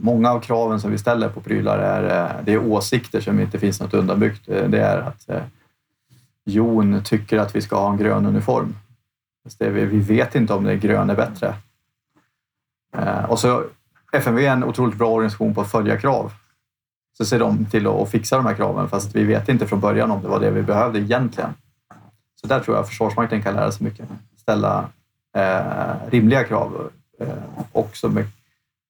många 0.00 0.30
av 0.30 0.40
kraven 0.40 0.80
som 0.80 0.90
vi 0.90 0.98
ställer 0.98 1.28
på 1.28 1.40
prylar 1.40 1.78
är, 1.78 2.34
det 2.44 2.52
är 2.52 2.66
åsikter 2.66 3.20
som 3.20 3.40
inte 3.40 3.58
finns 3.58 3.80
något 3.80 3.94
undanbyggt. 3.94 4.46
Det 4.46 4.80
är 4.80 4.98
att 4.98 5.28
Jon 6.44 7.02
tycker 7.04 7.38
att 7.38 7.56
vi 7.56 7.60
ska 7.60 7.76
ha 7.76 7.90
en 7.90 7.96
grön 7.96 8.26
uniform. 8.26 8.74
Det, 9.58 9.70
vi 9.70 9.98
vet 9.98 10.34
inte 10.34 10.54
om 10.54 10.64
det 10.64 10.76
grön 10.76 11.10
är 11.10 11.16
bättre. 11.16 11.54
Och 13.28 13.38
så 13.38 13.64
FMV 14.12 14.46
är 14.46 14.52
en 14.52 14.64
otroligt 14.64 14.98
bra 14.98 15.10
organisation 15.10 15.54
på 15.54 15.60
att 15.60 15.70
följa 15.70 16.00
krav. 16.00 16.32
Så 17.16 17.24
ser 17.24 17.38
de 17.38 17.66
till 17.66 17.86
att 17.86 18.10
fixa 18.10 18.36
de 18.36 18.46
här 18.46 18.54
kraven 18.54 18.88
fast 18.88 19.14
vi 19.14 19.24
vet 19.24 19.48
inte 19.48 19.66
från 19.66 19.80
början 19.80 20.10
om 20.10 20.22
det 20.22 20.28
var 20.28 20.40
det 20.40 20.50
vi 20.50 20.62
behövde 20.62 20.98
egentligen. 20.98 21.50
Så 22.40 22.46
där 22.46 22.60
tror 22.60 22.76
jag 22.76 22.88
Försvarsmakten 22.88 23.42
kan 23.42 23.54
lära 23.54 23.72
sig 23.72 23.84
mycket. 23.84 24.08
Ställa 24.36 24.88
eh, 25.36 26.10
rimliga 26.10 26.44
krav 26.44 26.90
eh, 27.20 27.28
och 27.72 27.96
som, 27.96 28.24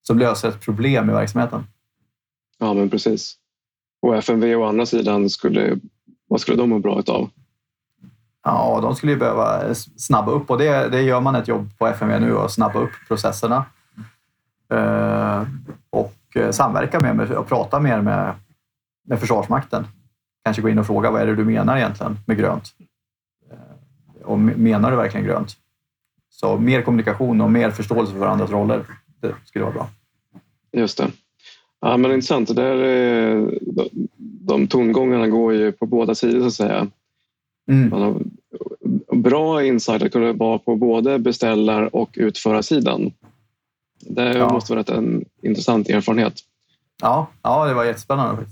som 0.02 0.18
löser 0.18 0.48
ett 0.48 0.60
problem 0.60 1.10
i 1.10 1.12
verksamheten. 1.12 1.66
Ja, 2.58 2.74
men 2.74 2.90
precis. 2.90 3.36
Och 4.02 4.16
FMV 4.16 4.54
å 4.56 4.64
andra 4.64 4.86
sidan, 4.86 5.30
skulle, 5.30 5.78
vad 6.28 6.40
skulle 6.40 6.56
de 6.56 6.70
må 6.70 6.78
bra 6.78 6.98
utav? 6.98 7.30
Ja, 8.44 8.78
de 8.82 8.96
skulle 8.96 9.12
ju 9.12 9.18
behöva 9.18 9.74
snabba 9.74 10.32
upp 10.32 10.50
och 10.50 10.58
det, 10.58 10.88
det 10.88 11.02
gör 11.02 11.20
man 11.20 11.34
ett 11.34 11.48
jobb 11.48 11.70
på 11.78 11.86
FMV 11.86 12.18
nu, 12.18 12.38
att 12.38 12.52
snabba 12.52 12.78
upp 12.78 12.90
processerna. 13.08 13.64
Eh, 14.70 15.42
och 15.90 16.16
eh, 16.34 16.50
samverka 16.50 17.00
med 17.00 17.30
och 17.30 17.48
prata 17.48 17.80
mer 17.80 18.00
med, 18.00 18.34
med 19.08 19.20
Försvarsmakten. 19.20 19.86
Kanske 20.44 20.62
gå 20.62 20.68
in 20.68 20.78
och 20.78 20.86
fråga 20.86 21.10
vad 21.10 21.22
är 21.22 21.26
det 21.26 21.34
du 21.34 21.44
menar 21.44 21.76
egentligen 21.76 22.18
med 22.26 22.36
grönt? 22.36 22.64
Eh, 23.50 24.26
och 24.26 24.38
menar 24.38 24.90
du 24.90 24.96
verkligen 24.96 25.26
grönt? 25.26 25.56
Så 26.30 26.58
mer 26.58 26.82
kommunikation 26.82 27.40
och 27.40 27.50
mer 27.50 27.70
förståelse 27.70 28.12
för 28.12 28.20
varandras 28.20 28.50
roller. 28.50 28.84
Det 29.20 29.34
skulle 29.44 29.64
vara 29.64 29.74
bra. 29.74 29.88
Just 30.72 30.98
det. 30.98 31.10
Ja, 31.80 31.96
men 31.96 32.12
intressant. 32.12 32.48
Det 32.48 32.54
där, 32.54 32.76
de, 33.62 33.88
de 34.18 34.66
tongångarna 34.66 35.28
går 35.28 35.54
ju 35.54 35.72
på 35.72 35.86
båda 35.86 36.14
sidor 36.14 36.40
så 36.40 36.46
att 36.46 36.52
säga. 36.52 36.86
Mm. 37.70 37.90
Man 37.90 38.02
har 38.02 38.22
bra 39.16 39.64
insight 39.64 40.02
att 40.02 40.12
kunna 40.12 40.32
vara 40.32 40.58
på 40.58 40.76
både 40.76 41.18
beställar 41.18 41.96
och 41.96 42.10
utförarsidan. 42.14 43.12
Det 44.00 44.38
ja. 44.38 44.52
måste 44.52 44.74
vara 44.74 44.96
en 44.96 45.24
intressant 45.42 45.88
erfarenhet. 45.88 46.34
Ja, 47.02 47.26
ja 47.42 47.66
det 47.66 47.74
var 47.74 47.84
jättespännande. 47.84 48.46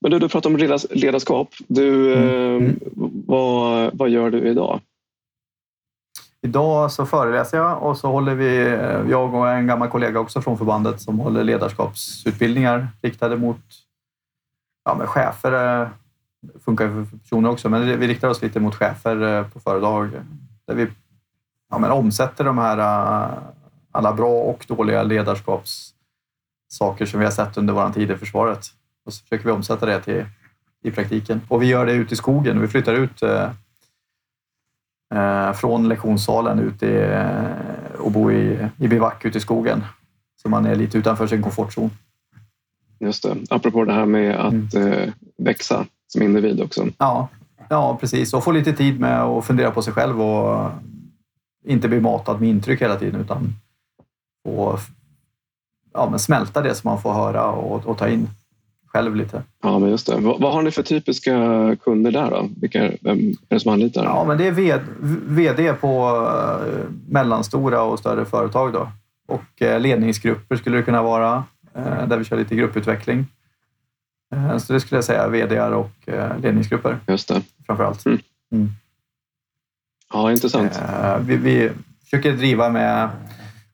Men 0.00 0.10
du, 0.10 0.18
du 0.18 0.28
pratar 0.28 0.50
om 0.50 0.56
ledarskap. 0.90 1.48
Du, 1.66 2.14
mm. 2.14 2.28
Eh, 2.28 2.56
mm. 2.56 2.80
Vad, 3.26 3.90
vad 3.96 4.08
gör 4.08 4.30
du 4.30 4.48
idag? 4.48 4.80
Idag 6.42 6.92
så 6.92 7.06
föreläser 7.06 7.58
jag 7.58 7.82
och 7.82 7.98
så 7.98 8.08
håller 8.08 8.34
vi, 8.34 8.58
eh, 8.58 9.10
jag 9.10 9.34
och 9.34 9.50
en 9.50 9.66
gammal 9.66 9.88
kollega 9.88 10.20
också 10.20 10.40
från 10.40 10.58
förbandet 10.58 11.00
som 11.00 11.18
håller 11.18 11.44
ledarskapsutbildningar 11.44 12.88
riktade 13.02 13.36
mot 13.36 13.60
ja, 14.84 14.94
med 14.94 15.08
chefer. 15.08 15.50
Det 15.50 15.80
eh, 15.80 15.88
funkar 16.64 16.84
ju 16.84 16.90
för 16.90 17.18
personer 17.18 17.50
också, 17.50 17.68
men 17.68 18.00
vi 18.00 18.08
riktar 18.08 18.28
oss 18.28 18.42
lite 18.42 18.60
mot 18.60 18.74
chefer 18.74 19.44
på 19.44 19.60
företag 19.60 20.10
där 20.66 20.74
vi 20.74 20.86
ja, 21.70 21.78
men 21.78 21.90
omsätter 21.90 22.44
de 22.44 22.58
här 22.58 22.78
alla 23.92 24.12
bra 24.12 24.42
och 24.42 24.64
dåliga 24.68 25.02
ledarskapssaker 25.02 27.06
som 27.06 27.20
vi 27.20 27.26
har 27.26 27.32
sett 27.32 27.56
under 27.56 27.74
vår 27.74 27.90
tid 27.90 28.10
i 28.10 28.16
försvaret. 28.16 28.66
Och 29.04 29.12
så 29.12 29.22
försöker 29.22 29.44
vi 29.44 29.50
omsätta 29.50 29.86
det 29.86 30.00
till, 30.00 30.24
i 30.82 30.90
praktiken. 30.90 31.40
Och 31.48 31.62
vi 31.62 31.66
gör 31.66 31.86
det 31.86 31.92
ute 31.92 32.14
i 32.14 32.16
skogen. 32.16 32.60
Vi 32.60 32.68
flyttar 32.68 32.94
ut 32.94 33.22
eh, 33.22 33.50
eh 35.14 35.52
från 35.52 35.88
lektionssalen 35.88 36.58
ut 36.58 36.82
i, 36.82 36.96
eh, 36.96 37.46
och 37.98 38.12
bor 38.12 38.32
i, 38.32 38.68
i 38.78 38.88
bivack 38.88 39.24
ute 39.24 39.38
i 39.38 39.40
skogen. 39.40 39.84
Så 40.42 40.48
man 40.48 40.66
är 40.66 40.74
lite 40.74 40.98
utanför 40.98 41.26
sin 41.26 41.42
komfortzon. 41.42 41.90
Just 43.00 43.22
det. 43.22 43.36
Apropå 43.50 43.84
det 43.84 43.92
här 43.92 44.06
med 44.06 44.36
att 44.36 44.74
mm. 44.74 44.92
eh, 44.92 45.08
växa 45.36 45.86
som 46.06 46.22
individ 46.22 46.62
också. 46.62 46.86
Ja, 46.98 47.28
ja, 47.68 47.96
precis. 48.00 48.34
Och 48.34 48.44
få 48.44 48.52
lite 48.52 48.72
tid 48.72 49.00
med 49.00 49.22
att 49.22 49.44
fundera 49.44 49.70
på 49.70 49.82
sig 49.82 49.92
själv 49.92 50.22
och 50.22 50.70
inte 51.64 51.88
bli 51.88 52.00
matad 52.00 52.40
med 52.40 52.48
intryck 52.48 52.82
hela 52.82 52.96
tiden 52.96 53.20
utan 53.20 53.54
och 54.44 54.80
ja, 55.92 56.10
men 56.10 56.18
smälta 56.18 56.62
det 56.62 56.74
som 56.74 56.88
man 56.88 57.02
får 57.02 57.12
höra 57.12 57.46
och, 57.46 57.86
och 57.86 57.98
ta 57.98 58.08
in 58.08 58.28
själv 58.86 59.16
lite. 59.16 59.42
Ja, 59.62 59.78
men 59.78 59.90
just 59.90 60.06
det. 60.06 60.16
Vad, 60.16 60.40
vad, 60.40 60.52
har 60.52 60.62
ni 60.62 60.70
för 60.70 60.82
typiska 60.82 61.32
kunder 61.84 62.10
där 62.10 62.30
då? 62.30 62.48
Vilka 62.60 62.92
vem 63.00 63.18
är 63.18 63.54
det 63.54 63.60
som 63.60 63.72
anlitar? 63.72 64.04
Ja, 64.04 64.24
men 64.24 64.38
det 64.38 64.46
är 64.46 64.52
vd, 64.52 64.84
vd 65.28 65.72
på 65.72 66.10
uh, 66.10 66.90
mellanstora 67.08 67.82
och 67.82 67.98
större 67.98 68.24
företag 68.24 68.72
då. 68.72 68.92
Och 69.28 69.62
uh, 69.62 69.80
ledningsgrupper 69.80 70.56
skulle 70.56 70.76
det 70.76 70.82
kunna 70.82 71.02
vara, 71.02 71.44
uh, 71.78 72.08
där 72.08 72.18
vi 72.18 72.24
kör 72.24 72.36
lite 72.36 72.54
grupputveckling. 72.54 73.26
Så 74.58 74.72
det 74.72 74.80
skulle 74.80 74.96
jag 74.96 75.04
säga, 75.04 75.28
vd 75.28 75.60
och 75.60 75.90
ledningsgrupper. 76.42 76.98
Just 77.06 77.28
det. 77.28 77.42
Framför 77.66 77.84
allt. 77.84 78.06
Mm. 78.06 78.18
Mm. 78.52 78.68
Ja, 80.12 80.32
intressant. 80.32 80.80
Vi, 81.20 81.36
vi 81.36 81.70
försöker 82.04 82.32
driva 82.32 82.68
med 82.68 83.08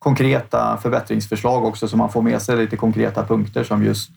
konkreta 0.04 0.76
förbättringsförslag 0.82 1.64
också 1.64 1.88
så 1.88 1.96
man 1.96 2.12
får 2.12 2.22
med 2.22 2.42
sig 2.42 2.56
lite 2.56 2.76
konkreta 2.76 3.26
punkter 3.26 3.64
som 3.64 3.84
just 3.84 4.10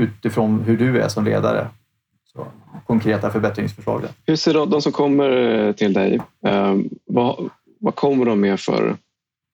utifrån 0.00 0.60
hur 0.60 0.76
du 0.76 1.00
är 1.00 1.08
som 1.08 1.24
ledare. 1.24 1.68
Så, 2.32 2.46
konkreta 2.86 3.30
förbättringsförslag. 3.30 4.02
Där. 4.02 4.10
Hur 4.26 4.36
ser 4.36 4.54
de, 4.54 4.70
de 4.70 4.82
som 4.82 4.92
kommer 4.92 5.30
eh, 5.30 5.72
till 5.72 5.92
dig, 5.92 6.20
eh, 6.46 6.74
vad, 7.06 7.50
vad 7.80 7.94
kommer 7.94 8.24
de 8.24 8.40
med 8.40 8.60
för 8.60 8.96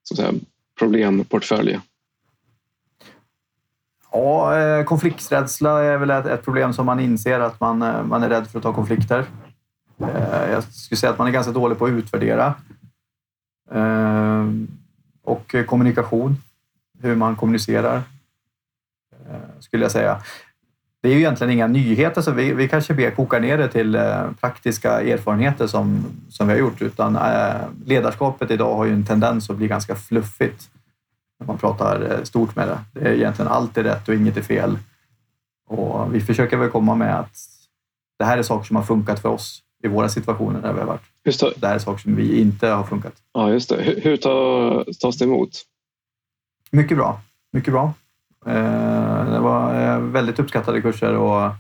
så 0.02 0.16
säga, 0.16 0.32
problemportfölj? 0.78 1.80
Ja, 4.12 4.58
eh, 4.58 4.84
konflikträdsla 4.84 5.82
är 5.82 5.98
väl 5.98 6.10
ett, 6.10 6.26
ett, 6.26 6.44
problem 6.44 6.72
som 6.72 6.86
man 6.86 7.00
inser 7.00 7.40
att 7.40 7.60
man, 7.60 7.78
man 8.08 8.22
är 8.22 8.28
rädd 8.28 8.46
för 8.46 8.58
att 8.58 8.62
ta 8.62 8.72
konflikter. 8.72 9.24
Jag 10.50 10.62
skulle 10.64 10.98
säga 10.98 11.12
att 11.12 11.18
man 11.18 11.26
är 11.26 11.32
ganska 11.32 11.52
dålig 11.52 11.78
på 11.78 11.84
att 11.86 11.90
utvärdera. 11.90 12.54
Ehm, 13.74 14.68
och 15.22 15.54
eh, 15.54 15.64
kommunikation, 15.64 16.36
hur 17.02 17.16
man 17.16 17.36
kommunicerar, 17.36 18.02
eh, 19.28 19.60
skulle 19.60 19.84
jag 19.84 19.92
säga. 19.92 20.22
Det 21.02 21.08
är 21.08 21.12
ju 21.12 21.18
egentligen 21.18 21.52
inga 21.52 21.66
nyheter, 21.66 22.22
så 22.22 22.30
vi, 22.30 22.52
vi 22.52 22.68
kanske 22.68 22.94
mer 22.94 23.10
kokar 23.10 23.40
ner 23.40 23.58
det 23.58 23.68
till 23.68 23.94
eh, 23.94 24.30
praktiska 24.40 25.00
erfarenheter 25.00 25.66
som, 25.66 26.04
som 26.28 26.46
vi 26.46 26.52
har 26.52 26.60
gjort. 26.60 26.82
Utan 26.82 27.18
ledarskapet 27.84 28.50
idag 28.50 28.76
har 28.76 28.84
ju 28.84 28.92
en 28.92 29.06
tendens 29.06 29.50
att 29.50 29.56
bli 29.56 29.68
ganska 29.68 29.94
fluffigt 29.94 30.70
när 31.38 31.46
man 31.46 31.58
pratar 31.58 32.20
stort 32.24 32.56
med 32.56 32.68
det. 32.68 32.78
Det 32.92 33.08
är 33.08 33.12
egentligen 33.12 33.50
allt 33.50 33.78
är 33.78 33.82
rätt 33.82 34.08
och 34.08 34.14
inget 34.14 34.36
är 34.36 34.42
fel. 34.42 34.78
Och 35.68 36.14
vi 36.14 36.20
försöker 36.20 36.56
väl 36.56 36.70
komma 36.70 36.94
med 36.94 37.18
att 37.18 37.36
det 38.18 38.24
här 38.24 38.38
är 38.38 38.42
saker 38.42 38.66
som 38.66 38.76
har 38.76 38.82
funkat 38.82 39.22
för 39.22 39.28
oss 39.28 39.62
i 39.82 39.88
våra 39.88 40.08
situationer 40.08 40.62
där 40.62 40.72
vi 40.72 40.78
har 40.78 40.86
varit. 40.86 41.02
Just 41.24 41.40
det. 41.40 41.66
här 41.66 41.74
är 41.74 41.78
saker 41.78 42.02
som 42.02 42.16
vi 42.16 42.40
inte 42.40 42.68
har 42.68 42.84
funkat. 42.84 43.12
Ja, 43.32 43.50
just 43.50 43.68
det. 43.68 43.82
Hur, 43.82 44.00
hur 44.00 44.16
tas 45.00 45.18
det 45.18 45.24
emot? 45.24 45.50
Mycket 46.70 46.96
bra. 46.96 47.20
Mycket 47.52 47.72
bra. 47.72 47.94
Eh, 48.46 49.32
det 49.32 49.40
var 49.40 49.82
eh, 49.82 49.98
väldigt 49.98 50.38
uppskattade 50.38 50.80
kurser 50.80 51.16
och 51.16 51.52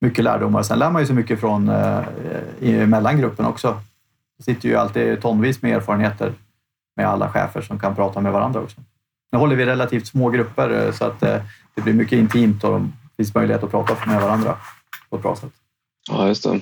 mycket 0.00 0.24
lärdomar. 0.24 0.62
Sen 0.62 0.78
lär 0.78 0.90
man 0.90 1.02
ju 1.02 1.06
så 1.06 1.14
mycket 1.14 1.40
från 1.40 1.68
eh, 1.68 2.86
mellangruppen 2.86 3.46
också. 3.46 3.80
Det 4.38 4.44
sitter 4.44 4.68
ju 4.68 4.76
alltid 4.76 5.22
tonvis 5.22 5.62
med 5.62 5.76
erfarenheter 5.76 6.32
med 6.96 7.08
alla 7.08 7.28
chefer 7.28 7.60
som 7.60 7.78
kan 7.78 7.94
prata 7.94 8.20
med 8.20 8.32
varandra 8.32 8.60
också. 8.60 8.80
Nu 9.32 9.38
håller 9.38 9.56
vi 9.56 9.66
relativt 9.66 10.06
små 10.06 10.30
grupper 10.30 10.92
så 10.92 11.04
att 11.04 11.20
det 11.20 11.82
blir 11.82 11.94
mycket 11.94 12.18
intimt 12.18 12.64
och 12.64 12.80
det 12.80 13.16
finns 13.16 13.34
möjlighet 13.34 13.64
att 13.64 13.70
prata 13.70 14.10
med 14.10 14.22
varandra 14.22 14.56
på 15.10 15.16
ett 15.16 15.22
bra 15.22 15.36
sätt. 15.36 15.52
Ja, 16.10 16.26
just 16.26 16.42
det. 16.42 16.60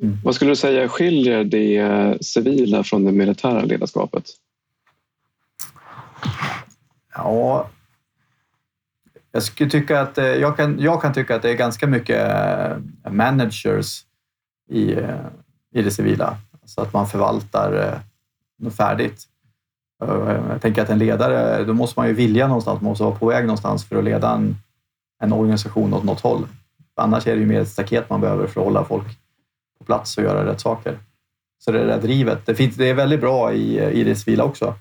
Mm. 0.00 0.18
Vad 0.24 0.34
skulle 0.34 0.50
du 0.50 0.56
säga 0.56 0.88
skiljer 0.88 1.44
det 1.44 2.18
civila 2.24 2.84
från 2.84 3.04
det 3.04 3.12
militära 3.12 3.62
ledarskapet? 3.62 4.24
Ja, 7.14 7.68
jag 9.32 9.42
skulle 9.42 9.70
tycka 9.70 10.00
att 10.00 10.18
eh, 10.18 10.24
jag 10.24 10.56
kan, 10.56 10.80
jag 10.80 11.02
kan 11.02 11.14
tycka 11.14 11.36
att 11.36 11.42
det 11.42 11.50
är 11.50 11.54
ganska 11.54 11.86
mycket 11.86 12.30
eh, 13.04 13.12
managers 13.12 14.04
i, 14.70 14.92
eh, 14.92 15.26
i 15.74 15.82
det 15.82 15.90
civila. 15.90 16.36
Så 16.64 16.80
att 16.80 16.92
man 16.92 17.06
förvaltar 17.06 18.00
något 18.58 18.76
färdigt. 18.76 19.24
Jag 20.00 20.62
tänker 20.62 20.82
att 20.82 20.90
en 20.90 20.98
ledare, 20.98 21.64
då 21.64 21.74
måste 21.74 22.00
man 22.00 22.08
ju 22.08 22.14
vilja 22.14 22.46
någonstans, 22.46 22.80
man 22.80 22.88
måste 22.88 23.04
vara 23.04 23.14
på 23.14 23.26
väg 23.26 23.44
någonstans 23.44 23.84
för 23.84 23.96
att 23.96 24.04
leda 24.04 24.30
en, 24.30 24.56
en 25.22 25.32
organisation 25.32 25.94
åt 25.94 26.04
något 26.04 26.20
håll. 26.20 26.46
Annars 26.96 27.26
är 27.26 27.34
det 27.34 27.40
ju 27.40 27.46
mer 27.46 27.60
ett 27.60 27.68
staket 27.68 28.10
man 28.10 28.20
behöver 28.20 28.46
för 28.46 28.60
att 28.60 28.66
hålla 28.66 28.84
folk 28.84 29.17
plats 29.88 30.18
och 30.18 30.24
göra 30.24 30.46
rätt 30.46 30.60
saker. 30.60 30.98
Så 31.58 31.72
det 31.72 31.86
där 31.86 32.00
drivet, 32.00 32.46
det, 32.46 32.54
finns, 32.54 32.76
det 32.76 32.88
är 32.88 32.94
väldigt 32.94 33.20
bra 33.20 33.52
i, 33.52 33.80
i 33.80 34.04
det 34.04 34.16
civila 34.16 34.44
också. 34.44 34.74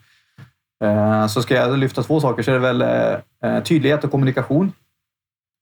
Eh, 0.84 1.28
så 1.28 1.41
ska 1.41 1.55
jag 1.55 1.80
lyfta 1.80 2.03
två 2.03 2.20
saker 2.20 2.43
så 2.43 2.51
är 2.51 2.60
det 2.60 2.74
väl 2.74 2.82
eh, 3.43 3.64
tydlighet 3.64 4.03
och 4.03 4.12
kommunikation 4.12 4.72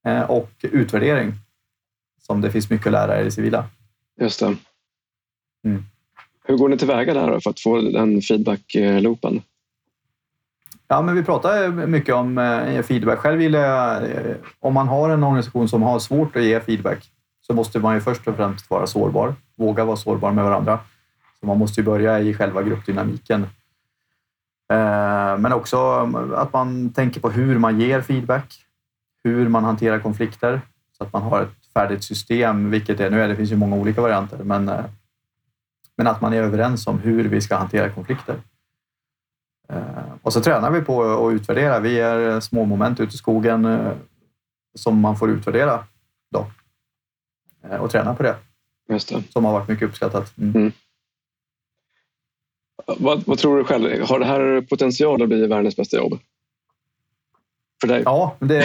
eh, 0.07 0.21
och 0.21 0.51
utvärdering 0.61 1.33
som 2.21 2.41
det 2.41 2.51
finns 2.51 2.69
mycket 2.69 2.87
att 2.87 2.91
lära 2.91 3.21
i 3.21 3.23
det 3.23 3.31
civila. 3.31 3.65
Just 4.21 4.39
det. 4.39 4.55
Mm. 5.65 5.85
Hur 6.43 6.57
går 6.57 6.69
ni 6.69 6.77
tillväga 6.77 7.13
där 7.13 7.39
för 7.39 7.49
att 7.49 7.59
få 7.59 7.81
den 7.81 8.21
feedback-loopen? 8.21 9.41
Ja, 10.87 11.01
men 11.01 11.15
vi 11.15 11.23
pratar 11.23 11.69
mycket 11.69 12.15
om 12.15 12.83
feedback. 12.87 13.19
Själv 13.19 13.37
vill 13.37 13.53
jag, 13.53 14.03
om 14.59 14.73
man 14.73 14.87
har 14.87 15.09
en 15.09 15.23
organisation 15.23 15.69
som 15.69 15.81
har 15.81 15.99
svårt 15.99 16.35
att 16.35 16.43
ge 16.43 16.59
feedback 16.59 17.11
så 17.47 17.53
måste 17.53 17.79
man 17.79 17.95
ju 17.95 18.01
först 18.01 18.27
och 18.27 18.35
främst 18.35 18.69
vara 18.69 18.87
sårbar. 18.87 19.35
Våga 19.55 19.85
vara 19.85 19.95
sårbar 19.95 20.31
med 20.31 20.43
varandra. 20.43 20.79
Så 21.39 21.45
man 21.45 21.57
måste 21.57 21.81
ju 21.81 21.85
börja 21.85 22.19
i 22.19 22.33
själva 22.33 22.63
gruppdynamiken. 22.63 23.43
Eh, 24.73 25.37
men 25.37 25.53
också 25.53 25.77
att 26.35 26.53
man 26.53 26.93
tänker 26.93 27.21
på 27.21 27.29
hur 27.29 27.59
man 27.59 27.79
ger 27.79 28.01
feedback, 28.01 28.65
hur 29.23 29.49
man 29.49 29.63
hanterar 29.63 29.99
konflikter 29.99 30.61
så 30.97 31.03
att 31.03 31.13
man 31.13 31.21
har 31.21 31.41
ett 31.41 31.73
färdigt 31.73 32.03
system, 32.03 32.71
vilket 32.71 32.97
det 32.97 33.09
nu 33.09 33.21
är. 33.21 33.27
Det 33.27 33.35
finns 33.35 33.51
ju 33.51 33.55
många 33.55 33.75
olika 33.75 34.01
varianter, 34.01 34.37
men, 34.37 34.69
eh, 34.69 34.85
men 35.97 36.07
att 36.07 36.21
man 36.21 36.33
är 36.33 36.43
överens 36.43 36.87
om 36.87 36.99
hur 36.99 37.23
vi 37.23 37.41
ska 37.41 37.55
hantera 37.55 37.89
konflikter. 37.89 38.35
Eh, 39.69 40.13
och 40.21 40.33
så 40.33 40.41
tränar 40.41 40.71
vi 40.71 40.81
på 40.81 41.27
att 41.27 41.33
utvärdera. 41.33 41.79
Vi 41.79 41.99
är 41.99 42.39
små 42.39 42.65
moment 42.65 42.99
ute 42.99 43.15
i 43.15 43.17
skogen 43.17 43.91
som 44.75 44.99
man 44.99 45.17
får 45.17 45.29
utvärdera 45.29 45.83
då 46.31 46.47
och 47.79 47.91
träna 47.91 48.15
på 48.15 48.23
det. 48.23 48.35
Just 48.89 49.09
det. 49.09 49.23
Som 49.29 49.45
har 49.45 49.53
varit 49.53 49.67
mycket 49.67 49.87
uppskattat. 49.87 50.37
Mm. 50.37 50.55
Mm. 50.55 50.71
Vad, 52.87 53.23
vad, 53.25 53.37
tror 53.37 53.57
du 53.57 53.63
själv? 53.63 54.05
Har 54.05 54.19
det 54.19 54.25
här 54.25 54.61
potential 54.69 55.21
att 55.21 55.27
bli 55.27 55.47
världens 55.47 55.75
bästa 55.75 55.97
jobb? 55.97 56.19
För 57.81 57.87
dig? 57.87 58.01
Ja, 58.05 58.35
det, 58.39 58.59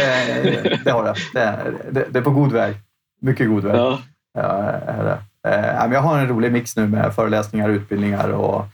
det 0.85 0.91
har 0.91 1.05
det. 1.05 1.15
Det 1.35 1.41
är, 1.41 1.75
det. 1.91 2.07
det, 2.11 2.19
är 2.19 2.23
på 2.23 2.31
god 2.31 2.53
väg. 2.53 2.77
Mycket 3.21 3.49
god 3.49 3.65
väg. 3.65 3.77
Ja. 3.77 4.03
Ja, 4.33 4.43
är 4.43 5.05
det. 5.05 5.19
Eh, 5.49 5.93
jag 5.93 6.01
har 6.01 6.19
en 6.19 6.29
rolig 6.29 6.53
mix 6.53 6.77
nu 6.77 6.89
med 6.89 7.15
föreläsningar, 7.15 7.69
utbildningar 7.69 8.29
och 8.29 8.65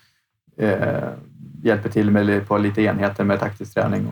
eh, 0.57 1.09
hjälper 1.63 1.89
till 1.89 2.11
med 2.11 2.49
på 2.49 2.59
lite 2.59 2.83
enheter 2.83 3.25
med 3.25 3.41
taktisk 3.41 3.75
träning. 3.75 4.09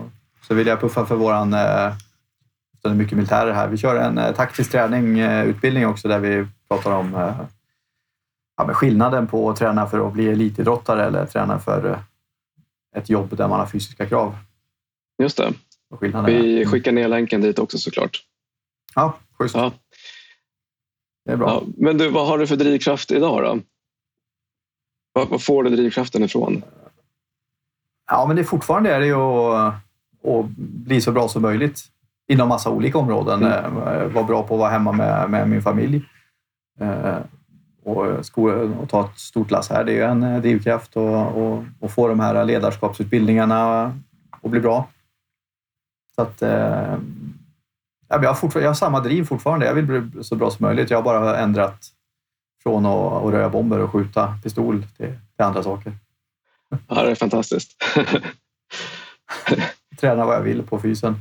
Så 0.47 0.53
vill 0.53 0.67
jag 0.67 0.79
puffa 0.79 1.05
för 1.05 1.15
våran 1.15 1.53
eh, 1.53 1.93
det 2.89 2.95
är 2.95 2.97
mycket 2.97 3.17
militärer 3.17 3.53
här. 3.53 3.67
Vi 3.67 3.77
kör 3.77 3.95
en 3.95 4.17
eh, 4.17 4.35
taktisk 4.35 4.71
träning, 4.71 5.19
eh, 5.19 5.45
utbildning 5.45 5.87
också 5.87 6.07
där 6.07 6.19
vi 6.19 6.47
pratar 6.69 6.91
om 6.91 7.15
eh, 7.15 7.41
ja, 8.57 8.73
skillnaden 8.73 9.27
på 9.27 9.49
att 9.49 9.57
träna 9.57 9.87
för 9.87 10.07
att 10.07 10.13
bli 10.13 10.29
elitidrottare 10.29 11.05
eller 11.05 11.25
träna 11.25 11.59
för 11.59 11.99
ett 12.95 13.09
jobb 13.09 13.37
där 13.37 13.47
man 13.47 13.59
har 13.59 13.67
fysiska 13.67 14.05
krav. 14.05 14.35
Just 15.17 15.37
det. 15.37 15.53
Vi 16.25 16.61
är. 16.61 16.65
skickar 16.65 16.91
ner 16.91 17.07
länken 17.07 17.41
dit 17.41 17.59
också 17.59 17.77
såklart. 17.77 18.23
Ja, 18.95 19.17
schysst. 19.37 19.55
Ja. 19.55 19.71
Det 21.25 21.31
är 21.31 21.37
bra. 21.37 21.47
Ja, 21.47 21.63
men 21.77 21.97
du, 21.97 22.09
vad 22.09 22.27
har 22.27 22.37
du 22.37 22.47
för 22.47 22.55
drivkraft 22.55 23.11
idag 23.11 23.43
då? 23.43 23.59
Var, 25.13 25.37
får 25.37 25.63
du 25.63 25.69
drivkraften 25.69 26.23
ifrån? 26.23 26.63
Ja, 28.07 28.25
men 28.27 28.35
det 28.35 28.41
är 28.41 28.43
fortfarande 28.43 28.93
är 28.93 28.99
det 28.99 29.05
ju 29.05 29.15
att, 29.15 29.73
att 30.23 30.45
bli 30.57 31.01
så 31.01 31.11
bra 31.11 31.27
som 31.27 31.41
möjligt 31.41 31.81
inom 32.27 32.49
massa 32.49 32.69
olika 32.69 32.97
områden. 32.97 33.43
Mm. 33.43 33.77
Eh, 33.77 34.07
var 34.07 34.23
bra 34.23 34.47
på 34.47 34.53
att 34.53 34.59
vara 34.59 34.69
hemma 34.69 34.91
med, 34.91 35.29
med 35.29 35.49
min 35.49 35.61
familj. 35.61 36.05
Eh, 36.79 37.17
och, 37.83 38.25
sko- 38.25 38.73
och 38.81 38.89
ta 38.89 39.05
ett 39.05 39.19
stort 39.19 39.51
lass 39.51 39.69
här. 39.69 39.83
Det 39.83 39.91
är 39.91 39.95
ju 39.95 40.03
en 40.03 40.23
eh, 40.23 40.41
drivkraft 40.41 40.95
och, 40.95 41.27
och, 41.27 41.63
och 41.79 41.91
få 41.91 42.07
de 42.07 42.19
här 42.19 42.45
ledarskapsutbildningarna 42.45 43.83
att 44.43 44.51
bli 44.51 44.59
bra. 44.59 44.87
Så 46.15 46.21
att, 46.21 46.41
eh, 46.41 46.97
jag, 48.07 48.19
har 48.19 48.61
jag 48.61 48.69
har 48.69 48.73
samma 48.73 48.99
driv 48.99 49.23
fortfarande. 49.23 49.65
Jag 49.65 49.73
vill 49.73 49.85
bli 49.85 50.23
så 50.23 50.35
bra 50.35 50.51
som 50.51 50.63
möjligt. 50.65 50.89
Jag 50.89 50.97
har 50.97 51.03
bara 51.03 51.37
ändrat 51.37 51.87
från 52.63 52.85
att, 52.85 53.23
att 53.23 53.33
röja 53.33 53.49
bomber 53.49 53.79
och 53.79 53.91
skjuta 53.91 54.37
pistol 54.43 54.83
till, 54.97 55.19
till 55.35 55.45
andra 55.45 55.63
saker. 55.63 55.93
Ja, 56.87 57.03
det 57.03 57.11
är 57.11 57.15
fantastiskt. 57.15 57.71
Träna 59.99 60.25
vad 60.25 60.35
jag 60.35 60.41
vill 60.41 60.63
på 60.63 60.79
fysen. 60.79 61.15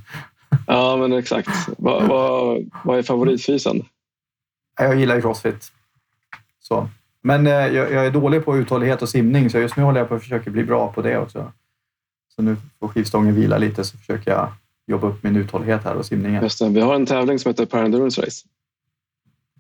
Ja, 0.67 0.97
men 0.97 1.13
exakt. 1.13 1.49
Vad, 1.79 2.09
vad, 2.09 2.71
vad 2.85 2.99
är 2.99 3.03
favoritfysen? 3.03 3.83
Jag 4.79 4.97
gillar 4.97 5.15
ju 5.15 5.21
crossfit. 5.21 5.73
Så. 6.61 6.89
Men 7.23 7.47
eh, 7.47 7.53
jag, 7.53 7.93
jag, 7.93 8.07
är 8.07 8.11
dålig 8.11 8.45
på 8.45 8.57
uthållighet 8.57 9.03
och 9.03 9.09
simning, 9.09 9.51
så 9.51 9.59
just 9.59 9.77
nu 9.77 9.83
håller 9.83 10.01
jag 10.01 10.09
på 10.09 10.15
att 10.15 10.23
försöka 10.23 10.51
bli 10.51 10.65
bra 10.65 10.93
på 10.93 11.03
det 11.03 11.19
också. 11.19 11.53
Så 12.37 12.43
nu 12.43 12.57
får 12.81 12.89
skivstången 12.89 13.35
vila 13.35 13.59
lite, 13.59 13.85
så 13.85 13.99
försöker 13.99 14.31
jag 14.31 14.53
jobba 14.87 15.09
upp 15.09 15.23
min 15.23 15.37
uthållighet 15.37 15.85
här 15.85 15.95
och 15.95 16.07
simningen. 16.07 16.43
Just 16.43 16.59
det. 16.59 16.69
Vi 16.69 16.81
har 16.81 16.95
en 16.95 17.07
tävling 17.07 17.39
som 17.39 17.49
heter 17.49 17.67
Parendurance 17.67 18.23
Race. 18.23 18.47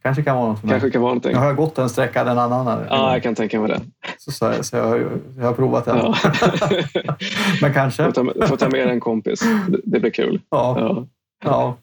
Kanske 0.04 0.22
kan 0.22 0.36
vara 0.36 0.48
något 0.48 0.60
för 0.60 0.66
mig. 0.66 0.72
Kanske 0.72 0.90
kan 0.90 1.02
vara 1.02 1.10
någonting. 1.10 1.32
Jag 1.32 1.40
har 1.40 1.52
gått 1.54 1.78
en 1.78 1.88
sträcka 1.88 2.20
en 2.20 2.38
annan. 2.38 2.86
Ja, 2.90 3.12
jag 3.12 3.22
kan 3.22 3.34
tänka 3.34 3.60
mig 3.60 3.68
det. 3.68 3.80
Så, 4.18 4.32
så, 4.32 4.64
så 4.64 4.76
jag, 4.76 5.00
jag, 5.38 5.44
har 5.44 5.52
provat 5.52 5.84
den. 5.84 5.96
Ja. 5.96 6.16
Men 7.60 7.74
kanske. 7.74 8.04
Får 8.04 8.12
ta, 8.12 8.46
får 8.46 8.56
ta 8.56 8.68
med 8.68 8.88
en 8.88 9.00
kompis. 9.00 9.40
Det, 9.68 9.80
det 9.84 10.00
blir 10.00 10.10
kul. 10.10 10.40
Ja. 10.50 10.76
ja. 10.80 11.06
ja. 11.44 11.76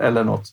Eller 0.00 0.24
något. 0.24 0.50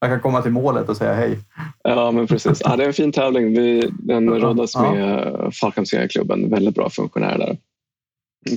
Man 0.00 0.10
kan 0.10 0.20
komma 0.20 0.42
till 0.42 0.52
målet 0.52 0.88
och 0.88 0.96
säga 0.96 1.14
hej. 1.14 1.38
Ja, 1.82 2.10
men 2.10 2.26
precis. 2.26 2.62
Ja, 2.64 2.76
det 2.76 2.82
är 2.82 2.86
en 2.86 2.92
fin 2.92 3.12
tävling. 3.12 3.52
Vi, 3.52 3.90
den 3.92 4.40
roddas 4.40 4.74
ja. 4.74 4.92
med 4.92 5.54
Falkenbergsklubben. 5.60 6.50
Väldigt 6.50 6.74
bra 6.74 6.90
funktionär 6.90 7.38
där. 7.38 7.56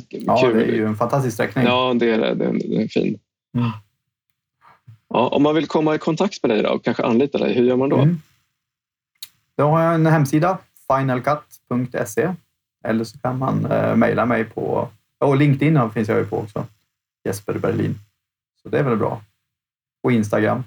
Ja, 0.09 0.38
Kul. 0.38 0.57
det 0.57 0.64
är 0.64 0.76
ju 0.76 0.86
en 0.86 0.95
fantastisk 0.95 1.34
sträckning. 1.34 1.66
Ja, 1.66 1.93
det 1.95 2.09
är 2.09 2.18
det. 2.18 2.34
Det 2.34 2.45
är, 2.45 2.53
det 2.53 2.84
är 2.84 2.88
fin. 2.88 3.20
Mm. 3.57 3.72
Ja, 5.14 5.28
om 5.28 5.43
man 5.43 5.55
vill 5.55 5.68
komma 5.68 5.95
i 5.95 5.97
kontakt 5.97 6.43
med 6.43 6.49
dig 6.49 6.64
då, 6.64 6.70
och 6.70 6.84
kanske 6.84 7.03
anlita 7.03 7.38
dig, 7.38 7.53
hur 7.53 7.64
gör 7.64 7.76
man 7.76 7.89
då? 7.89 7.97
Mm. 7.97 8.22
Då 9.55 9.68
har 9.68 9.82
jag 9.82 9.95
en 9.95 10.05
hemsida, 10.05 10.57
finalcut.se. 10.88 12.34
Eller 12.84 13.03
så 13.03 13.18
kan 13.18 13.38
man 13.38 13.66
eh, 13.66 13.95
mejla 13.95 14.26
mig 14.26 14.43
på... 14.43 14.89
Och 15.18 15.38
LinkedIn 15.38 15.89
finns 15.89 16.09
jag 16.09 16.18
ju 16.18 16.26
på 16.26 16.38
också. 16.38 16.66
Jesper 17.24 17.53
Berlin. 17.53 17.99
Så 18.64 18.70
det 18.70 18.80
är 18.80 18.84
väl 18.84 18.97
bra. 18.97 19.22
Och 20.03 20.12
Instagram, 20.12 20.64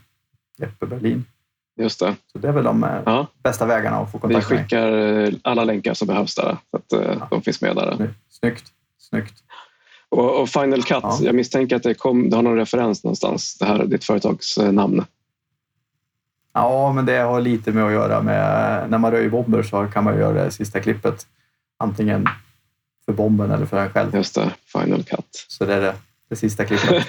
Jeppe 0.57 0.87
Berlin. 0.87 1.25
Just 1.77 2.01
det. 2.01 2.17
Så 2.33 2.39
det 2.39 2.49
är 2.49 2.53
väl 2.53 2.65
de 2.65 2.85
eh, 2.85 3.03
ja. 3.07 3.27
bästa 3.43 3.67
vägarna 3.67 3.97
att 3.97 4.13
få 4.13 4.19
kontakt 4.19 4.51
med 4.51 4.59
Vi 4.59 4.63
skickar 4.63 4.91
med. 4.91 5.29
Eh, 5.29 5.35
alla 5.43 5.65
länkar 5.65 5.95
som 5.95 6.09
behövs 6.09 6.35
där, 6.35 6.57
så 6.71 6.77
att 6.77 6.93
eh, 6.93 7.17
ja. 7.21 7.27
de 7.31 7.43
finns 7.43 7.61
med 7.61 7.77
där. 7.77 8.15
Snyggt. 8.29 8.65
Snyggt. 8.99 9.35
Och, 10.15 10.41
och 10.41 10.49
Final 10.49 10.83
Cut, 10.83 11.03
ja. 11.03 11.19
jag 11.21 11.35
misstänker 11.35 11.77
att 11.77 11.83
det, 11.83 11.95
kom, 11.95 12.31
det 12.31 12.37
har 12.37 12.43
någon 12.43 12.57
referens 12.57 13.05
någonstans, 13.05 13.59
det 13.59 13.65
här 13.65 13.85
ditt 13.85 14.05
företags 14.05 14.59
namn. 14.59 15.05
Ja, 16.53 16.93
men 16.93 17.07
det 17.07 17.19
har 17.19 17.41
lite 17.41 17.73
med 17.73 17.85
att 17.85 17.93
göra 17.93 18.23
med 18.23 18.91
när 18.91 18.99
man 18.99 19.11
röjer 19.11 19.29
bomber 19.29 19.63
så 19.63 19.87
kan 19.87 20.05
man 20.05 20.19
göra 20.19 20.45
det 20.45 20.51
sista 20.51 20.81
klippet 20.81 21.27
antingen 21.79 22.29
för 23.05 23.13
bomben 23.13 23.51
eller 23.51 23.67
för 23.67 23.77
en 23.77 23.91
själv. 23.91 24.15
Just 24.15 24.35
det, 24.35 24.51
Final 24.67 25.03
Cut. 25.03 25.47
Så 25.49 25.65
det 25.65 25.75
är 25.75 25.81
det, 25.81 25.95
det 26.29 26.37
sista 26.37 26.65
klippet. 26.65 27.05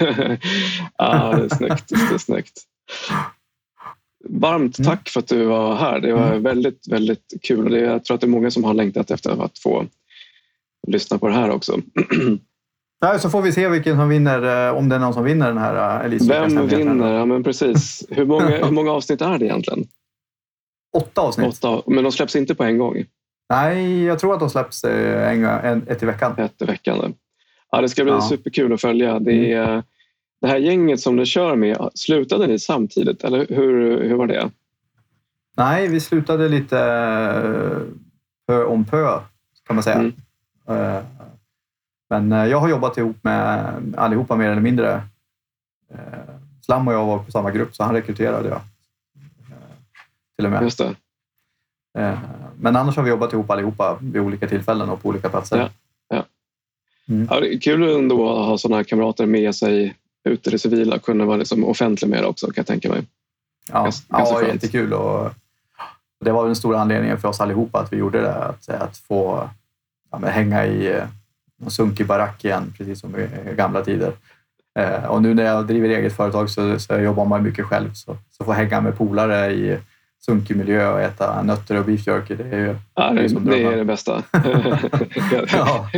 ja, 0.98 1.36
det 1.36 1.44
är 1.44 1.56
snyggt. 1.56 1.88
Det 1.88 2.14
är 2.14 2.18
snyggt. 2.18 2.60
Varmt 4.28 4.78
mm. 4.78 4.90
tack 4.90 5.08
för 5.08 5.20
att 5.20 5.28
du 5.28 5.44
var 5.44 5.76
här. 5.76 6.00
Det 6.00 6.12
var 6.12 6.26
mm. 6.26 6.42
väldigt, 6.42 6.88
väldigt 6.88 7.34
kul. 7.42 7.74
Jag 7.74 8.04
tror 8.04 8.14
att 8.14 8.20
det 8.20 8.26
är 8.26 8.28
många 8.28 8.50
som 8.50 8.64
har 8.64 8.74
längtat 8.74 9.10
efter 9.10 9.44
att 9.44 9.58
få 9.58 9.86
lyssna 10.86 11.18
på 11.18 11.28
det 11.28 11.34
här 11.34 11.50
också. 11.50 11.80
Nej, 13.02 13.20
så 13.20 13.30
får 13.30 13.42
vi 13.42 13.52
se 13.52 13.68
vilken 13.68 13.96
som 13.96 14.08
vinner, 14.08 14.68
eh, 14.68 14.76
om 14.76 14.88
det 14.88 14.94
är 14.94 15.00
någon 15.00 15.14
som 15.14 15.24
vinner 15.24 15.46
den 15.46 15.58
här 15.58 16.00
eh, 16.00 16.06
Elise. 16.06 16.28
Vem 16.28 16.66
vinner? 16.66 17.14
Ja, 17.14 17.24
men 17.24 17.44
precis. 17.44 18.06
Hur 18.10 18.26
många, 18.26 18.46
hur 18.64 18.70
många 18.70 18.92
avsnitt 18.92 19.20
är 19.20 19.38
det 19.38 19.44
egentligen? 19.44 19.86
Åtta 20.96 21.20
avsnitt. 21.20 21.64
Åtta, 21.64 21.82
men 21.86 22.04
de 22.04 22.12
släpps 22.12 22.36
inte 22.36 22.54
på 22.54 22.64
en 22.64 22.78
gång? 22.78 23.04
Nej, 23.50 24.04
jag 24.04 24.18
tror 24.18 24.34
att 24.34 24.40
de 24.40 24.50
släpps 24.50 24.84
eh, 24.84 25.32
en, 25.32 25.44
en, 25.44 25.88
ett 25.88 26.02
i 26.02 26.06
veckan. 26.06 26.34
Ett 26.38 26.62
i 26.62 26.64
veckan. 26.64 27.14
Ja, 27.70 27.80
det 27.80 27.88
ska 27.88 28.04
bli 28.04 28.12
ja. 28.12 28.20
superkul 28.20 28.72
att 28.72 28.80
följa. 28.80 29.18
Det, 29.18 29.52
är, 29.52 29.68
mm. 29.68 29.82
det 30.40 30.46
här 30.46 30.58
gänget 30.58 31.00
som 31.00 31.16
du 31.16 31.26
kör 31.26 31.56
med, 31.56 31.90
slutade 31.94 32.46
ni 32.46 32.58
samtidigt 32.58 33.24
eller 33.24 33.46
hur, 33.48 34.02
hur 34.08 34.14
var 34.14 34.26
det? 34.26 34.50
Nej, 35.56 35.88
vi 35.88 36.00
slutade 36.00 36.48
lite 36.48 36.76
pö 38.46 38.64
om 38.64 38.84
pö 38.84 39.20
kan 39.66 39.76
man 39.76 39.82
säga. 39.82 39.96
Mm. 39.96 40.12
Men 42.08 42.30
jag 42.30 42.60
har 42.60 42.68
jobbat 42.68 42.98
ihop 42.98 43.16
med 43.22 43.74
allihopa 43.96 44.36
mer 44.36 44.50
eller 44.50 44.62
mindre. 44.62 45.02
Slam 46.60 46.88
och 46.88 46.94
jag 46.94 47.06
var 47.06 47.18
på 47.18 47.30
samma 47.30 47.50
grupp 47.50 47.74
så 47.74 47.82
han 47.82 47.94
rekryterade 47.94 48.48
jag. 48.48 48.60
Till 50.36 50.46
och 50.46 50.52
med. 50.52 50.62
Just 50.62 50.78
det. 50.78 50.94
Men 52.56 52.76
annars 52.76 52.96
har 52.96 53.02
vi 53.02 53.10
jobbat 53.10 53.32
ihop 53.32 53.50
allihopa 53.50 53.98
vid 54.00 54.22
olika 54.22 54.48
tillfällen 54.48 54.90
och 54.90 55.02
på 55.02 55.08
olika 55.08 55.28
platser. 55.28 55.58
Ja, 55.58 55.68
ja. 56.08 56.24
Mm. 57.08 57.28
ja 57.30 57.40
det 57.40 57.54
är 57.54 57.60
kul 57.60 57.82
ändå 57.82 58.30
att 58.30 58.46
ha 58.46 58.58
sådana 58.58 58.84
kamrater 58.84 59.26
med 59.26 59.54
sig 59.54 59.94
ut 60.24 60.46
i 60.46 60.50
det 60.50 60.58
civila, 60.58 60.98
kunna 60.98 61.24
vara 61.24 61.36
liksom 61.36 61.64
offentlig 61.64 62.08
med 62.08 62.22
det 62.22 62.26
också 62.26 62.46
kan 62.46 62.54
jag 62.56 62.66
tänka 62.66 62.88
mig. 62.88 63.02
Ja, 63.72 63.82
ganska, 63.82 64.04
ja 64.08 64.46
jättekul. 64.46 64.92
Och 64.92 65.30
det 66.20 66.32
var 66.32 66.46
den 66.46 66.56
stora 66.56 66.80
anledningen 66.80 67.18
för 67.18 67.28
oss 67.28 67.40
allihopa 67.40 67.80
att 67.80 67.92
vi 67.92 67.96
gjorde 67.96 68.20
det. 68.20 68.34
Att, 68.34 68.68
att 68.68 68.96
få 68.96 69.50
ja, 70.10 70.18
hänga 70.18 70.66
i 70.66 71.02
eh, 71.62 71.68
sunkig 71.68 72.06
barack 72.06 72.44
igen, 72.44 72.74
precis 72.78 73.00
som 73.00 73.16
i 73.16 73.28
gamla 73.56 73.84
tider. 73.84 74.12
Eh, 74.78 75.04
och 75.04 75.22
nu 75.22 75.34
när 75.34 75.44
jag 75.44 75.66
driver 75.66 75.88
eget 75.88 76.16
företag 76.16 76.50
så, 76.50 76.78
så 76.78 76.98
jobbar 76.98 77.24
man 77.24 77.42
mycket 77.42 77.66
själv. 77.66 77.92
Så, 77.92 78.16
så 78.30 78.44
få 78.44 78.52
hänga 78.52 78.80
med 78.80 78.98
polare 78.98 79.52
i 79.52 79.78
sunkig 80.24 80.56
miljö 80.56 80.92
och 80.92 81.00
äta 81.00 81.42
nötter 81.42 81.78
och 81.78 81.84
beef 81.84 82.06
jerky. 82.06 82.34
Det 82.34 82.44
är 82.44 82.58
ju 82.58 82.76
ja, 82.94 83.10
det, 83.10 83.28
det, 83.28 83.50
det 83.50 83.62
är 83.62 83.76
det 83.76 83.84
bästa. 83.84 84.22
ja. 85.52 85.90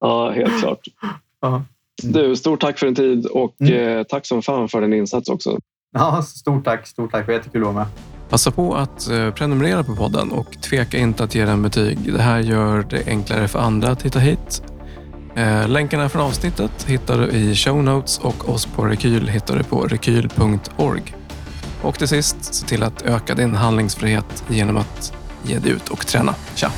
ja, 0.00 0.30
helt 0.30 0.60
klart. 0.60 0.80
Ja. 1.40 1.64
Du, 2.02 2.36
stort 2.36 2.60
tack 2.60 2.78
för 2.78 2.86
din 2.86 2.94
tid 2.94 3.26
och 3.26 3.60
mm. 3.60 3.98
eh, 3.98 4.02
tack 4.02 4.26
som 4.26 4.42
fan 4.42 4.68
för 4.68 4.80
din 4.80 4.92
insats 4.92 5.28
också. 5.28 5.58
Ja, 5.92 6.22
stort 6.22 6.64
tack. 6.64 6.86
Stort 6.86 7.12
tack. 7.12 7.26
Det 7.26 7.32
var 7.32 7.38
jättekul 7.38 7.62
att 7.62 7.74
vara 7.74 7.84
med. 7.84 8.13
Passa 8.34 8.50
på 8.50 8.74
att 8.74 9.10
eh, 9.10 9.30
prenumerera 9.30 9.84
på 9.84 9.96
podden 9.96 10.32
och 10.32 10.60
tveka 10.60 10.98
inte 10.98 11.24
att 11.24 11.34
ge 11.34 11.44
den 11.44 11.62
betyg. 11.62 12.12
Det 12.12 12.22
här 12.22 12.40
gör 12.40 12.86
det 12.90 13.06
enklare 13.06 13.48
för 13.48 13.58
andra 13.58 13.88
att 13.90 14.02
hitta 14.02 14.18
hit. 14.18 14.62
Eh, 15.34 15.68
länkarna 15.68 16.08
från 16.08 16.22
avsnittet 16.22 16.84
hittar 16.86 17.18
du 17.18 17.28
i 17.28 17.54
show 17.54 17.84
notes 17.84 18.18
och 18.18 18.48
oss 18.48 18.66
på 18.66 18.84
Rekyl 18.84 19.28
hittar 19.28 19.56
du 19.56 19.64
på 19.64 19.80
rekyl.org. 19.86 21.14
Och 21.82 21.98
till 21.98 22.08
sist, 22.08 22.54
se 22.54 22.66
till 22.66 22.82
att 22.82 23.02
öka 23.02 23.34
din 23.34 23.54
handlingsfrihet 23.54 24.44
genom 24.48 24.76
att 24.76 25.12
ge 25.42 25.58
dig 25.58 25.72
ut 25.72 25.88
och 25.88 26.06
träna. 26.06 26.34
Tja! 26.54 26.70